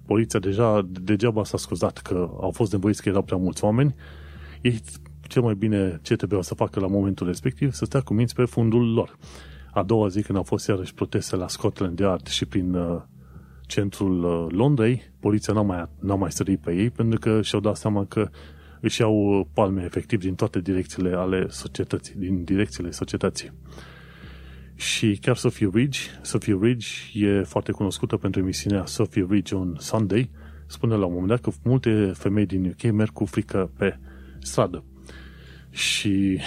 Poliția 0.07 0.38
deja, 0.38 0.88
degeaba 0.90 1.44
s-a 1.44 1.57
scuzat 1.57 1.98
că 1.98 2.30
au 2.40 2.50
fost 2.50 2.72
nevoiți 2.72 3.02
că 3.02 3.09
erau 3.09 3.22
prea 3.22 3.38
mulți 3.38 3.64
oameni. 3.64 3.94
Ei 4.62 4.80
cel 5.28 5.42
mai 5.42 5.55
bine 5.55 5.98
ce 6.02 6.16
trebuia 6.16 6.42
să 6.42 6.55
facă 6.55 6.80
la 6.80 6.86
momentul 6.86 7.26
respectiv, 7.26 7.72
să 7.72 7.84
stea 7.84 8.00
cu 8.00 8.14
minți 8.14 8.34
pe 8.34 8.44
fundul 8.44 8.92
lor. 8.92 9.18
A 9.72 9.82
doua 9.82 10.09
zi, 10.09 10.22
când 10.22 10.38
au 10.38 10.44
fost 10.44 10.68
iarăși 10.68 10.94
proteste 10.94 11.36
la 11.36 11.48
Scotland 11.48 11.98
Yard 11.98 12.26
și 12.26 12.44
prin 12.44 12.74
uh, 12.74 13.02
centrul 13.66 14.24
uh, 14.24 14.52
Londrei, 14.57 15.02
poliția 15.20 15.52
n-a 15.52 15.62
mai, 15.62 15.88
n-a 16.00 16.14
mai 16.14 16.32
sărit 16.32 16.61
pe 16.61 16.74
ei 16.74 16.90
pentru 16.90 17.18
că 17.18 17.42
și-au 17.42 17.61
dat 17.61 17.76
seama 17.76 18.05
că 18.05 18.28
își 18.80 19.00
iau 19.00 19.48
palme 19.52 19.82
efectiv 19.84 20.20
din 20.20 20.34
toate 20.34 20.61
direcțiile 20.61 21.16
ale 21.16 21.46
societății, 21.48 22.14
din 22.14 22.44
direcțiile 22.44 22.90
societății. 22.90 23.52
Și 24.75 25.18
chiar 25.20 25.37
Sophie 25.37 25.70
Ridge, 25.72 26.01
Sophie 26.22 26.59
Ridge 26.61 26.89
e 27.12 27.43
foarte 27.43 27.72
cunoscută 27.72 28.16
pentru 28.16 28.41
emisiunea 28.41 28.87
Sophie 28.87 29.27
Ridge 29.31 29.55
on 29.55 29.77
Sunday, 29.79 30.31
spune 30.66 30.95
la 30.95 31.07
un 31.07 31.12
moment 31.12 31.29
dat 31.29 31.41
că 31.41 31.51
multe 31.64 32.12
femei 32.14 32.47
din 32.47 32.66
UK 32.66 32.93
merg 32.93 33.11
cu 33.11 33.25
frică 33.25 33.72
pe 33.77 33.99
stradă. 34.39 34.85
Și 35.70 36.41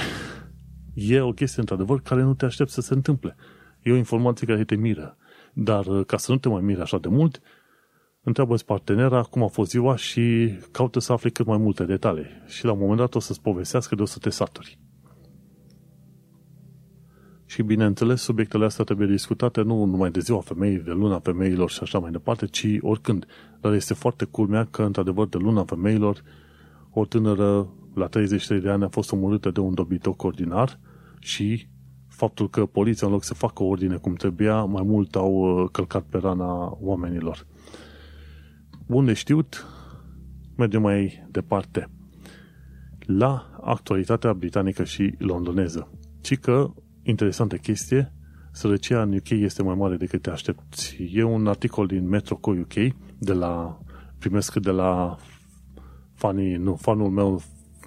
e 0.94 1.20
o 1.20 1.32
chestie, 1.32 1.60
într-adevăr, 1.60 2.02
care 2.02 2.22
nu 2.22 2.34
te 2.34 2.46
aștept 2.46 2.70
să 2.70 2.82
se 2.82 2.94
întâmple. 2.94 3.36
E 3.82 3.92
o 3.92 3.96
informație 3.96 4.48
care 4.48 4.64
te 4.64 4.76
miră. 4.76 5.18
Dar 5.54 6.04
ca 6.04 6.18
să 6.18 6.32
nu 6.32 6.38
te 6.38 6.50
mai 6.50 6.62
mire 6.62 6.82
așa 6.82 6.98
de 6.98 7.08
mult, 7.08 7.42
întreabă-ți 8.22 8.66
partenera 8.66 9.22
cum 9.22 9.44
a 9.44 9.48
fost 9.48 9.70
ziua 9.70 9.96
și 9.96 10.52
caută 10.72 11.00
să 11.00 11.14
afli 11.14 11.32
cât 11.32 11.46
mai 11.46 11.58
multe 11.58 11.84
detalii. 11.84 12.28
Și 12.48 12.66
la 12.66 12.72
un 12.72 12.80
moment 12.80 12.98
dat 12.98 13.16
o 13.16 13.20
să-ți 13.20 13.42
povestească 13.42 13.96
de 13.96 14.02
o 14.02 14.06
să 14.06 14.18
te 14.20 14.30
saturi. 14.30 14.80
Și 17.50 17.62
bineînțeles, 17.62 18.22
subiectele 18.22 18.66
astea 18.66 18.84
trebuie 18.84 19.08
discutate 19.08 19.62
nu 19.62 19.84
numai 19.86 20.12
de 20.12 20.20
ziua 20.20 20.40
femeii, 20.40 20.78
de 20.78 20.92
luna 20.92 21.20
femeilor 21.20 21.70
și 21.70 21.80
așa 21.82 22.00
mai 22.00 22.12
departe, 22.12 22.46
ci 22.46 22.66
oricând. 22.82 23.26
Dar 23.62 23.74
este 23.74 23.94
foarte 23.94 24.26
culmea 24.26 24.66
că, 24.66 24.84
într-adevăr, 24.84 25.28
de 25.28 25.38
luna 25.38 25.64
femeilor, 25.64 26.24
o 26.92 27.06
tânără 27.06 27.68
la 27.94 28.08
33 28.08 28.62
de 28.62 28.70
ani 28.70 28.84
a 28.84 28.88
fost 28.88 29.12
omorâtă 29.12 29.52
de 29.52 29.60
un 29.60 29.74
dobitoc 29.74 30.24
ordinar 30.24 30.80
și 31.20 31.68
faptul 32.08 32.50
că 32.50 32.66
poliția, 32.66 33.08
în 33.08 33.14
loc 33.14 33.24
să 33.24 33.34
facă 33.34 33.64
ordine 33.64 33.96
cum 33.96 34.14
trebuia, 34.14 34.64
mai 34.64 34.84
mult 34.86 35.16
au 35.16 35.34
uh, 35.34 35.70
călcat 35.72 36.04
pe 36.04 36.18
rana 36.18 36.78
oamenilor. 36.82 37.46
Bun 38.88 39.06
de 39.06 39.14
știut, 39.14 39.66
mergem 40.56 40.82
mai 40.82 41.28
departe. 41.32 41.90
La 43.00 43.60
actualitatea 43.62 44.34
britanică 44.34 44.84
și 44.84 45.16
londoneză. 45.18 45.92
Ci 46.22 46.38
că 46.38 46.72
interesantă 47.10 47.56
chestie, 47.56 48.14
sărăcia 48.52 49.02
în 49.02 49.14
UK 49.14 49.30
este 49.30 49.64
mai 49.64 49.76
mare 49.76 49.96
decât 49.96 50.22
te 50.22 50.30
aștepți. 50.30 50.98
E 51.14 51.24
un 51.24 51.48
articol 51.48 51.88
din 51.88 52.08
Metro 52.08 52.40
UK, 52.44 52.74
de 53.18 53.34
la, 53.34 53.80
primesc 54.20 54.56
de 54.56 54.72
la 54.72 55.18
fanii, 56.14 56.56
nu, 56.56 56.76
fanul 56.76 57.10
meu, 57.10 57.42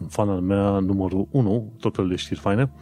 fanul 0.08 0.40
mea 0.40 0.78
numărul 0.78 1.28
1, 1.30 1.72
tot 1.80 1.94
felul 1.94 2.10
de 2.10 2.16
știri 2.16 2.40
faine, 2.40 2.72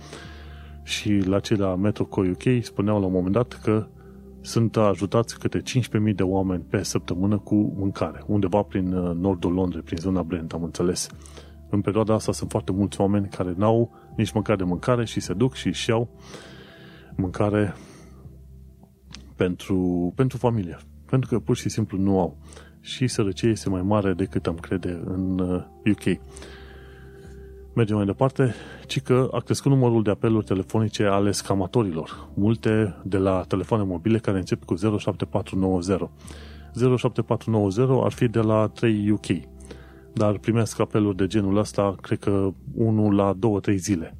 și 0.82 1.18
la 1.18 1.40
cei 1.40 1.56
la 1.56 1.74
Metro 1.74 2.08
UK 2.10 2.62
spuneau 2.62 3.00
la 3.00 3.06
un 3.06 3.12
moment 3.12 3.34
dat 3.34 3.60
că 3.62 3.86
sunt 4.40 4.76
ajutați 4.76 5.38
câte 5.38 5.62
15.000 6.08 6.14
de 6.14 6.22
oameni 6.22 6.64
pe 6.70 6.82
săptămână 6.82 7.38
cu 7.38 7.54
mâncare, 7.54 8.22
undeva 8.26 8.62
prin 8.62 8.92
uh, 8.92 9.14
nordul 9.16 9.52
Londrei, 9.52 9.82
prin 9.82 9.98
zona 9.98 10.22
Brent, 10.22 10.52
am 10.52 10.62
înțeles. 10.62 11.08
În 11.70 11.80
perioada 11.80 12.14
asta 12.14 12.32
sunt 12.32 12.50
foarte 12.50 12.72
mulți 12.72 13.00
oameni 13.00 13.28
care 13.28 13.54
n-au 13.56 13.90
nici 14.18 14.32
măcar 14.32 14.56
de 14.56 14.64
mâncare 14.64 15.04
și 15.04 15.20
se 15.20 15.32
duc 15.32 15.54
și 15.54 15.66
își 15.66 15.90
iau 15.90 16.08
mâncare 17.16 17.74
pentru, 19.36 20.12
pentru 20.16 20.38
familie. 20.38 20.78
Pentru 21.06 21.30
că 21.30 21.38
pur 21.38 21.56
și 21.56 21.68
simplu 21.68 21.98
nu 21.98 22.20
au. 22.20 22.38
Și 22.80 23.06
sărăcie 23.06 23.48
este 23.48 23.68
mai 23.68 23.82
mare 23.82 24.12
decât 24.12 24.46
am 24.46 24.56
crede 24.56 25.00
în 25.04 25.38
UK. 25.84 26.04
Uh, 26.04 26.16
Mergem 27.74 27.96
mai 27.96 28.06
departe, 28.06 28.54
ci 28.86 29.00
că 29.00 29.28
a 29.32 29.38
crescut 29.38 29.70
numărul 29.70 30.02
de 30.02 30.10
apeluri 30.10 30.44
telefonice 30.44 31.04
ale 31.04 31.30
scamatorilor. 31.30 32.28
Multe 32.34 32.96
de 33.04 33.16
la 33.16 33.44
telefoane 33.48 33.84
mobile 33.84 34.18
care 34.18 34.38
încep 34.38 34.64
cu 34.64 34.74
07490. 34.74 36.00
07490 36.74 38.04
ar 38.04 38.12
fi 38.12 38.28
de 38.28 38.40
la 38.40 38.66
3 38.66 39.10
UK 39.10 39.26
dar 40.18 40.38
primesc 40.38 40.80
apeluri 40.80 41.16
de 41.16 41.26
genul 41.26 41.56
ăsta, 41.56 41.96
cred 42.00 42.18
că 42.18 42.50
unul 42.74 43.14
la 43.14 43.32
două, 43.32 43.60
trei 43.60 43.76
zile. 43.76 44.16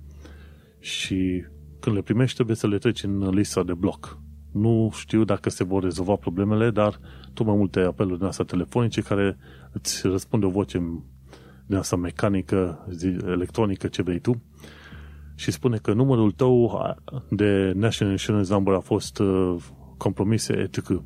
Și 0.78 1.44
când 1.80 1.96
le 1.96 2.03
primești, 2.03 2.34
trebuie 2.34 2.57
să 2.57 2.66
le 2.66 2.78
treci 2.78 3.03
în 3.03 3.28
lista 3.28 3.62
de 3.62 3.74
bloc. 3.74 4.18
Nu 4.53 4.90
știu 4.92 5.24
dacă 5.24 5.51
se 5.51 5.64
vor 5.64 5.82
rezolva 5.82 6.14
problemele, 6.14 6.70
dar 6.70 7.01
tot 7.34 7.46
mai 7.46 7.57
multe 7.57 7.80
apeluri 7.80 8.18
din 8.18 8.26
asta 8.26 8.44
telefonice 8.44 9.01
care 9.01 9.38
îți 9.72 10.07
răspunde 10.07 10.46
o 10.46 10.51
voce 10.51 10.78
din 11.66 11.76
asta 11.76 11.96
mecanică, 11.96 12.86
electronică, 13.26 13.86
ce 13.86 14.03
vrei 14.03 14.18
tu, 14.18 14.42
și 15.34 15.51
spune 15.51 15.76
că 15.76 15.92
numărul 15.92 16.30
tău 16.30 16.80
de 17.30 17.72
National 17.74 18.12
Insurance 18.12 18.53
Number 18.53 18.74
a 18.74 18.80
fost 18.80 19.18
uh, 19.18 19.57
compromise 19.96 20.53
etc 20.53 21.03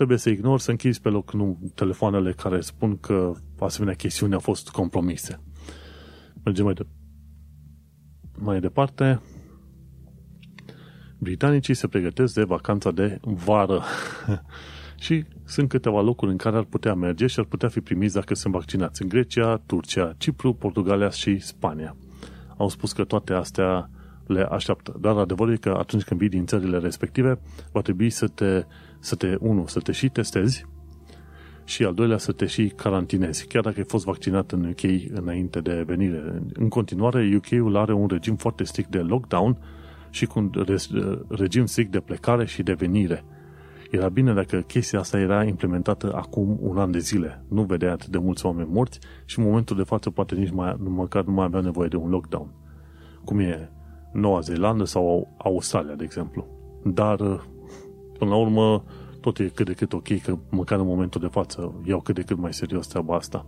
trebuie 0.00 0.20
să 0.20 0.30
ignori, 0.30 0.62
să 0.62 0.70
închizi 0.70 1.00
pe 1.00 1.08
loc 1.08 1.32
nu, 1.32 1.72
telefoanele 1.74 2.32
care 2.32 2.60
spun 2.60 2.98
că 2.98 3.32
asemenea 3.58 3.94
chestiuni 3.94 4.32
au 4.32 4.40
fost 4.40 4.68
compromise. 4.68 5.40
Mergem 6.44 6.64
mai, 6.64 6.74
de, 6.74 6.86
mai 8.38 8.60
departe. 8.60 9.20
Britanicii 11.18 11.74
se 11.74 11.88
pregătesc 11.88 12.34
de 12.34 12.42
vacanța 12.42 12.90
de 12.90 13.18
vară. 13.22 13.82
Și 15.04 15.24
sunt 15.44 15.68
câteva 15.68 16.00
locuri 16.00 16.30
în 16.30 16.36
care 16.36 16.56
ar 16.56 16.64
putea 16.64 16.94
merge 16.94 17.26
și 17.26 17.38
ar 17.38 17.44
putea 17.44 17.68
fi 17.68 17.80
primiți 17.80 18.14
dacă 18.14 18.34
sunt 18.34 18.52
vaccinați. 18.52 19.02
În 19.02 19.08
Grecia, 19.08 19.56
Turcia, 19.56 20.14
Cipru, 20.18 20.54
Portugalia 20.54 21.10
și 21.10 21.38
Spania. 21.38 21.96
Au 22.56 22.68
spus 22.68 22.92
că 22.92 23.04
toate 23.04 23.32
astea 23.32 23.90
le 24.26 24.42
așteaptă. 24.42 24.96
Dar 25.00 25.16
adevărul 25.16 25.52
e 25.52 25.56
că 25.56 25.74
atunci 25.78 26.02
când 26.02 26.20
vii 26.20 26.28
din 26.28 26.46
țările 26.46 26.78
respective, 26.78 27.40
va 27.72 27.80
trebui 27.80 28.10
să 28.10 28.28
te, 28.28 28.64
să 29.00 29.14
te, 29.14 29.36
unu, 29.40 29.66
să 29.66 29.80
te 29.80 29.92
și 29.92 30.08
testezi 30.08 30.66
și 31.64 31.84
al 31.84 31.94
doilea 31.94 32.18
să 32.18 32.32
te 32.32 32.46
și 32.46 32.72
carantinezi, 32.76 33.46
chiar 33.46 33.62
dacă 33.62 33.78
ai 33.78 33.84
fost 33.88 34.04
vaccinat 34.04 34.52
în 34.52 34.64
UK 34.64 35.10
înainte 35.10 35.60
de 35.60 35.82
venire. 35.86 36.42
În 36.52 36.68
continuare, 36.68 37.36
UK-ul 37.36 37.76
are 37.76 37.92
un 37.92 38.06
regim 38.06 38.36
foarte 38.36 38.64
strict 38.64 38.90
de 38.90 38.98
lockdown 38.98 39.58
și 40.10 40.26
cu 40.26 40.38
un 40.38 40.50
regim 41.28 41.66
strict 41.66 41.90
de 41.90 42.00
plecare 42.00 42.46
și 42.46 42.62
de 42.62 42.72
venire. 42.72 43.24
Era 43.90 44.08
bine 44.08 44.34
dacă 44.34 44.60
chestia 44.60 44.98
asta 44.98 45.18
era 45.18 45.44
implementată 45.44 46.12
acum 46.14 46.58
un 46.60 46.78
an 46.78 46.90
de 46.90 46.98
zile. 46.98 47.44
Nu 47.48 47.62
vedea 47.62 47.92
atât 47.92 48.08
de 48.08 48.18
mulți 48.18 48.46
oameni 48.46 48.68
morți 48.72 48.98
și 49.24 49.38
în 49.38 49.44
momentul 49.44 49.76
de 49.76 49.82
față 49.82 50.10
poate 50.10 50.34
nici 50.34 50.50
mai, 50.50 50.76
măcar 50.78 51.24
nu 51.24 51.32
mai 51.32 51.44
avea 51.44 51.60
nevoie 51.60 51.88
de 51.88 51.96
un 51.96 52.10
lockdown. 52.10 52.54
Cum 53.24 53.38
e 53.38 53.70
Noua 54.12 54.40
Zeelandă 54.40 54.84
sau 54.84 55.34
Australia, 55.38 55.94
de 55.94 56.04
exemplu. 56.04 56.46
Dar, 56.84 57.18
până 58.20 58.30
la 58.30 58.36
urmă, 58.36 58.84
tot 59.20 59.38
e 59.38 59.48
cât 59.54 59.66
de 59.66 59.72
cât 59.72 59.92
ok 59.92 60.20
că 60.22 60.38
măcar 60.50 60.78
în 60.78 60.86
momentul 60.86 61.20
de 61.20 61.26
față 61.26 61.74
iau 61.84 62.00
cât 62.00 62.14
de 62.14 62.22
cât 62.22 62.38
mai 62.38 62.54
serios 62.54 62.86
treaba 62.86 63.16
asta. 63.16 63.46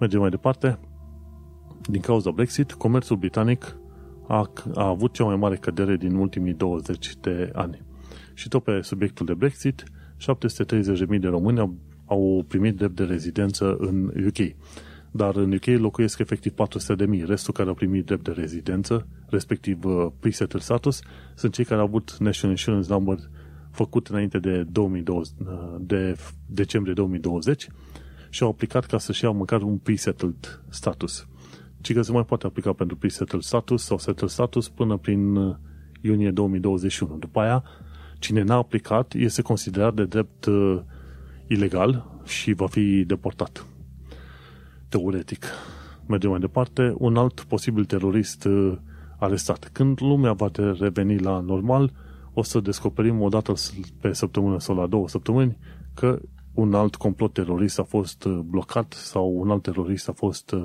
Mergem 0.00 0.20
mai 0.20 0.30
departe. 0.30 0.78
Din 1.88 2.00
cauza 2.00 2.30
Brexit, 2.30 2.72
comerțul 2.72 3.16
britanic 3.16 3.76
a, 4.28 4.50
a 4.74 4.86
avut 4.86 5.12
cea 5.12 5.24
mai 5.24 5.36
mare 5.36 5.56
cădere 5.56 5.96
din 5.96 6.14
ultimii 6.14 6.52
20 6.52 7.16
de 7.20 7.50
ani. 7.52 7.82
Și 8.34 8.48
tot 8.48 8.62
pe 8.62 8.80
subiectul 8.80 9.26
de 9.26 9.34
Brexit, 9.34 9.84
730.000 11.12 11.20
de 11.20 11.28
români 11.28 11.58
au, 11.58 11.74
au 12.04 12.44
primit 12.48 12.76
drept 12.76 12.96
de 12.96 13.04
rezidență 13.04 13.76
în 13.78 14.12
UK. 14.26 14.54
Dar 15.10 15.36
în 15.36 15.52
UK 15.52 15.66
locuiesc 15.66 16.18
efectiv 16.18 16.52
400.000. 16.52 17.24
Restul 17.26 17.54
care 17.54 17.68
au 17.68 17.74
primit 17.74 18.04
drept 18.04 18.24
de 18.24 18.30
rezidență, 18.30 19.06
respectiv 19.26 19.84
uh, 19.84 20.06
pre-settled 20.20 20.62
status, 20.62 21.00
sunt 21.34 21.52
cei 21.52 21.64
care 21.64 21.80
au 21.80 21.86
avut 21.86 22.16
National 22.18 22.56
Insurance 22.56 22.92
Number 22.92 23.18
făcut 23.74 24.06
înainte 24.06 24.38
de, 24.38 24.62
2020, 24.62 25.34
uh, 25.38 25.74
de 25.80 26.16
decembrie 26.46 26.94
2020 26.94 27.68
și 28.30 28.42
au 28.42 28.48
aplicat 28.48 28.84
ca 28.84 28.98
să-și 28.98 29.24
iau 29.24 29.34
măcar 29.34 29.62
un 29.62 29.78
pre-settled 29.78 30.62
status. 30.68 31.26
Ci 31.80 31.92
că 31.92 32.02
se 32.02 32.12
mai 32.12 32.24
poate 32.24 32.46
aplica 32.46 32.72
pentru 32.72 32.96
pre-settled 32.96 33.42
status 33.42 33.84
sau 33.84 33.98
settled 33.98 34.30
status 34.30 34.68
până 34.68 34.96
prin 34.96 35.36
uh, 35.36 35.56
iunie 36.00 36.30
2021. 36.30 37.16
După 37.16 37.40
aia, 37.40 37.64
cine 38.18 38.42
n-a 38.42 38.54
aplicat 38.54 39.14
este 39.14 39.42
considerat 39.42 39.94
de 39.94 40.04
drept 40.04 40.44
uh, 40.44 40.80
ilegal 41.46 42.20
și 42.24 42.52
va 42.52 42.66
fi 42.66 43.04
deportat. 43.06 43.66
Teoretic. 44.88 45.44
Mergem 46.06 46.30
mai 46.30 46.38
departe. 46.38 46.94
Un 46.98 47.16
alt 47.16 47.40
posibil 47.40 47.84
terorist 47.84 48.44
uh, 48.44 48.76
arestat. 49.18 49.70
Când 49.72 50.00
lumea 50.00 50.32
va 50.32 50.50
reveni 50.78 51.18
la 51.18 51.40
normal, 51.40 51.84
o 51.84 52.03
să 52.42 52.60
descoperim 52.60 53.20
o 53.20 53.28
dată 53.28 53.52
pe 54.00 54.12
săptămână 54.12 54.60
sau 54.60 54.76
la 54.76 54.86
două 54.86 55.08
săptămâni 55.08 55.56
că 55.94 56.20
un 56.54 56.74
alt 56.74 56.94
complot 56.94 57.32
terorist 57.32 57.78
a 57.78 57.82
fost 57.82 58.24
uh, 58.24 58.38
blocat 58.44 58.92
sau 58.92 59.40
un 59.40 59.50
alt 59.50 59.62
terorist 59.62 60.08
a 60.08 60.12
fost 60.12 60.52
uh, 60.52 60.64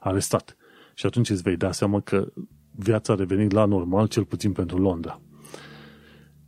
arestat. 0.00 0.56
Și 0.94 1.06
atunci 1.06 1.30
îți 1.30 1.42
vei 1.42 1.56
da 1.56 1.72
seama 1.72 2.00
că 2.00 2.32
viața 2.70 3.12
a 3.12 3.16
revenit 3.16 3.52
la 3.52 3.64
normal, 3.64 4.06
cel 4.06 4.24
puțin 4.24 4.52
pentru 4.52 4.78
Londra. 4.78 5.20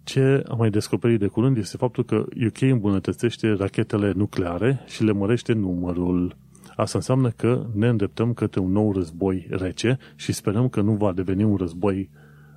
Ce 0.04 0.42
am 0.48 0.58
mai 0.58 0.70
descoperit 0.70 1.18
de 1.18 1.26
curând 1.26 1.56
este 1.56 1.76
faptul 1.76 2.04
că 2.04 2.24
UK 2.46 2.60
îmbunătățește 2.60 3.52
rachetele 3.52 4.12
nucleare 4.16 4.80
și 4.86 5.04
le 5.04 5.12
mărește 5.12 5.52
numărul. 5.52 6.36
Asta 6.76 6.98
înseamnă 6.98 7.30
că 7.30 7.66
ne 7.74 7.88
îndreptăm 7.88 8.32
către 8.32 8.60
un 8.60 8.72
nou 8.72 8.92
război 8.92 9.46
rece 9.50 9.98
și 10.14 10.32
sperăm 10.32 10.68
că 10.68 10.80
nu 10.80 10.92
va 10.92 11.12
deveni 11.12 11.44
un 11.44 11.56
război 11.56 12.10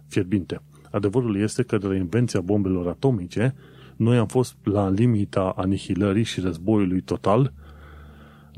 fierbinte. 0.08 0.62
Adevărul 0.92 1.38
este 1.38 1.64
că 1.64 1.78
de 1.78 1.88
la 1.88 1.96
invenția 1.96 2.42
bombelor 2.42 2.88
atomice, 2.88 3.56
noi 3.96 4.18
am 4.18 4.28
fost 4.28 4.56
la 4.64 4.90
limita 4.90 5.54
anihilării 5.56 6.24
și 6.24 6.40
războiului 6.40 7.02
total 7.02 7.54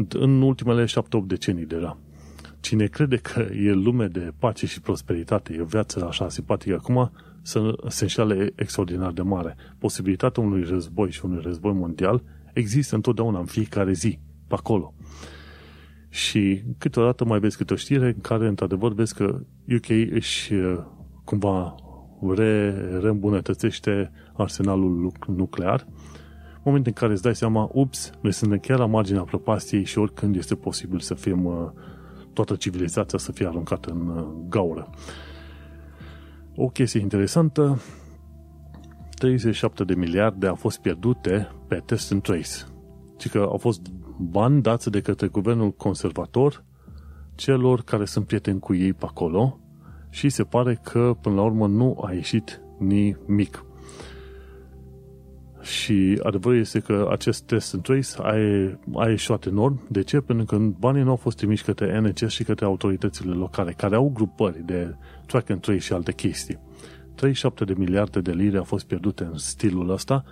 în 0.09 0.41
ultimele 0.41 0.85
7-8 0.85 0.87
decenii 1.25 1.65
deja. 1.65 1.97
Cine 2.59 2.85
crede 2.85 3.17
că 3.17 3.39
e 3.39 3.71
lume 3.71 4.07
de 4.07 4.33
pace 4.39 4.65
și 4.65 4.81
prosperitate, 4.81 5.53
e 5.53 5.61
o 5.61 5.65
viață 5.65 6.05
așa 6.05 6.29
simpatică 6.29 6.75
acum, 6.75 7.11
să 7.41 7.75
se 7.87 8.03
înșeale 8.03 8.51
extraordinar 8.55 9.11
de 9.11 9.21
mare. 9.21 9.55
Posibilitatea 9.77 10.43
unui 10.43 10.63
război 10.63 11.11
și 11.11 11.25
unui 11.25 11.41
război 11.43 11.73
mondial 11.73 12.23
există 12.53 12.95
întotdeauna 12.95 13.39
în 13.39 13.45
fiecare 13.45 13.91
zi, 13.91 14.19
pe 14.47 14.55
acolo. 14.57 14.93
Și 16.09 16.63
câteodată 16.77 17.25
mai 17.25 17.39
vezi 17.39 17.57
câte 17.57 17.73
o 17.73 17.75
știre 17.75 18.07
în 18.07 18.21
care, 18.21 18.47
într-adevăr, 18.47 18.93
vezi 18.93 19.15
că 19.15 19.39
UK 19.75 19.89
își 20.11 20.53
cumva 21.23 21.75
re, 22.27 22.71
reîmbunătățește 22.99 24.11
arsenalul 24.33 25.11
nuclear, 25.27 25.87
moment 26.69 26.87
în 26.87 26.93
care 26.93 27.11
îți 27.11 27.21
dai 27.21 27.35
seama, 27.35 27.69
ups, 27.73 28.11
noi 28.21 28.31
suntem 28.31 28.59
chiar 28.59 28.79
la 28.79 28.85
marginea 28.85 29.21
prăpastiei 29.21 29.83
și 29.83 29.97
oricând 29.97 30.35
este 30.35 30.55
posibil 30.55 30.99
să 30.99 31.13
fim 31.13 31.45
uh, 31.45 31.69
toată 32.33 32.55
civilizația 32.55 33.19
să 33.19 33.31
fie 33.31 33.47
aruncată 33.47 33.89
în 33.89 34.07
uh, 34.07 34.25
gaură. 34.49 34.89
O 36.55 36.67
chestie 36.67 36.99
interesantă, 36.99 37.81
37 39.15 39.83
de 39.83 39.95
miliarde 39.95 40.47
au 40.47 40.55
fost 40.55 40.79
pierdute 40.79 41.51
pe 41.67 41.81
test 41.85 42.11
and 42.11 42.21
trace. 42.21 42.55
Și 43.17 43.29
că 43.29 43.37
au 43.37 43.57
fost 43.57 43.81
bani 44.17 44.61
dați 44.61 44.89
de 44.89 45.01
către 45.01 45.27
guvernul 45.27 45.71
conservator 45.71 46.63
celor 47.35 47.81
care 47.81 48.05
sunt 48.05 48.25
prieteni 48.25 48.59
cu 48.59 48.73
ei 48.73 48.93
pe 48.93 49.05
acolo 49.07 49.59
și 50.09 50.29
se 50.29 50.43
pare 50.43 50.79
că 50.83 51.15
până 51.21 51.35
la 51.35 51.41
urmă 51.41 51.67
nu 51.67 52.01
a 52.05 52.11
ieșit 52.13 52.61
nimic. 52.77 53.63
Și 55.61 56.19
adevărul 56.23 56.59
este 56.59 56.79
că 56.79 57.07
acest 57.11 57.43
test 57.43 57.73
and 57.73 57.83
trace 57.83 58.07
a, 58.17 59.03
a 59.03 59.09
ieșit 59.09 59.45
enorm. 59.45 59.87
De 59.89 60.01
ce? 60.01 60.19
Pentru 60.19 60.45
că 60.45 60.57
banii 60.57 61.03
nu 61.03 61.09
au 61.09 61.15
fost 61.15 61.37
trimiși 61.37 61.63
către 61.63 61.99
NHS 61.99 62.31
și 62.31 62.43
către 62.43 62.65
autoritățile 62.65 63.33
locale, 63.33 63.71
care 63.71 63.95
au 63.95 64.11
grupări 64.13 64.65
de 64.65 64.95
track 65.25 65.49
and 65.49 65.61
trace 65.61 65.79
și 65.79 65.93
alte 65.93 66.13
chestii. 66.13 66.59
37 67.15 67.63
de 67.63 67.73
miliarde 67.77 68.21
de 68.21 68.31
lire 68.31 68.57
au 68.57 68.63
fost 68.63 68.85
pierdute 68.85 69.23
în 69.23 69.37
stilul 69.37 69.89
ăsta, 69.89 70.23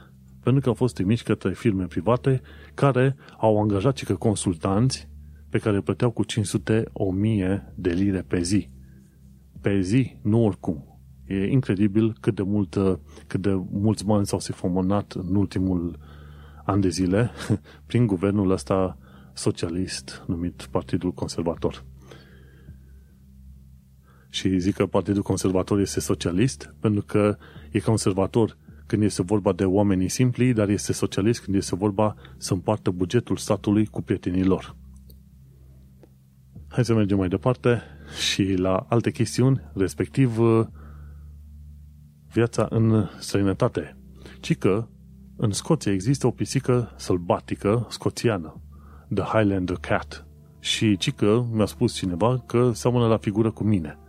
pentru 0.44 0.62
că 0.62 0.68
au 0.68 0.76
fost 0.76 0.96
trimiși 0.96 1.24
către 1.24 1.54
firme 1.54 1.86
private 1.86 2.42
care 2.74 3.16
au 3.38 3.62
angajat 3.62 3.98
și 3.98 4.06
că 4.06 4.16
consultanți 4.16 5.10
pe 5.50 5.58
care 5.58 5.82
plăteau 5.82 6.12
cu 6.12 6.24
500 6.24 6.84
1000 6.94 7.74
de 7.76 7.90
lire 7.90 8.22
pe 8.22 8.42
zi 8.42 8.70
pe 9.62 9.80
zi, 9.80 10.18
nu 10.22 10.46
oricum. 10.46 11.00
E 11.26 11.48
incredibil 11.48 12.18
cât 12.20 12.36
de, 12.36 12.42
mult, 12.42 12.78
cât 13.28 13.42
de 13.42 13.62
mulți 13.72 14.06
bani 14.06 14.26
s-au 14.26 14.40
sifomonat 14.40 15.12
în 15.12 15.36
ultimul 15.36 16.00
an 16.66 16.80
de 16.80 16.90
zile 16.90 17.32
prin 17.88 18.06
guvernul 18.06 18.52
ăsta 18.52 18.98
socialist 19.34 20.24
numit 20.28 20.68
Partidul 20.72 21.12
Conservator. 21.12 21.86
Și 24.30 24.60
zic 24.60 24.76
că 24.76 24.86
Partidul 24.86 25.22
Conservator 25.22 25.80
este 25.80 26.00
socialist 26.00 26.76
pentru 26.80 27.02
că 27.02 27.38
e 27.72 27.80
conservator 27.80 28.58
când 28.86 29.04
este 29.04 29.22
vorba 29.22 29.54
de 29.54 29.66
oamenii 29.66 30.10
simpli, 30.10 30.54
dar 30.54 30.70
este 30.70 30.94
socialist 30.94 31.44
când 31.44 31.56
este 31.56 31.76
vorba 31.76 32.16
să 32.38 32.54
împartă 32.54 32.92
bugetul 32.92 33.38
statului 33.38 33.86
cu 33.86 34.02
prietenii 34.02 34.44
lor. 34.44 34.76
Hai 36.68 36.86
să 36.86 36.94
mergem 36.94 37.18
mai 37.18 37.28
departe 37.28 37.82
și 38.16 38.54
la 38.54 38.86
alte 38.90 39.12
chestiuni, 39.12 39.62
respectiv 39.74 40.40
uh, 40.40 40.66
viața 42.32 42.68
în 42.70 43.06
străinătate. 43.20 43.98
Ci 44.40 44.58
că 44.58 44.88
în 45.36 45.52
Scoția 45.52 45.92
există 45.92 46.28
o 46.28 46.32
pisică 46.32 46.94
sălbatică 46.96 47.88
scoțiană, 47.90 48.62
The 49.14 49.24
Highlander 49.24 49.78
Cat. 49.78 50.28
Și 50.60 50.98
ci 50.98 51.12
că 51.12 51.44
mi-a 51.52 51.66
spus 51.66 51.94
cineva 51.94 52.44
că 52.46 52.72
seamănă 52.74 53.08
la 53.08 53.18
figură 53.18 53.52
cu 53.52 53.64
mine. 53.64 54.00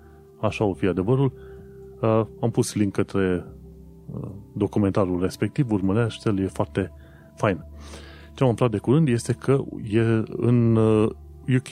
Așa 0.41 0.65
o 0.65 0.75
fi 0.75 0.87
adevărul. 0.87 1.33
Uh, 2.01 2.27
am 2.41 2.51
pus 2.51 2.75
link 2.75 2.93
către 2.93 3.45
uh, 4.07 4.31
documentarul 4.55 5.21
respectiv, 5.21 5.73
urmărește-l, 5.73 6.39
e 6.39 6.47
foarte 6.47 6.93
fain. 7.37 7.65
Ce 8.35 8.45
am 8.45 8.51
aflat 8.51 8.71
de 8.71 8.79
curând 8.79 9.09
este 9.09 9.33
că 9.33 9.65
e 9.91 10.01
în 10.27 10.77
UK 11.57 11.69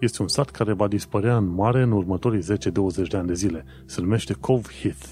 este 0.00 0.22
un 0.22 0.28
sat 0.28 0.50
care 0.50 0.72
va 0.72 0.88
dispărea 0.88 1.36
în 1.36 1.46
mare 1.46 1.82
în 1.82 1.92
următorii 1.92 2.42
10-20 2.42 3.08
de 3.08 3.16
ani 3.16 3.26
de 3.26 3.34
zile. 3.34 3.64
Se 3.84 4.00
numește 4.00 4.32
Cove 4.32 4.68
Heath. 4.82 5.06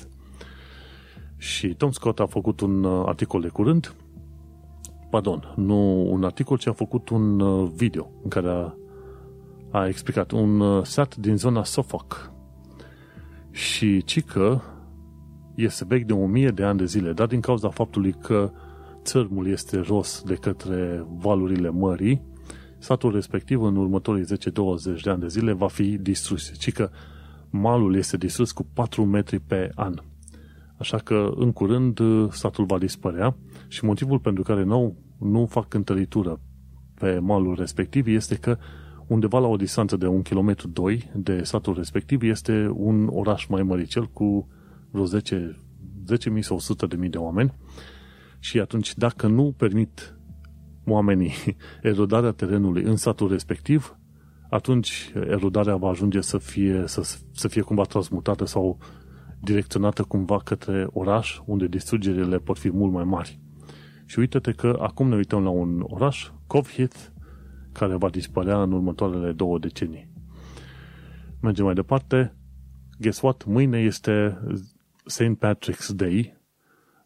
Și 1.36 1.74
Tom 1.74 1.91
Scott 1.91 2.20
a 2.20 2.26
făcut 2.26 2.61
un 2.61 2.84
uh, 2.84 3.03
articol 3.07 3.41
de 3.41 3.49
curând, 3.49 3.95
pardon, 5.11 5.53
nu 5.57 6.11
un 6.12 6.24
articol, 6.24 6.59
ci 6.59 6.66
a 6.66 6.72
făcut 6.72 7.09
un 7.09 7.41
uh, 7.41 7.70
video 7.74 8.11
în 8.22 8.28
care 8.28 8.49
a, 8.49 8.74
a 9.70 9.86
explicat 9.86 10.30
un 10.30 10.61
uh, 10.61 10.84
sat 10.84 11.16
din 11.16 11.36
zona 11.36 11.64
Suffolk. 11.64 12.32
Și 13.51 14.05
ci 14.05 14.24
că 14.24 14.61
este 15.55 15.84
vechi 15.89 16.07
de 16.07 16.12
o 16.12 16.26
mie 16.26 16.49
de 16.49 16.64
ani 16.64 16.78
de 16.78 16.84
zile, 16.84 17.12
dar 17.12 17.26
din 17.26 17.41
cauza 17.41 17.68
faptului 17.68 18.12
că 18.12 18.51
țărmul 19.03 19.47
este 19.47 19.78
ros 19.78 20.22
de 20.26 20.34
către 20.34 21.07
valurile 21.18 21.70
mării, 21.70 22.22
satul 22.79 23.12
respectiv 23.12 23.62
în 23.62 23.76
următorii 23.76 24.24
10-20 24.24 24.29
de 25.03 25.11
ani 25.11 25.20
de 25.20 25.29
zile 25.29 25.53
va 25.53 25.68
fi 25.68 25.99
distrus. 25.99 26.59
Ci 26.59 26.72
că 26.72 26.91
malul 27.51 27.97
este 27.97 28.16
distrus 28.16 28.53
cu 28.53 28.66
4 28.72 29.05
metri 29.05 29.39
pe 29.39 29.70
an. 29.74 29.95
Așa 30.76 30.99
că 30.99 31.33
în 31.37 31.53
curând 31.53 32.01
satul 32.31 32.64
va 32.64 32.79
dispărea 32.79 33.37
și 33.68 33.85
motivul 33.85 34.18
pentru 34.18 34.43
care 34.43 34.64
nu, 34.64 34.97
nu 35.18 35.47
fac 35.47 35.68
cântăritură 35.68 36.41
pe 36.95 37.18
malul 37.18 37.55
respectiv 37.55 38.07
este 38.07 38.35
că 38.35 38.59
undeva 39.07 39.39
la 39.39 39.47
o 39.47 39.57
distanță 39.57 39.97
de 39.97 40.07
1 40.07 40.22
km 40.22 40.55
2 40.72 41.11
de 41.14 41.43
satul 41.43 41.74
respectiv 41.74 42.22
este 42.22 42.70
un 42.74 43.09
oraș 43.12 43.47
mai 43.47 43.62
măricel 43.62 44.07
cu 44.07 44.49
vreo 44.91 45.05
10 45.05 45.57
10.000 46.35 46.41
sau 46.41 46.59
100.000 47.03 47.11
de 47.11 47.18
oameni 47.18 47.55
și 48.39 48.61
atunci 48.61 48.97
dacă 48.97 49.26
nu 49.26 49.55
permit 49.57 50.18
oamenii 50.91 51.32
erodarea 51.82 52.32
terenului 52.32 52.82
în 52.82 52.97
satul 52.97 53.28
respectiv, 53.28 53.99
atunci 54.51 55.12
erodarea 55.14 55.76
va 55.76 55.89
ajunge 55.89 56.20
să 56.20 56.39
fie, 56.39 56.82
să, 56.86 57.16
să 57.32 57.49
fie 57.49 57.62
cumva 57.62 57.82
transmutată 57.82 58.45
sau 58.45 58.78
direcționată 59.41 60.03
cumva 60.03 60.39
către 60.39 60.86
oraș, 60.93 61.41
unde 61.45 61.66
distrugerile 61.66 62.39
pot 62.39 62.59
fi 62.59 62.70
mult 62.70 62.93
mai 62.93 63.05
mari. 63.05 63.41
Și 64.05 64.18
uite-te 64.18 64.53
că 64.53 64.78
acum 64.80 65.09
ne 65.09 65.16
uităm 65.16 65.43
la 65.43 65.51
un 65.51 65.84
oraș, 65.86 66.30
Kovhit, 66.47 67.12
care 67.72 67.97
va 67.97 68.09
dispărea 68.09 68.62
în 68.62 68.72
următoarele 68.72 69.32
două 69.32 69.59
decenii. 69.59 70.11
Mergem 71.41 71.64
mai 71.64 71.74
departe. 71.74 72.36
Guess 72.99 73.20
what? 73.20 73.45
Mâine 73.45 73.78
este 73.78 74.39
St. 75.05 75.36
Patrick's 75.39 75.95
Day, 75.95 76.36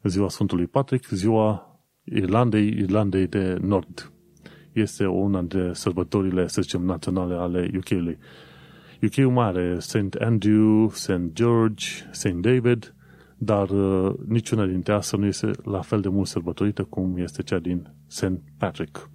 ziua 0.03 0.28
Sfântului 0.28 0.66
Patrick, 0.66 1.09
ziua 1.09 1.72
Irlandei, 2.05 2.69
Irlandei 2.69 3.27
de 3.27 3.59
Nord. 3.61 4.13
Este 4.73 5.07
una 5.07 5.43
de 5.43 5.71
sărbătorile, 5.73 6.47
să 6.47 6.63
zicem, 6.63 6.83
naționale 6.83 7.35
ale 7.35 7.71
UK-ului. 7.77 8.19
UK-ul 9.03 9.33
mare, 9.33 9.79
St. 9.79 10.17
Andrew, 10.21 10.91
St. 10.91 11.21
George, 11.33 11.87
St. 12.11 12.35
David, 12.35 12.95
dar 13.37 13.71
uh, 13.71 14.15
niciuna 14.27 14.67
dintre 14.67 14.93
astea 14.93 15.19
nu 15.19 15.27
este 15.27 15.51
la 15.65 15.81
fel 15.81 16.01
de 16.01 16.09
mult 16.09 16.27
sărbătorită 16.27 16.83
cum 16.85 17.17
este 17.17 17.43
cea 17.43 17.59
din 17.59 17.95
St. 18.07 18.43
Patrick. 18.59 19.11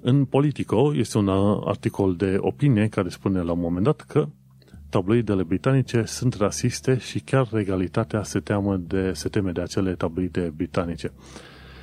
În 0.00 0.24
Politico 0.24 0.94
este 0.94 1.18
un 1.18 1.28
articol 1.64 2.16
de 2.16 2.36
opinie 2.38 2.88
care 2.88 3.08
spune 3.08 3.40
la 3.42 3.52
un 3.52 3.60
moment 3.60 3.84
dat 3.84 4.00
că 4.00 4.28
tabloidele 4.90 5.42
britanice 5.42 6.02
sunt 6.04 6.34
rasiste 6.34 6.98
și 6.98 7.20
chiar 7.20 7.48
regalitatea 7.50 8.22
se, 8.22 8.40
teamă 8.40 8.76
de, 8.76 9.12
se 9.12 9.28
teme 9.28 9.52
de 9.52 9.60
acele 9.60 9.94
tabloide 9.94 10.52
britanice. 10.56 11.12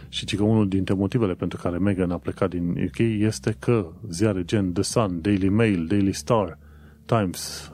Și 0.10 0.36
că 0.36 0.44
unul 0.44 0.68
dintre 0.68 0.94
motivele 0.94 1.34
pentru 1.34 1.60
care 1.62 1.78
Meghan 1.78 2.12
a 2.12 2.18
plecat 2.18 2.50
din 2.50 2.70
UK 2.70 2.98
este 3.00 3.56
că 3.60 3.92
ziare 4.10 4.44
gen 4.44 4.74
The 4.74 4.82
Sun, 4.82 5.22
Daily 5.22 5.50
Mail, 5.50 5.86
Daily 5.88 6.14
Star, 6.14 6.60
Times, 7.06 7.72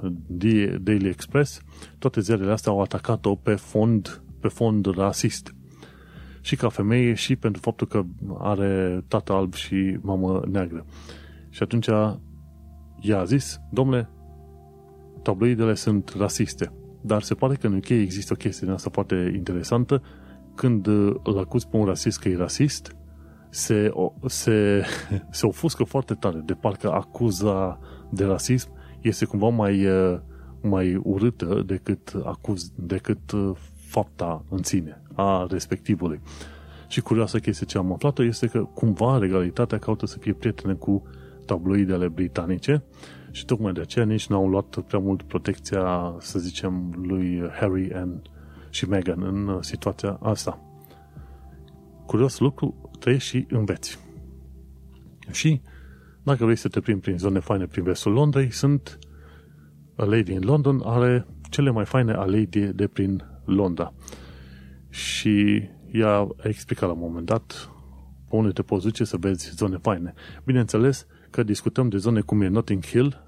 Daily 0.81 1.07
Express, 1.07 1.61
toate 1.99 2.21
ziarele 2.21 2.51
astea 2.51 2.71
au 2.71 2.81
atacat-o 2.81 3.35
pe 3.35 3.55
fond, 3.55 4.21
pe 4.39 4.47
fond 4.47 4.85
rasist. 4.85 5.55
Și 6.41 6.55
ca 6.55 6.69
femeie 6.69 7.13
și 7.13 7.35
pentru 7.35 7.61
faptul 7.61 7.87
că 7.87 8.03
are 8.37 9.03
tată 9.07 9.33
alb 9.33 9.53
și 9.53 9.97
mamă 10.01 10.43
neagră. 10.51 10.85
Și 11.49 11.63
atunci 11.63 11.87
ea 13.01 13.19
a 13.19 13.23
zis, 13.23 13.59
domnule, 13.71 14.09
tabloidele 15.23 15.73
sunt 15.73 16.13
rasiste. 16.17 16.71
Dar 17.01 17.21
se 17.21 17.33
pare 17.33 17.55
că 17.55 17.67
în 17.67 17.75
UK 17.75 17.89
există 17.89 18.33
o 18.33 18.35
chestie 18.35 18.69
asta 18.69 18.89
foarte 18.89 19.31
interesantă. 19.35 20.01
Când 20.55 20.87
uh, 20.87 21.15
îl 21.23 21.37
acuzi 21.37 21.67
pe 21.67 21.77
un 21.77 21.85
rasist 21.85 22.19
că 22.19 22.29
e 22.29 22.35
rasist, 22.35 22.95
se, 23.49 23.91
se, 24.25 24.83
se 25.29 25.45
ofuscă 25.45 25.83
foarte 25.83 26.13
tare, 26.13 26.41
de 26.45 26.53
parcă 26.53 26.91
acuza 26.91 27.79
de 28.09 28.25
rasism 28.25 28.69
este 29.01 29.25
cumva 29.25 29.47
mai, 29.47 29.85
uh, 29.85 30.19
mai 30.61 30.95
urâtă 30.95 31.63
decât, 31.65 32.13
acuz, 32.23 32.71
decât 32.75 33.31
uh, 33.31 33.51
fapta 33.75 34.45
în 34.49 34.63
sine 34.63 35.01
a 35.15 35.47
respectivului. 35.49 36.21
Și 36.87 37.01
curioasă 37.01 37.39
chestie 37.39 37.65
ce 37.65 37.77
am 37.77 37.93
aflat 37.93 38.19
este 38.19 38.47
că 38.47 38.59
cumva 38.59 39.17
regalitatea 39.17 39.77
caută 39.77 40.05
să 40.05 40.17
fie 40.17 40.33
prietene 40.33 40.73
cu 40.73 41.03
tabloidele 41.45 42.07
britanice 42.07 42.83
și 43.33 43.45
tocmai 43.45 43.73
de 43.73 43.81
aceea 43.81 44.05
nici 44.05 44.27
n-au 44.27 44.49
luat 44.49 44.79
prea 44.79 44.99
mult 44.99 45.23
protecția, 45.23 46.15
să 46.19 46.39
zicem, 46.39 46.93
lui 47.01 47.49
Harry 47.59 47.93
and, 47.93 48.21
și 48.69 48.89
Meghan 48.89 49.21
în 49.23 49.61
situația 49.61 50.17
asta. 50.21 50.59
Curios 52.05 52.39
lucru, 52.39 52.91
trăiești 52.99 53.29
și 53.29 53.45
înveți. 53.49 53.99
Și 55.31 55.61
dacă 56.23 56.43
vrei 56.43 56.55
să 56.55 56.67
te 56.67 56.79
plimbi 56.79 57.01
prin 57.01 57.17
zone 57.17 57.39
faine 57.39 57.65
prin 57.65 57.83
vestul 57.83 58.11
Londrei, 58.11 58.51
sunt 58.51 58.99
A 59.95 60.03
Lady 60.03 60.33
in 60.33 60.43
London 60.43 60.81
are 60.83 61.27
cele 61.49 61.69
mai 61.69 61.85
faine 61.85 62.13
alei 62.13 62.45
de, 62.45 62.71
de 62.71 62.87
prin 62.87 63.23
Londra. 63.45 63.93
Și 64.89 65.63
ea 65.91 66.15
a 66.15 66.27
explicat 66.43 66.87
la 66.87 66.95
un 66.95 67.01
moment 67.01 67.25
dat 67.25 67.71
pe 68.29 68.35
unde 68.35 68.51
te 68.51 68.61
poți 68.61 68.85
duce 68.85 69.03
să 69.03 69.17
vezi 69.17 69.51
zone 69.55 69.77
faine. 69.77 70.13
Bineînțeles 70.43 71.07
că 71.33 71.43
discutăm 71.43 71.89
de 71.89 71.97
zone 71.97 72.21
cum 72.21 72.41
e 72.41 72.47
Notting 72.47 72.85
Hill, 72.85 73.23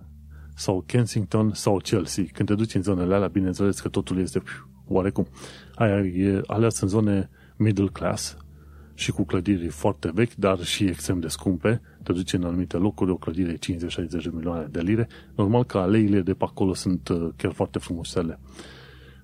sau 0.56 0.84
Kensington 0.86 1.54
sau 1.54 1.78
Chelsea. 1.78 2.24
Când 2.34 2.48
te 2.48 2.56
duci 2.56 2.74
în 2.74 2.82
zonele 2.82 3.14
alea, 3.14 3.28
bineînțeles 3.28 3.80
că 3.80 3.90
totul 3.90 4.20
este 4.20 4.42
oarecum. 4.88 5.28
Aia 5.76 6.00
e, 6.00 6.42
alea 6.48 6.70
sunt 6.70 6.90
zone 6.90 7.30
middle 7.56 7.88
class 7.88 8.38
și 8.94 9.12
cu 9.12 9.24
clădiri 9.24 9.68
foarte 9.68 10.12
vechi, 10.14 10.36
dar 10.36 10.64
și 10.64 10.84
extrem 10.84 11.20
de 11.20 11.28
scumpe. 11.28 11.82
Te 12.04 12.14
duci 12.14 12.34
în 12.34 12.44
anumite 12.44 12.78
locuri, 12.78 13.12
o 13.12 13.18
clădire 13.18 13.54
50-60 13.54 13.58
de 14.06 14.32
milioane 14.34 14.68
de 14.72 14.82
lire. 14.82 15.08
Normal 15.36 15.64
că 15.64 15.78
aleile 15.78 16.22
de 16.22 16.34
pe 16.34 16.44
acolo 16.44 16.74
sunt 16.74 17.08
uh, 17.08 17.30
chiar 17.36 17.52
foarte 17.52 17.80
frumosele. 17.80 18.40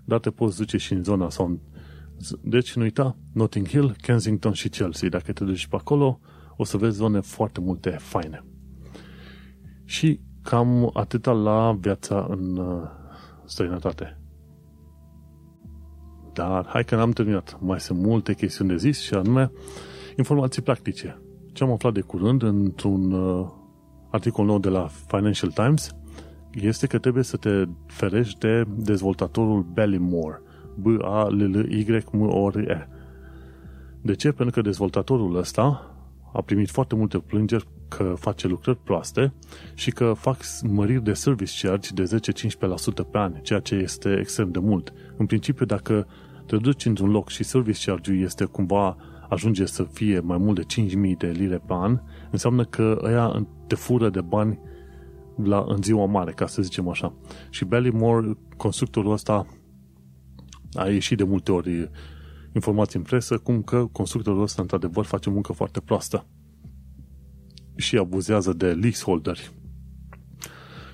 Dar 0.06 0.20
te 0.20 0.30
poți 0.30 0.58
duce 0.58 0.78
și 0.78 0.94
în 0.94 1.04
zona 1.04 1.30
sau 1.30 1.46
în... 1.46 1.60
Deci 2.42 2.76
nu 2.76 2.82
uita, 2.82 3.18
Notting 3.34 3.68
Hill, 3.68 3.96
Kensington 4.02 4.54
și 4.54 4.70
Chelsea. 4.70 5.10
Dacă 5.10 5.32
te 5.32 5.44
duci 5.44 5.68
pe 5.68 5.76
acolo, 5.76 6.20
o 6.58 6.64
să 6.64 6.78
vezi 6.78 6.96
zone 6.96 7.20
foarte 7.20 7.60
multe 7.60 7.90
faine. 7.90 8.44
Și 9.92 10.20
Cam 10.42 10.90
atâta 10.94 11.32
la 11.32 11.78
viața 11.80 12.28
în 12.30 12.58
uh, 12.58 12.82
străinătate. 13.46 14.20
Dar 16.34 16.66
hai 16.68 16.84
că 16.84 16.96
n-am 16.96 17.12
terminat. 17.12 17.58
Mai 17.62 17.80
sunt 17.80 18.00
multe 18.00 18.34
chestiuni 18.34 18.70
de 18.70 18.78
zis 18.78 19.02
și 19.02 19.14
anume 19.14 19.52
informații 20.18 20.62
practice. 20.62 21.22
Ce 21.54 21.64
am 21.64 21.72
aflat 21.72 21.94
de 21.94 22.02
curând 22.02 22.44
într-un 22.44 23.12
uh, 23.12 23.48
articol 24.12 24.46
nou 24.46 24.60
de 24.60 24.70
la 24.70 24.88
Financial 25.08 25.52
Times 25.52 25.96
este 26.52 26.88
că 26.88 26.98
trebuie 26.98 27.24
să 27.24 27.38
te 27.38 27.64
ferești 27.86 28.40
de 28.40 28.64
dezvoltatorul 28.76 29.62
Ballymore. 29.62 30.42
B-A-L-L-Y-M-O-R-E. 30.78 31.70
De 34.02 34.16
ce? 34.16 34.32
Pentru 34.32 34.56
că 34.56 34.62
dezvoltatorul 34.62 35.36
ăsta 35.36 35.96
a 36.34 36.42
primit 36.42 36.70
foarte 36.70 36.96
multe 36.96 37.18
plângeri 37.18 37.68
că 37.98 38.14
face 38.18 38.48
lucrări 38.48 38.78
proaste 38.84 39.34
și 39.74 39.92
că 39.92 40.14
fac 40.14 40.38
măriri 40.64 41.04
de 41.04 41.14
service 41.14 41.68
charge 41.68 41.90
de 41.94 42.04
10-15% 42.04 43.12
pe 43.12 43.18
an, 43.18 43.34
ceea 43.34 43.60
ce 43.60 43.76
este 43.76 44.18
extrem 44.20 44.52
de 44.52 44.60
mult. 44.60 44.94
În 45.18 45.26
principiu, 45.26 45.66
dacă 45.66 46.08
te 46.46 46.58
duci 46.58 46.86
într-un 46.86 47.10
loc 47.10 47.30
și 47.30 47.44
service 47.44 47.90
charge-ul 47.90 48.20
este 48.20 48.46
cumva 48.46 48.98
ajunge 49.30 49.66
să 49.66 49.84
fie 49.84 50.20
mai 50.20 50.38
mult 50.38 50.56
de 50.56 50.84
5.000 50.84 51.18
de 51.18 51.28
lire 51.28 51.58
pe 51.58 51.74
an, 51.74 52.02
înseamnă 52.32 52.66
că 52.66 53.00
ăia 53.04 53.48
te 53.68 53.76
fură 53.76 54.10
de 54.10 54.22
bani 54.22 54.60
la, 55.44 55.66
în 55.68 55.82
ziua 55.82 56.06
mare, 56.06 56.32
ca 56.32 56.48
să 56.48 56.62
zicem 56.62 56.90
așa. 56.90 57.14
Și 57.50 57.66
Ballymore, 57.66 58.38
constructorul 58.58 59.12
ăsta, 59.12 59.46
a 60.74 60.88
ieșit 60.88 61.18
de 61.18 61.24
multe 61.24 61.52
ori 61.52 61.90
informații 62.54 63.00
în 63.00 63.06
presă, 63.06 63.38
cum 63.38 63.62
că 63.62 63.86
constructorul 63.92 64.42
ăsta, 64.42 64.62
într-adevăr, 64.62 65.06
face 65.06 65.30
muncă 65.30 65.54
foarte 65.54 65.80
proastă 65.80 66.26
și 67.82 67.98
abuzează 67.98 68.54
de 68.54 68.68
leaseholderi. 68.72 69.52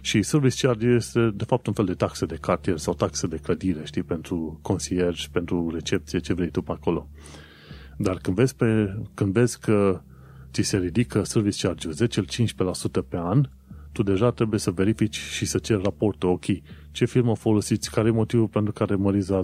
Și 0.02 0.24
service 0.24 0.68
charge 0.68 0.88
este, 0.88 1.32
de 1.36 1.44
fapt, 1.44 1.68
un 1.68 1.74
fel 1.74 1.86
de 1.86 1.94
taxe 1.94 2.26
de 2.26 2.38
cartier 2.42 2.78
sau 2.78 2.94
taxe 2.94 3.28
de 3.28 3.38
clădire, 3.38 3.82
știi, 3.84 4.04
pentru 4.04 4.60
concierge, 4.62 5.28
pentru 5.32 5.70
recepție, 5.74 6.20
ce 6.20 6.34
vrei 6.34 6.50
tu 6.50 6.62
pe 6.62 6.72
acolo. 6.72 7.10
Dar 7.98 8.18
când 8.18 8.36
vezi, 8.36 8.56
pe, 8.56 8.98
când 9.14 9.34
vezi 9.34 9.60
că 9.60 10.02
ți 10.52 10.62
se 10.62 10.78
ridică 10.78 11.24
service 11.24 11.68
charge-ul 11.68 11.94
10-15% 11.94 13.08
pe 13.10 13.18
an, 13.18 13.50
tu 13.92 14.04
deja 14.04 14.32
trebuie 14.32 14.60
să 14.60 14.72
verifici 14.72 15.18
și 15.18 15.46
să 15.46 15.58
ceri 15.58 15.82
raportul, 15.84 16.30
ok, 16.30 16.46
ce 16.92 17.06
firmă 17.06 17.36
folosiți, 17.36 17.92
care 17.92 18.08
e 18.08 18.12
motivul 18.12 18.48
pentru 18.48 18.74
care 18.74 18.96
măriți 18.96 19.30
la 19.30 19.44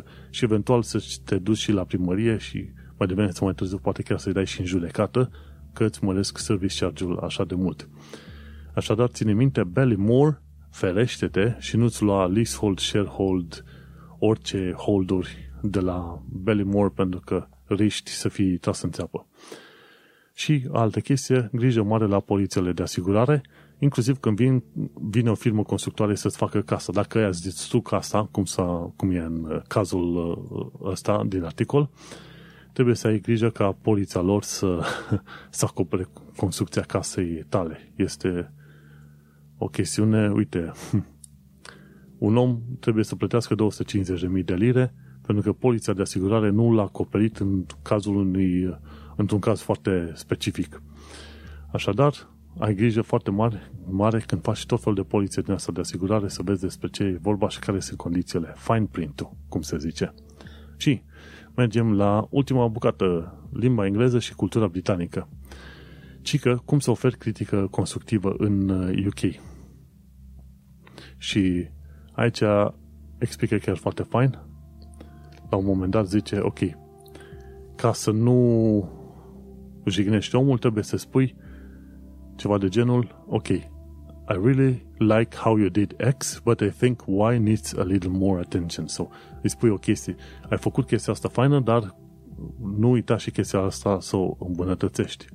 10-15% 0.00 0.02
și 0.30 0.44
eventual 0.44 0.82
să 0.82 1.04
te 1.24 1.38
duci 1.38 1.56
și 1.56 1.72
la 1.72 1.84
primărie 1.84 2.38
și 2.38 2.68
mai 2.98 3.06
devreme 3.06 3.30
sau 3.30 3.46
mai 3.46 3.54
târziu 3.54 3.78
poate 3.78 4.02
chiar 4.02 4.18
să-i 4.18 4.32
dai 4.32 4.46
și 4.46 4.60
în 4.60 4.66
judecată 4.66 5.30
că 5.74 5.84
îți 5.84 6.04
măresc 6.04 6.38
service 6.38 6.78
charge-ul 6.78 7.18
așa 7.18 7.44
de 7.44 7.54
mult. 7.54 7.88
Așadar, 8.74 9.08
ține 9.08 9.32
minte, 9.32 9.64
Ballymore, 9.64 10.42
ferește-te 10.70 11.54
și 11.58 11.76
nu-ți 11.76 12.02
lua 12.02 12.26
leasehold, 12.26 12.78
sharehold, 12.78 13.64
orice 14.18 14.74
holduri 14.76 15.52
de 15.62 15.80
la 15.80 16.22
Ballymore 16.28 16.92
pentru 16.94 17.20
că 17.24 17.46
riști 17.66 18.10
să 18.10 18.28
fii 18.28 18.56
tras 18.56 18.82
în 18.82 18.90
țeapă. 18.90 19.26
Și 20.34 20.68
altă 20.72 21.00
chestie, 21.00 21.48
grijă 21.52 21.82
mare 21.82 22.06
la 22.06 22.20
polițiile 22.20 22.72
de 22.72 22.82
asigurare, 22.82 23.42
inclusiv 23.78 24.18
când 24.18 24.36
vin, 24.36 24.62
vine 25.10 25.30
o 25.30 25.34
firmă 25.34 25.62
constructoare 25.62 26.14
să-ți 26.14 26.36
facă 26.36 26.60
casa. 26.60 26.92
Dacă 26.92 27.18
ai 27.18 27.32
zis 27.32 27.66
tu 27.66 27.80
casa, 27.80 28.28
cum, 28.30 28.44
s-a, 28.44 28.92
cum 28.96 29.10
e 29.10 29.18
în 29.18 29.62
cazul 29.68 30.16
uh, 30.16 30.90
ăsta 30.90 31.24
din 31.26 31.42
articol, 31.42 31.90
trebuie 32.74 32.94
să 32.94 33.06
ai 33.06 33.18
grijă 33.18 33.50
ca 33.50 33.72
poliția 33.72 34.20
lor 34.20 34.42
să, 34.42 34.80
să 35.50 35.64
acopere 35.68 36.06
construcția 36.36 36.82
casei 36.82 37.44
tale. 37.48 37.92
Este 37.96 38.52
o 39.58 39.66
chestiune, 39.66 40.30
uite, 40.30 40.72
un 42.18 42.36
om 42.36 42.60
trebuie 42.80 43.04
să 43.04 43.16
plătească 43.16 43.54
250.000 44.38 44.44
de 44.44 44.54
lire 44.54 44.94
pentru 45.26 45.42
că 45.44 45.52
poliția 45.52 45.92
de 45.92 46.02
asigurare 46.02 46.50
nu 46.50 46.72
l-a 46.72 46.82
acoperit 46.82 47.36
în 47.36 47.64
cazul 47.82 48.16
unui, 48.16 48.78
într-un 49.16 49.38
caz 49.38 49.60
foarte 49.60 50.12
specific. 50.14 50.82
Așadar, 51.72 52.14
ai 52.58 52.74
grijă 52.74 53.02
foarte 53.02 53.30
mare, 53.30 53.72
mare 53.90 54.18
când 54.26 54.42
faci 54.42 54.66
tot 54.66 54.80
felul 54.80 54.94
de 54.94 55.02
poliție 55.02 55.42
din 55.42 55.52
asta 55.52 55.72
de 55.72 55.80
asigurare 55.80 56.28
să 56.28 56.42
vezi 56.44 56.60
despre 56.60 56.88
ce 56.88 57.02
e 57.02 57.18
vorba 57.22 57.48
și 57.48 57.58
care 57.58 57.80
sunt 57.80 57.98
condițiile. 57.98 58.54
Fine 58.56 58.88
print-ul, 58.90 59.36
cum 59.48 59.60
se 59.60 59.78
zice. 59.78 60.14
Și 60.76 61.02
mergem 61.56 61.92
la 61.92 62.26
ultima 62.30 62.68
bucată, 62.68 63.38
limba 63.52 63.86
engleză 63.86 64.18
și 64.18 64.34
cultura 64.34 64.66
britanică. 64.66 65.28
Cică, 66.22 66.62
cum 66.64 66.78
să 66.78 66.90
oferi 66.90 67.18
critică 67.18 67.66
constructivă 67.70 68.34
în 68.38 68.68
UK. 69.06 69.22
Uh, 69.22 69.34
și 71.18 71.68
aici 72.12 72.42
explică 73.18 73.56
chiar 73.56 73.76
foarte 73.76 74.02
fain. 74.02 74.38
La 75.50 75.56
un 75.56 75.64
moment 75.64 75.90
dat 75.90 76.06
zice, 76.06 76.38
ok, 76.40 76.58
ca 77.76 77.92
să 77.92 78.10
nu 78.10 78.88
jignești 79.86 80.34
omul, 80.34 80.58
trebuie 80.58 80.84
să 80.84 80.96
spui 80.96 81.36
ceva 82.36 82.58
de 82.58 82.68
genul, 82.68 83.24
ok, 83.26 83.48
I 84.26 84.38
really 84.42 84.86
like 84.98 85.36
how 85.36 85.56
you 85.56 85.68
did 85.68 85.96
X, 86.18 86.40
but 86.44 86.60
I 86.60 86.70
think 86.70 87.04
Y 87.06 87.38
needs 87.38 87.74
a 87.76 87.82
little 87.82 88.10
more 88.10 88.40
attention. 88.40 88.86
So, 88.86 89.08
îi 89.44 89.50
spui 89.50 89.70
o 89.70 89.76
chestie. 89.76 90.14
Ai 90.50 90.58
făcut 90.58 90.86
chestia 90.86 91.12
asta 91.12 91.28
faină, 91.28 91.60
dar 91.60 91.96
nu 92.76 92.90
uita 92.90 93.16
și 93.16 93.30
chestia 93.30 93.60
asta 93.60 94.00
să 94.00 94.16
o 94.16 94.36
îmbunătățești. 94.38 95.26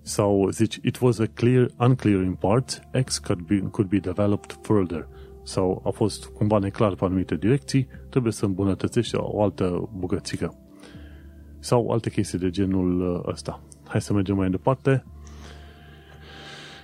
Sau 0.00 0.48
zici, 0.50 0.78
it 0.82 0.98
was 1.00 1.18
a 1.18 1.26
clear, 1.26 1.70
unclear 1.78 2.22
in 2.22 2.34
parts, 2.34 2.80
X 3.04 3.18
could 3.18 3.42
be, 3.42 3.58
could 3.58 3.90
be 3.90 3.98
developed 3.98 4.58
further. 4.62 5.08
Sau 5.42 5.82
a 5.86 5.90
fost 5.90 6.26
cumva 6.26 6.58
neclar 6.58 6.94
pe 6.94 7.04
anumite 7.04 7.36
direcții, 7.36 7.88
trebuie 8.10 8.32
să 8.32 8.44
îmbunătățești 8.44 9.16
o 9.16 9.42
altă 9.42 9.88
bucățică. 9.92 10.58
Sau 11.58 11.90
alte 11.90 12.10
chestii 12.10 12.38
de 12.38 12.50
genul 12.50 13.00
uh, 13.00 13.32
ăsta. 13.32 13.62
Hai 13.84 14.00
să 14.00 14.12
mergem 14.12 14.36
mai 14.36 14.50
departe 14.50 15.04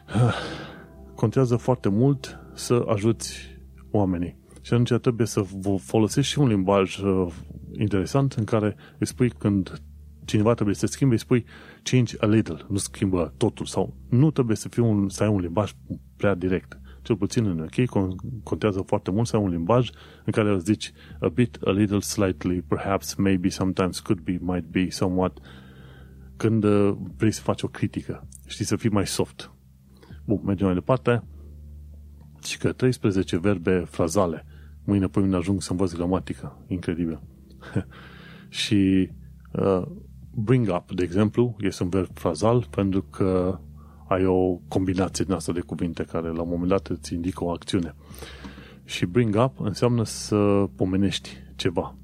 contează 1.15 1.57
foarte 1.57 1.89
mult 1.89 2.39
să 2.55 2.85
ajuți 2.89 3.59
oamenii. 3.91 4.42
Și 4.63 4.73
atunci 4.73 5.01
trebuie 5.01 5.27
să 5.27 5.45
folosești 5.79 6.33
și 6.33 6.39
un 6.39 6.49
limbaj 6.49 6.99
uh, 6.99 7.33
interesant 7.79 8.33
în 8.33 8.45
care 8.45 8.77
îi 8.99 9.07
spui 9.07 9.31
când 9.31 9.83
cineva 10.25 10.55
trebuie 10.55 10.75
să 10.75 10.87
schimbe, 10.87 11.15
îi 11.15 11.21
spui 11.21 11.45
change 11.83 12.17
a 12.21 12.27
little, 12.27 12.57
nu 12.69 12.77
schimbă 12.77 13.35
totul 13.37 13.67
sau 13.67 13.97
nu 14.09 14.31
trebuie 14.31 14.57
să, 14.57 14.69
fie 14.69 14.83
un, 14.83 15.09
să 15.09 15.23
ai 15.23 15.29
un 15.29 15.41
limbaj 15.41 15.73
prea 16.17 16.35
direct. 16.35 16.81
Cel 17.03 17.17
puțin 17.17 17.47
în 17.47 17.59
UK 17.59 17.89
contează 18.43 18.83
foarte 18.87 19.11
mult 19.11 19.27
să 19.27 19.37
ai 19.37 19.43
un 19.43 19.51
limbaj 19.51 19.91
în 20.25 20.33
care 20.33 20.51
îți 20.51 20.65
zici 20.65 20.93
a 21.21 21.29
bit, 21.29 21.59
a 21.65 21.71
little, 21.71 22.01
slightly, 22.01 22.61
perhaps, 22.61 23.15
maybe, 23.15 23.49
sometimes, 23.49 24.01
could 24.01 24.21
be, 24.21 24.39
might 24.41 24.67
be, 24.67 24.91
somewhat, 24.91 25.39
când 26.37 26.65
uh, 26.65 26.97
vrei 27.17 27.31
să 27.31 27.41
faci 27.43 27.63
o 27.63 27.69
critică. 27.69 28.29
Știi, 28.47 28.65
să 28.65 28.77
fii 28.77 28.91
mai 28.91 29.07
soft. 29.07 29.53
Bun, 30.25 30.41
mergem 30.45 30.67
mai 30.67 30.75
departe. 30.75 31.25
Și 32.45 32.59
că 32.59 32.73
13 32.73 33.39
verbe 33.39 33.79
frazale. 33.79 34.47
Mâine 34.85 35.07
pe 35.07 35.21
mine 35.21 35.37
ajung 35.37 35.63
să 35.63 35.71
învăț 35.71 35.93
gramatică. 35.93 36.59
Incredibil. 36.67 37.21
și 38.49 39.11
uh, 39.53 39.83
bring 40.35 40.69
up, 40.69 40.93
de 40.93 41.03
exemplu, 41.03 41.57
este 41.61 41.83
un 41.83 41.89
verb 41.89 42.19
frazal 42.19 42.67
pentru 42.71 43.03
că 43.03 43.59
ai 44.09 44.27
o 44.27 44.55
combinație 44.69 45.25
din 45.25 45.35
asta 45.35 45.53
de 45.53 45.61
cuvinte 45.61 46.03
care 46.03 46.29
la 46.29 46.43
un 46.43 46.49
moment 46.49 46.69
dat 46.69 46.87
îți 46.87 47.15
indică 47.15 47.45
o 47.45 47.51
acțiune. 47.51 47.95
Și 48.85 49.07
bring 49.07 49.37
up 49.45 49.61
înseamnă 49.61 50.05
să 50.05 50.69
pomenești 50.77 51.31
ceva. 51.57 51.95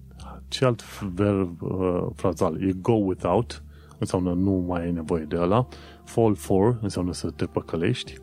Ce 0.48 0.64
alt 0.64 1.00
verb 1.02 1.62
uh, 1.62 2.06
frazal? 2.14 2.62
E 2.68 2.72
go 2.72 2.92
without, 2.92 3.62
înseamnă 3.98 4.32
nu 4.32 4.50
mai 4.50 4.82
ai 4.82 4.92
nevoie 4.92 5.24
de 5.24 5.36
ăla. 5.36 5.66
Fall 6.04 6.34
for 6.34 6.78
înseamnă 6.82 7.12
să 7.12 7.30
te 7.30 7.44
păcălești. 7.44 8.14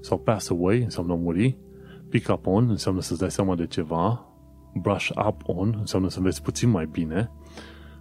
Sau 0.00 0.18
pass 0.18 0.50
away 0.50 0.82
înseamnă 0.82 1.14
muri. 1.14 1.56
Pick 2.08 2.32
up 2.32 2.46
on 2.46 2.68
înseamnă 2.68 3.00
să-ți 3.00 3.20
dai 3.20 3.30
seama 3.30 3.54
de 3.54 3.66
ceva. 3.66 4.26
Brush 4.74 5.10
up 5.28 5.42
on 5.44 5.76
înseamnă 5.78 6.08
să 6.08 6.20
vezi 6.20 6.42
puțin 6.42 6.68
mai 6.68 6.86
bine. 6.86 7.30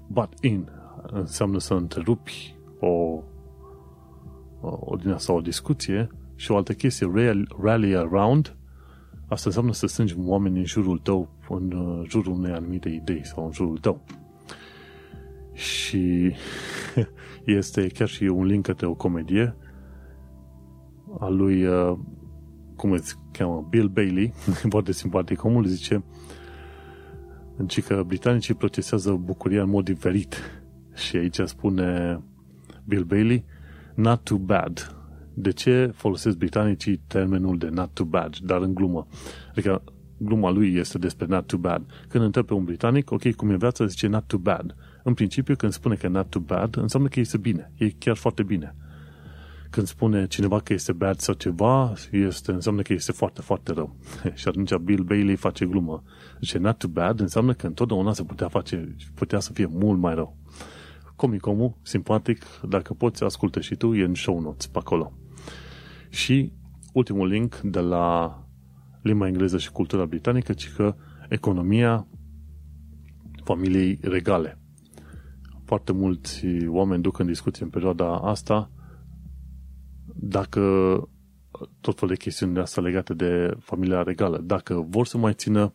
But 0.08 0.30
in 0.42 0.70
înseamnă 1.12 1.60
să 1.60 1.74
întrerupi 1.74 2.56
o, 2.80 3.24
o 4.62 4.96
din 4.96 5.12
asta 5.12 5.34
o 5.34 5.42
discuție 5.42 6.10
și 6.36 6.52
o 6.52 6.56
altă 6.56 6.74
chestie, 6.74 7.12
rally 7.62 7.96
around, 7.96 8.56
asta 9.28 9.44
înseamnă 9.46 9.74
să 9.74 9.88
strângi 9.88 10.16
oameni 10.18 10.58
în 10.58 10.66
jurul 10.66 10.98
tău, 10.98 11.30
în 11.50 11.72
uh, 11.72 12.08
jurul 12.10 12.34
unei 12.34 12.52
anumite 12.52 12.90
idei 12.90 13.26
sau 13.26 13.46
în 13.46 13.52
jurul 13.52 13.78
tău. 13.78 14.04
Și 15.54 16.34
este 17.60 17.88
chiar 17.88 18.08
și 18.08 18.24
un 18.24 18.46
link 18.46 18.66
către 18.66 18.86
o 18.86 18.94
comedie 18.94 19.56
a 21.20 21.28
lui, 21.28 21.66
uh, 21.66 21.98
cum 22.76 22.92
îți 22.92 23.16
cheamă, 23.32 23.68
Bill 23.70 23.88
Bailey, 23.88 24.34
foarte 24.70 24.92
simpatic, 24.92 25.44
omul 25.44 25.66
zice 25.66 26.04
ci 27.68 27.84
că 27.84 28.04
britanicii 28.08 28.54
procesează 28.54 29.12
bucuria 29.12 29.62
în 29.62 29.70
mod 29.70 29.86
diferit. 29.86 30.36
Și 30.94 31.16
aici 31.16 31.40
spune 31.44 32.20
Bill 32.86 33.04
Bailey, 33.04 33.46
not 33.96 34.24
too 34.24 34.38
bad. 34.38 34.96
De 35.34 35.52
ce 35.52 35.92
folosesc 35.96 36.38
britanicii 36.38 37.02
termenul 37.08 37.58
de 37.58 37.70
not 37.70 37.90
too 37.94 38.06
bad, 38.06 38.38
dar 38.38 38.62
în 38.62 38.74
glumă? 38.74 39.08
Adică 39.52 39.84
gluma 40.18 40.50
lui 40.50 40.76
este 40.76 40.98
despre 40.98 41.26
not 41.26 41.48
too 41.48 41.60
bad. 41.60 41.86
Când 42.08 42.24
întrebi 42.24 42.48
pe 42.48 42.54
un 42.54 42.64
britanic, 42.64 43.12
ok, 43.12 43.36
cum 43.36 43.50
e 43.50 43.58
viața, 43.58 43.86
zice 43.86 44.08
not 44.08 44.28
too 44.28 44.40
bad. 44.40 44.76
În 45.04 45.14
principiu, 45.14 45.56
când 45.56 45.72
spune 45.72 45.96
că 45.96 46.08
not 46.08 46.30
too 46.30 46.42
bad, 46.42 46.78
înseamnă 46.78 47.08
că 47.08 47.20
este 47.20 47.38
bine. 47.38 47.72
E 47.78 47.90
chiar 47.90 48.16
foarte 48.16 48.44
bine. 48.44 48.76
Când 49.76 49.88
spune 49.88 50.28
cineva 50.28 50.60
că 50.60 50.74
este 50.74 50.92
bad 50.92 51.20
sau 51.20 51.34
ceva, 51.34 51.94
este, 52.12 52.52
înseamnă 52.52 52.82
că 52.82 52.94
este 52.94 53.12
foarte, 53.12 53.42
foarte 53.42 53.72
rău. 53.74 53.96
și 54.34 54.48
atunci 54.48 54.76
Bill 54.76 55.04
Bailey 55.04 55.36
face 55.36 55.66
glumă. 55.66 56.04
Zice 56.42 56.58
not 56.58 56.78
too 56.78 56.90
bad 56.90 57.20
înseamnă 57.20 57.54
că 57.54 57.68
întotdeauna 57.68 58.14
se 58.14 58.24
putea 58.24 58.48
face, 58.48 58.96
putea 59.14 59.40
să 59.40 59.54
fie 59.54 59.66
mult 59.66 60.00
mai 60.00 60.16
rău. 60.16 60.38
Comic 61.16 61.46
omul, 61.46 61.78
simpatic, 61.82 62.46
dacă 62.70 62.94
poți, 62.94 63.24
ascultă 63.24 63.60
și 63.60 63.76
tu, 63.76 63.94
e 63.94 64.04
în 64.04 64.14
show 64.14 64.40
notes 64.40 64.68
pe 64.68 64.78
acolo. 64.78 65.14
Și 66.10 66.52
ultimul 66.94 67.28
link 67.28 67.60
de 67.60 67.80
la 67.80 68.38
limba 69.02 69.28
engleză 69.28 69.58
și 69.58 69.72
cultura 69.72 70.06
britanică, 70.06 70.54
ci 70.54 70.72
că 70.74 70.96
economia 71.30 72.08
familiei 73.44 74.00
regale 74.02 74.60
foarte 75.66 75.92
mulți 75.92 76.46
oameni 76.68 77.02
duc 77.02 77.20
în 77.20 77.26
discuție 77.26 77.64
în 77.64 77.70
perioada 77.70 78.18
asta 78.18 78.70
dacă 80.20 80.62
tot 81.82 82.00
felul 82.00 82.16
de 82.16 82.24
chestiuni 82.24 82.54
de 82.54 82.60
asta 82.60 82.82
legate 82.82 83.14
de 83.14 83.58
familia 83.60 84.04
regală. 84.04 84.42
Dacă 84.44 84.86
vor 84.90 85.06
să 85.06 85.18
mai 85.18 85.34
țină 85.34 85.74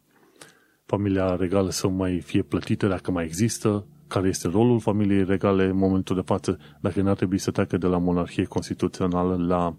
familia 0.85 1.37
regală 1.37 1.71
să 1.71 1.89
mai 1.89 2.21
fie 2.21 2.43
plătită, 2.43 2.87
dacă 2.87 3.11
mai 3.11 3.25
există, 3.25 3.87
care 4.07 4.29
este 4.29 4.49
rolul 4.49 4.81
familiei 4.81 5.25
regale 5.25 5.65
în 5.65 5.77
momentul 5.77 6.17
de 6.17 6.23
față, 6.25 6.59
dacă 6.81 7.01
n-ar 7.03 7.17
trebui 7.17 7.39
să 7.39 7.51
treacă 7.51 7.77
de 7.77 7.87
la 7.87 7.99
monarhie 7.99 8.45
constituțională 8.45 9.37
la 9.47 9.77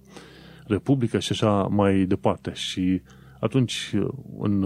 republică 0.68 1.20
și 1.20 1.32
așa 1.32 1.64
mai 1.64 2.06
departe. 2.06 2.54
Și 2.54 3.02
atunci, 3.40 3.96
în 4.40 4.66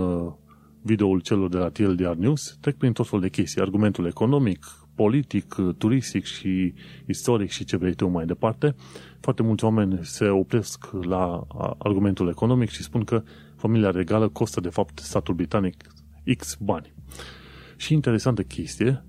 videoul 0.81 1.19
celor 1.19 1.49
de 1.49 1.57
la 1.57 1.69
TLDR 1.69 2.13
News, 2.17 2.57
trec 2.61 2.75
prin 2.75 2.93
tot 2.93 3.07
felul 3.07 3.21
de 3.21 3.29
chestii. 3.29 3.61
Argumentul 3.61 4.05
economic, 4.05 4.65
politic, 4.95 5.55
turistic 5.77 6.23
și 6.23 6.73
istoric 7.05 7.49
și 7.49 7.63
ce 7.63 7.77
vrei 7.77 7.93
tu 7.93 8.07
mai 8.07 8.25
departe, 8.25 8.75
foarte 9.19 9.43
mulți 9.43 9.63
oameni 9.63 9.99
se 10.01 10.27
opresc 10.27 10.89
la 11.01 11.47
argumentul 11.77 12.29
economic 12.29 12.69
și 12.69 12.83
spun 12.83 13.03
că 13.03 13.23
familia 13.55 13.89
regală 13.89 14.29
costă 14.29 14.61
de 14.61 14.69
fapt 14.69 14.99
statul 14.99 15.33
britanic 15.33 15.83
X 16.37 16.57
bani. 16.61 16.93
Și 17.75 17.93
interesantă 17.93 18.41
chestie, 18.41 19.03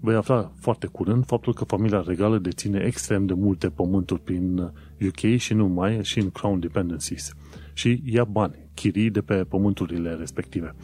vei 0.00 0.14
afla 0.14 0.52
foarte 0.56 0.86
curând 0.86 1.26
faptul 1.26 1.54
că 1.54 1.64
familia 1.64 2.02
regală 2.06 2.38
deține 2.38 2.82
extrem 2.86 3.26
de 3.26 3.34
multe 3.34 3.68
pământuri 3.68 4.20
prin 4.20 4.72
UK 5.06 5.36
și 5.36 5.54
nu 5.54 5.66
mai, 5.66 6.04
și 6.04 6.18
în 6.18 6.30
Crown 6.30 6.60
Dependencies. 6.60 7.32
Și 7.72 8.02
ia 8.04 8.24
bani, 8.24 8.68
chirii 8.74 9.10
de 9.10 9.20
pe 9.20 9.34
pământurile 9.34 10.14
respective. 10.14 10.74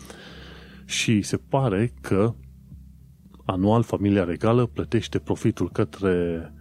Și 0.84 1.22
se 1.22 1.36
pare 1.36 1.92
că 2.00 2.34
anual 3.47 3.82
familia 3.82 4.24
regală 4.24 4.66
plătește 4.66 5.18
profitul 5.18 5.70
către 5.70 6.53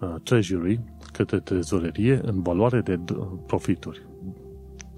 uh, 0.00 0.14
treasury, 0.22 0.80
către 1.12 1.38
trezorerie, 1.38 2.20
în 2.22 2.42
valoare 2.42 2.80
de 2.80 3.00
profituri. 3.46 4.02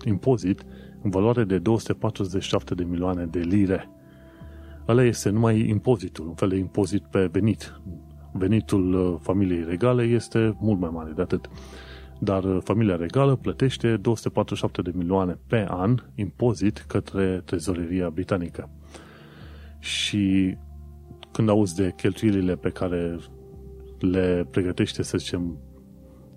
Impozit 0.05 0.65
în 1.03 1.11
valoare 1.11 1.45
de 1.45 1.59
247 1.59 2.75
de 2.75 2.85
milioane 2.85 3.25
de 3.25 3.39
lire. 3.39 3.91
Ăla 4.89 5.03
este 5.03 5.31
numai 5.31 5.69
impozitul, 5.69 6.27
un 6.27 6.35
fel 6.35 6.49
de 6.49 6.57
impozit 6.57 7.03
pe 7.03 7.27
venit. 7.27 7.81
Venitul 8.33 8.93
uh, 8.95 9.19
familiei 9.21 9.65
regale 9.65 10.03
este 10.03 10.57
mult 10.61 10.81
mai 10.81 10.91
mare 10.93 11.13
de 11.15 11.23
atât. 11.23 11.51
Dar 12.19 12.45
uh, 12.45 12.59
familia 12.65 12.97
regală 12.97 13.37
plătește 13.37 13.97
247 13.97 14.83
de 14.83 14.93
milioane 14.95 15.39
pe 15.47 15.67
an 15.69 16.03
impozit 16.15 16.79
către 16.79 17.43
trezoreria 17.45 18.11
britanică. 18.11 18.71
Și 19.79 20.57
când 21.39 21.51
auzi 21.51 21.75
de 21.75 21.93
cheltuielile 21.97 22.57
pe 22.57 22.71
care 22.71 23.19
le 23.99 24.47
pregătește, 24.51 25.03
să 25.03 25.19
zicem, 25.19 25.59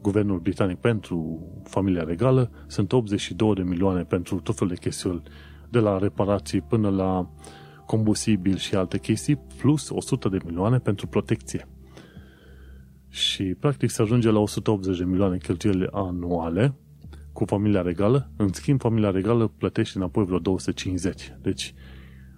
guvernul 0.01 0.39
britanic 0.39 0.77
pentru 0.77 1.47
familia 1.63 2.03
regală, 2.03 2.51
sunt 2.67 2.93
82 2.93 3.53
de 3.53 3.61
milioane 3.61 4.03
pentru 4.03 4.39
tot 4.39 4.55
felul 4.55 4.73
de 4.73 4.79
chestiuni, 4.79 5.21
de 5.69 5.79
la 5.79 5.97
reparații 5.97 6.61
până 6.61 6.89
la 6.89 7.29
combustibil 7.85 8.57
și 8.57 8.75
alte 8.75 8.99
chestii, 8.99 9.39
plus 9.57 9.89
100 9.89 10.29
de 10.29 10.37
milioane 10.45 10.77
pentru 10.77 11.07
protecție. 11.07 11.67
Și 13.09 13.43
practic 13.43 13.89
se 13.89 14.01
ajunge 14.01 14.29
la 14.29 14.39
180 14.39 14.97
de 14.97 15.03
milioane 15.03 15.37
cheltuieli 15.37 15.87
anuale 15.91 16.73
cu 17.33 17.45
familia 17.45 17.81
regală. 17.81 18.31
În 18.37 18.53
schimb, 18.53 18.79
familia 18.79 19.11
regală 19.11 19.47
plătește 19.47 19.97
înapoi 19.97 20.25
vreo 20.25 20.39
250. 20.39 21.33
Deci, 21.41 21.73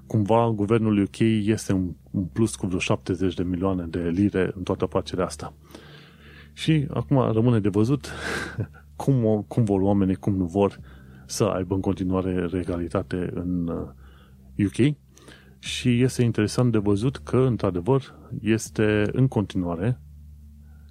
cumva, 0.08 0.50
guvernul 0.50 1.02
UK 1.02 1.20
este 1.46 1.74
un 2.12 2.26
plus 2.26 2.56
cu 2.56 2.68
vreo 2.68 2.80
70 2.80 3.34
de 3.34 3.44
milioane 3.44 3.86
de 3.86 4.00
lire 4.00 4.52
în 4.56 4.64
toată 4.64 4.84
afacerea 4.84 5.26
asta. 5.26 5.54
Și 6.54 6.88
acum 6.94 7.32
rămâne 7.32 7.60
de 7.60 7.70
văzut 7.70 8.12
cum, 8.96 9.46
cum 9.48 9.64
vor 9.64 9.82
oamenii, 9.82 10.16
cum 10.16 10.36
nu 10.36 10.46
vor 10.46 10.80
să 11.26 11.44
aibă 11.44 11.76
în 11.76 11.82
continuare 11.82 12.46
regalitate 12.46 13.30
în 13.34 13.68
UK. 14.66 14.78
Uh, 14.78 14.94
Și 15.60 16.02
este 16.02 16.24
interesant 16.24 16.72
de 16.72 16.78
văzut 16.78 17.18
că, 17.18 17.38
într-adevăr, 17.38 18.20
este 18.42 19.10
în 19.12 19.28
continuare, 19.28 20.00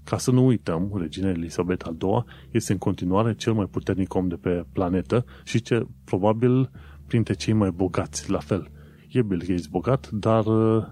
ca 0.05 0.19
să 0.19 0.31
nu 0.31 0.47
uităm, 0.47 0.93
regina 0.95 1.29
Elisabeta 1.29 1.87
al 1.87 1.97
II 2.01 2.25
este 2.51 2.73
în 2.73 2.79
continuare 2.79 3.35
cel 3.35 3.53
mai 3.53 3.67
puternic 3.67 4.15
om 4.15 4.29
de 4.29 4.35
pe 4.35 4.65
planetă 4.73 5.25
și 5.45 5.61
ce 5.63 5.87
probabil 6.05 6.71
printre 7.07 7.35
cei 7.35 7.53
mai 7.53 7.71
bogați 7.71 8.31
la 8.31 8.39
fel. 8.39 8.71
E 9.13 9.23
Bill 9.23 9.41
Gates 9.47 9.67
bogat, 9.67 10.11
dar 10.11 10.47
uh, 10.47 10.87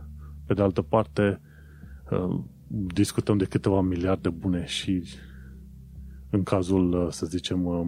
pe 0.46 0.54
de 0.54 0.62
altă 0.62 0.82
parte 0.82 1.40
uh, 2.10 2.40
discutăm 2.68 3.36
de 3.36 3.44
câteva 3.44 3.80
miliarde 3.80 4.28
bune 4.28 4.64
și 4.66 5.02
în 6.30 6.42
cazul, 6.42 6.92
uh, 6.92 7.06
să 7.10 7.26
zicem, 7.26 7.64
uh, 7.64 7.86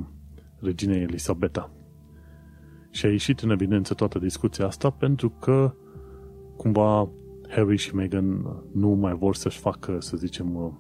reginei 0.59 1.03
Elisabeta. 1.03 1.71
Și 2.91 3.07
a 3.07 3.11
ieșit 3.11 3.41
în 3.41 3.51
evidență 3.51 3.95
toată 3.95 4.19
discuția 4.19 4.67
asta 4.67 4.91
pentru 4.91 5.31
că 5.31 5.75
cumva 6.57 7.09
Harry 7.49 7.77
și 7.77 7.95
Meghan 7.95 8.57
nu 8.73 8.89
mai 8.89 9.15
vor 9.15 9.35
să-și 9.35 9.59
facă, 9.59 9.97
să 10.01 10.17
zicem, 10.17 10.55
uh, 10.55 10.71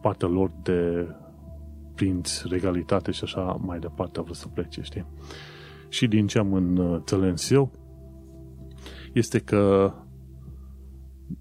partea 0.00 0.28
lor 0.28 0.50
de 0.62 1.06
prinț, 1.94 2.42
regalitate 2.42 3.10
și 3.10 3.24
așa 3.24 3.42
mai 3.42 3.78
departe 3.78 4.18
au 4.18 4.24
vrut 4.24 4.36
să 4.36 4.48
plece, 4.48 4.82
știi? 4.82 5.06
Și 5.88 6.08
din 6.08 6.26
ce 6.26 6.38
am 6.38 6.52
înțeles 6.52 7.50
eu, 7.50 7.81
este 9.12 9.38
că 9.38 9.92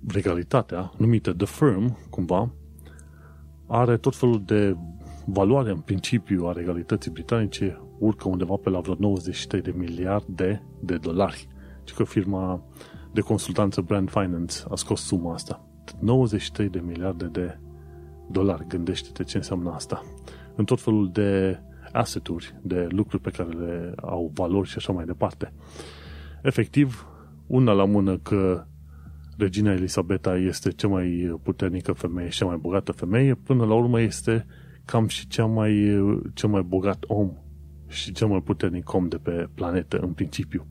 regalitatea, 0.08 0.92
numită 0.98 1.34
The 1.34 1.46
Firm, 1.46 2.10
cumva, 2.10 2.52
are 3.68 3.98
tot 3.98 4.16
felul 4.16 4.44
de 4.46 4.78
valoare 5.26 5.72
în 5.72 5.80
principiu 5.80 6.46
a 6.46 6.52
regalității 6.52 7.12
britanice, 7.12 7.82
urcă 8.00 8.28
undeva 8.28 8.56
pe 8.56 8.70
la 8.70 8.80
vreo 8.80 8.96
93 9.00 9.62
de 9.62 9.74
miliarde 9.78 10.64
de 10.80 10.98
dolari. 10.98 11.48
Și 11.84 11.94
că 11.94 12.04
firma 12.04 12.64
de 13.14 13.22
consultanță 13.22 13.82
Brand 13.82 14.10
Finance 14.10 14.64
a 14.70 14.76
scos 14.76 15.02
suma 15.02 15.34
asta. 15.34 15.66
93 16.00 16.70
de 16.70 16.80
miliarde 16.86 17.26
de 17.26 17.60
dolari. 18.30 18.68
Gândește-te 18.68 19.24
ce 19.24 19.38
înseamnă 19.38 19.72
asta. 19.72 20.04
În 20.56 20.66
tot 20.66 20.82
felul 20.82 21.12
de 21.12 21.60
asseturi, 21.92 22.56
de 22.62 22.88
lucruri 22.90 23.22
pe 23.22 23.30
care 23.30 23.50
le 23.50 23.94
au 23.96 24.32
valori 24.34 24.70
și 24.70 24.78
așa 24.78 24.94
mai 24.94 25.06
departe. 25.06 25.54
Efectiv, 26.42 27.11
una 27.52 27.72
la 27.72 27.86
mână 27.86 28.18
că 28.18 28.66
regina 29.38 29.72
Elisabeta 29.72 30.38
este 30.38 30.72
cea 30.72 30.88
mai 30.88 31.40
puternică 31.44 31.92
femeie 31.92 32.30
și 32.30 32.38
cea 32.38 32.46
mai 32.46 32.58
bogată 32.58 32.92
femeie, 32.92 33.36
până 33.36 33.66
la 33.66 33.74
urmă 33.74 34.02
este 34.02 34.46
cam 34.86 35.08
și 35.08 35.28
cea 35.28 35.46
mai, 35.46 35.72
cel 36.34 36.50
mai 36.50 36.62
bogat 36.62 37.04
om 37.08 37.32
și 37.88 38.12
cel 38.12 38.28
mai 38.28 38.42
puternic 38.42 38.94
om 38.94 39.08
de 39.08 39.18
pe 39.18 39.50
planetă, 39.54 39.98
în 39.98 40.14
principiu. 40.14 40.66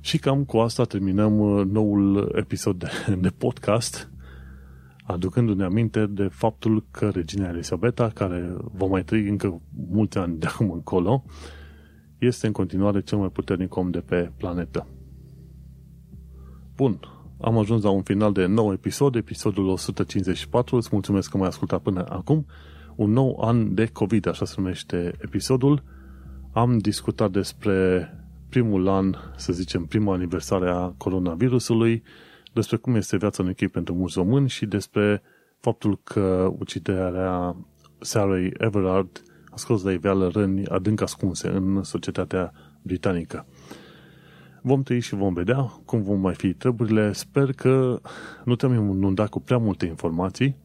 Și 0.00 0.18
cam 0.18 0.44
cu 0.44 0.58
asta 0.58 0.84
terminăm 0.84 1.38
uh, 1.38 1.64
noul 1.66 2.32
episod 2.36 2.78
de, 2.78 2.88
de 3.24 3.28
podcast, 3.28 4.10
aducându-ne 5.04 5.64
aminte 5.64 6.06
de 6.06 6.28
faptul 6.28 6.86
că 6.90 7.08
regina 7.08 7.48
Elisabeta, 7.48 8.08
care 8.14 8.56
va 8.72 8.86
mai 8.86 9.04
trăi 9.04 9.28
încă 9.28 9.60
mulți 9.90 10.18
ani 10.18 10.38
de 10.38 10.46
acum 10.46 10.70
încolo, 10.70 11.24
este 12.18 12.46
în 12.46 12.52
continuare 12.52 13.00
cel 13.00 13.18
mai 13.18 13.28
puternic 13.28 13.76
om 13.76 13.90
de 13.90 14.00
pe 14.00 14.32
planetă. 14.36 14.86
Bun, 16.80 17.00
am 17.40 17.58
ajuns 17.58 17.82
la 17.82 17.90
un 17.90 18.02
final 18.02 18.32
de 18.32 18.46
nou 18.46 18.72
episod, 18.72 19.14
episodul 19.14 19.68
154. 19.68 20.76
Îți 20.76 20.88
mulțumesc 20.92 21.30
că 21.30 21.36
m-ai 21.36 21.48
ascultat 21.48 21.80
până 21.80 22.04
acum. 22.08 22.46
Un 22.94 23.10
nou 23.10 23.40
an 23.44 23.74
de 23.74 23.86
COVID, 23.86 24.26
așa 24.26 24.44
se 24.44 24.54
numește 24.56 25.12
episodul. 25.18 25.82
Am 26.52 26.78
discutat 26.78 27.30
despre 27.30 28.08
primul 28.48 28.88
an, 28.88 29.14
să 29.36 29.52
zicem, 29.52 29.84
prima 29.84 30.12
aniversare 30.12 30.70
a 30.70 30.94
coronavirusului, 30.96 32.02
despre 32.52 32.76
cum 32.76 32.94
este 32.94 33.16
viața 33.16 33.42
în 33.42 33.48
echip 33.48 33.72
pentru 33.72 33.94
mulți 33.94 34.18
români 34.18 34.48
și 34.48 34.66
despre 34.66 35.22
faptul 35.58 36.00
că 36.04 36.52
uciderea 36.58 37.56
Sarah 37.98 38.50
Everard 38.58 39.22
a 39.50 39.56
scos 39.56 39.82
la 39.82 39.92
iveală 39.92 40.28
răni 40.28 40.66
adânc 40.66 41.00
ascunse 41.00 41.48
în 41.48 41.82
societatea 41.82 42.52
britanică. 42.82 43.46
Vom 44.62 44.82
trăi 44.82 45.00
și 45.00 45.14
vom 45.14 45.34
vedea 45.34 45.72
cum 45.84 46.02
vom 46.02 46.20
mai 46.20 46.34
fi 46.34 46.52
treburile. 46.52 47.12
Sper 47.12 47.52
că 47.52 48.00
nu 48.44 48.54
te-am 48.54 48.72
inundat 48.72 49.28
cu 49.28 49.40
prea 49.40 49.58
multe 49.58 49.86
informații, 49.86 50.56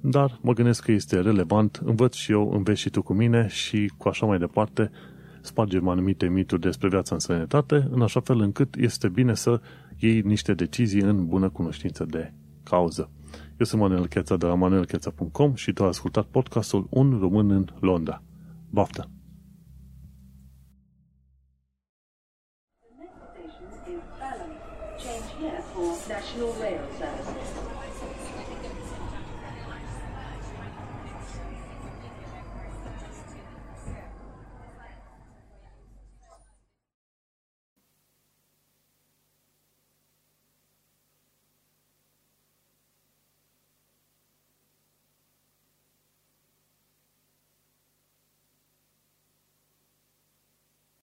dar 0.00 0.38
mă 0.42 0.52
gândesc 0.52 0.84
că 0.84 0.92
este 0.92 1.20
relevant. 1.20 1.80
Învăț 1.84 2.14
și 2.14 2.32
eu, 2.32 2.52
înveți 2.52 2.80
și 2.80 2.90
tu 2.90 3.02
cu 3.02 3.12
mine 3.12 3.46
și 3.48 3.92
cu 3.96 4.08
așa 4.08 4.26
mai 4.26 4.38
departe 4.38 4.90
spargem 5.40 5.88
anumite 5.88 6.28
mituri 6.28 6.60
despre 6.60 6.88
viața 6.88 7.14
în 7.14 7.20
sănătate, 7.20 7.88
în 7.90 8.02
așa 8.02 8.20
fel 8.20 8.40
încât 8.40 8.74
este 8.76 9.08
bine 9.08 9.34
să 9.34 9.60
iei 9.98 10.20
niște 10.20 10.54
decizii 10.54 11.00
în 11.00 11.26
bună 11.26 11.48
cunoștință 11.48 12.04
de 12.04 12.32
cauză. 12.62 13.10
Eu 13.58 13.66
sunt 13.66 13.80
Manuel 13.80 14.06
Cheța 14.06 14.36
de 14.36 14.46
la 14.46 14.54
manuelcheța.com 14.54 15.54
și 15.54 15.72
tu 15.72 15.82
ai 15.82 15.88
ascultat 15.88 16.24
podcastul 16.24 16.86
Un 16.90 17.18
român 17.20 17.50
în 17.50 17.66
Londra. 17.80 18.22
Baftă! 18.70 19.13
National 26.34 26.52
Rail. 26.54 26.83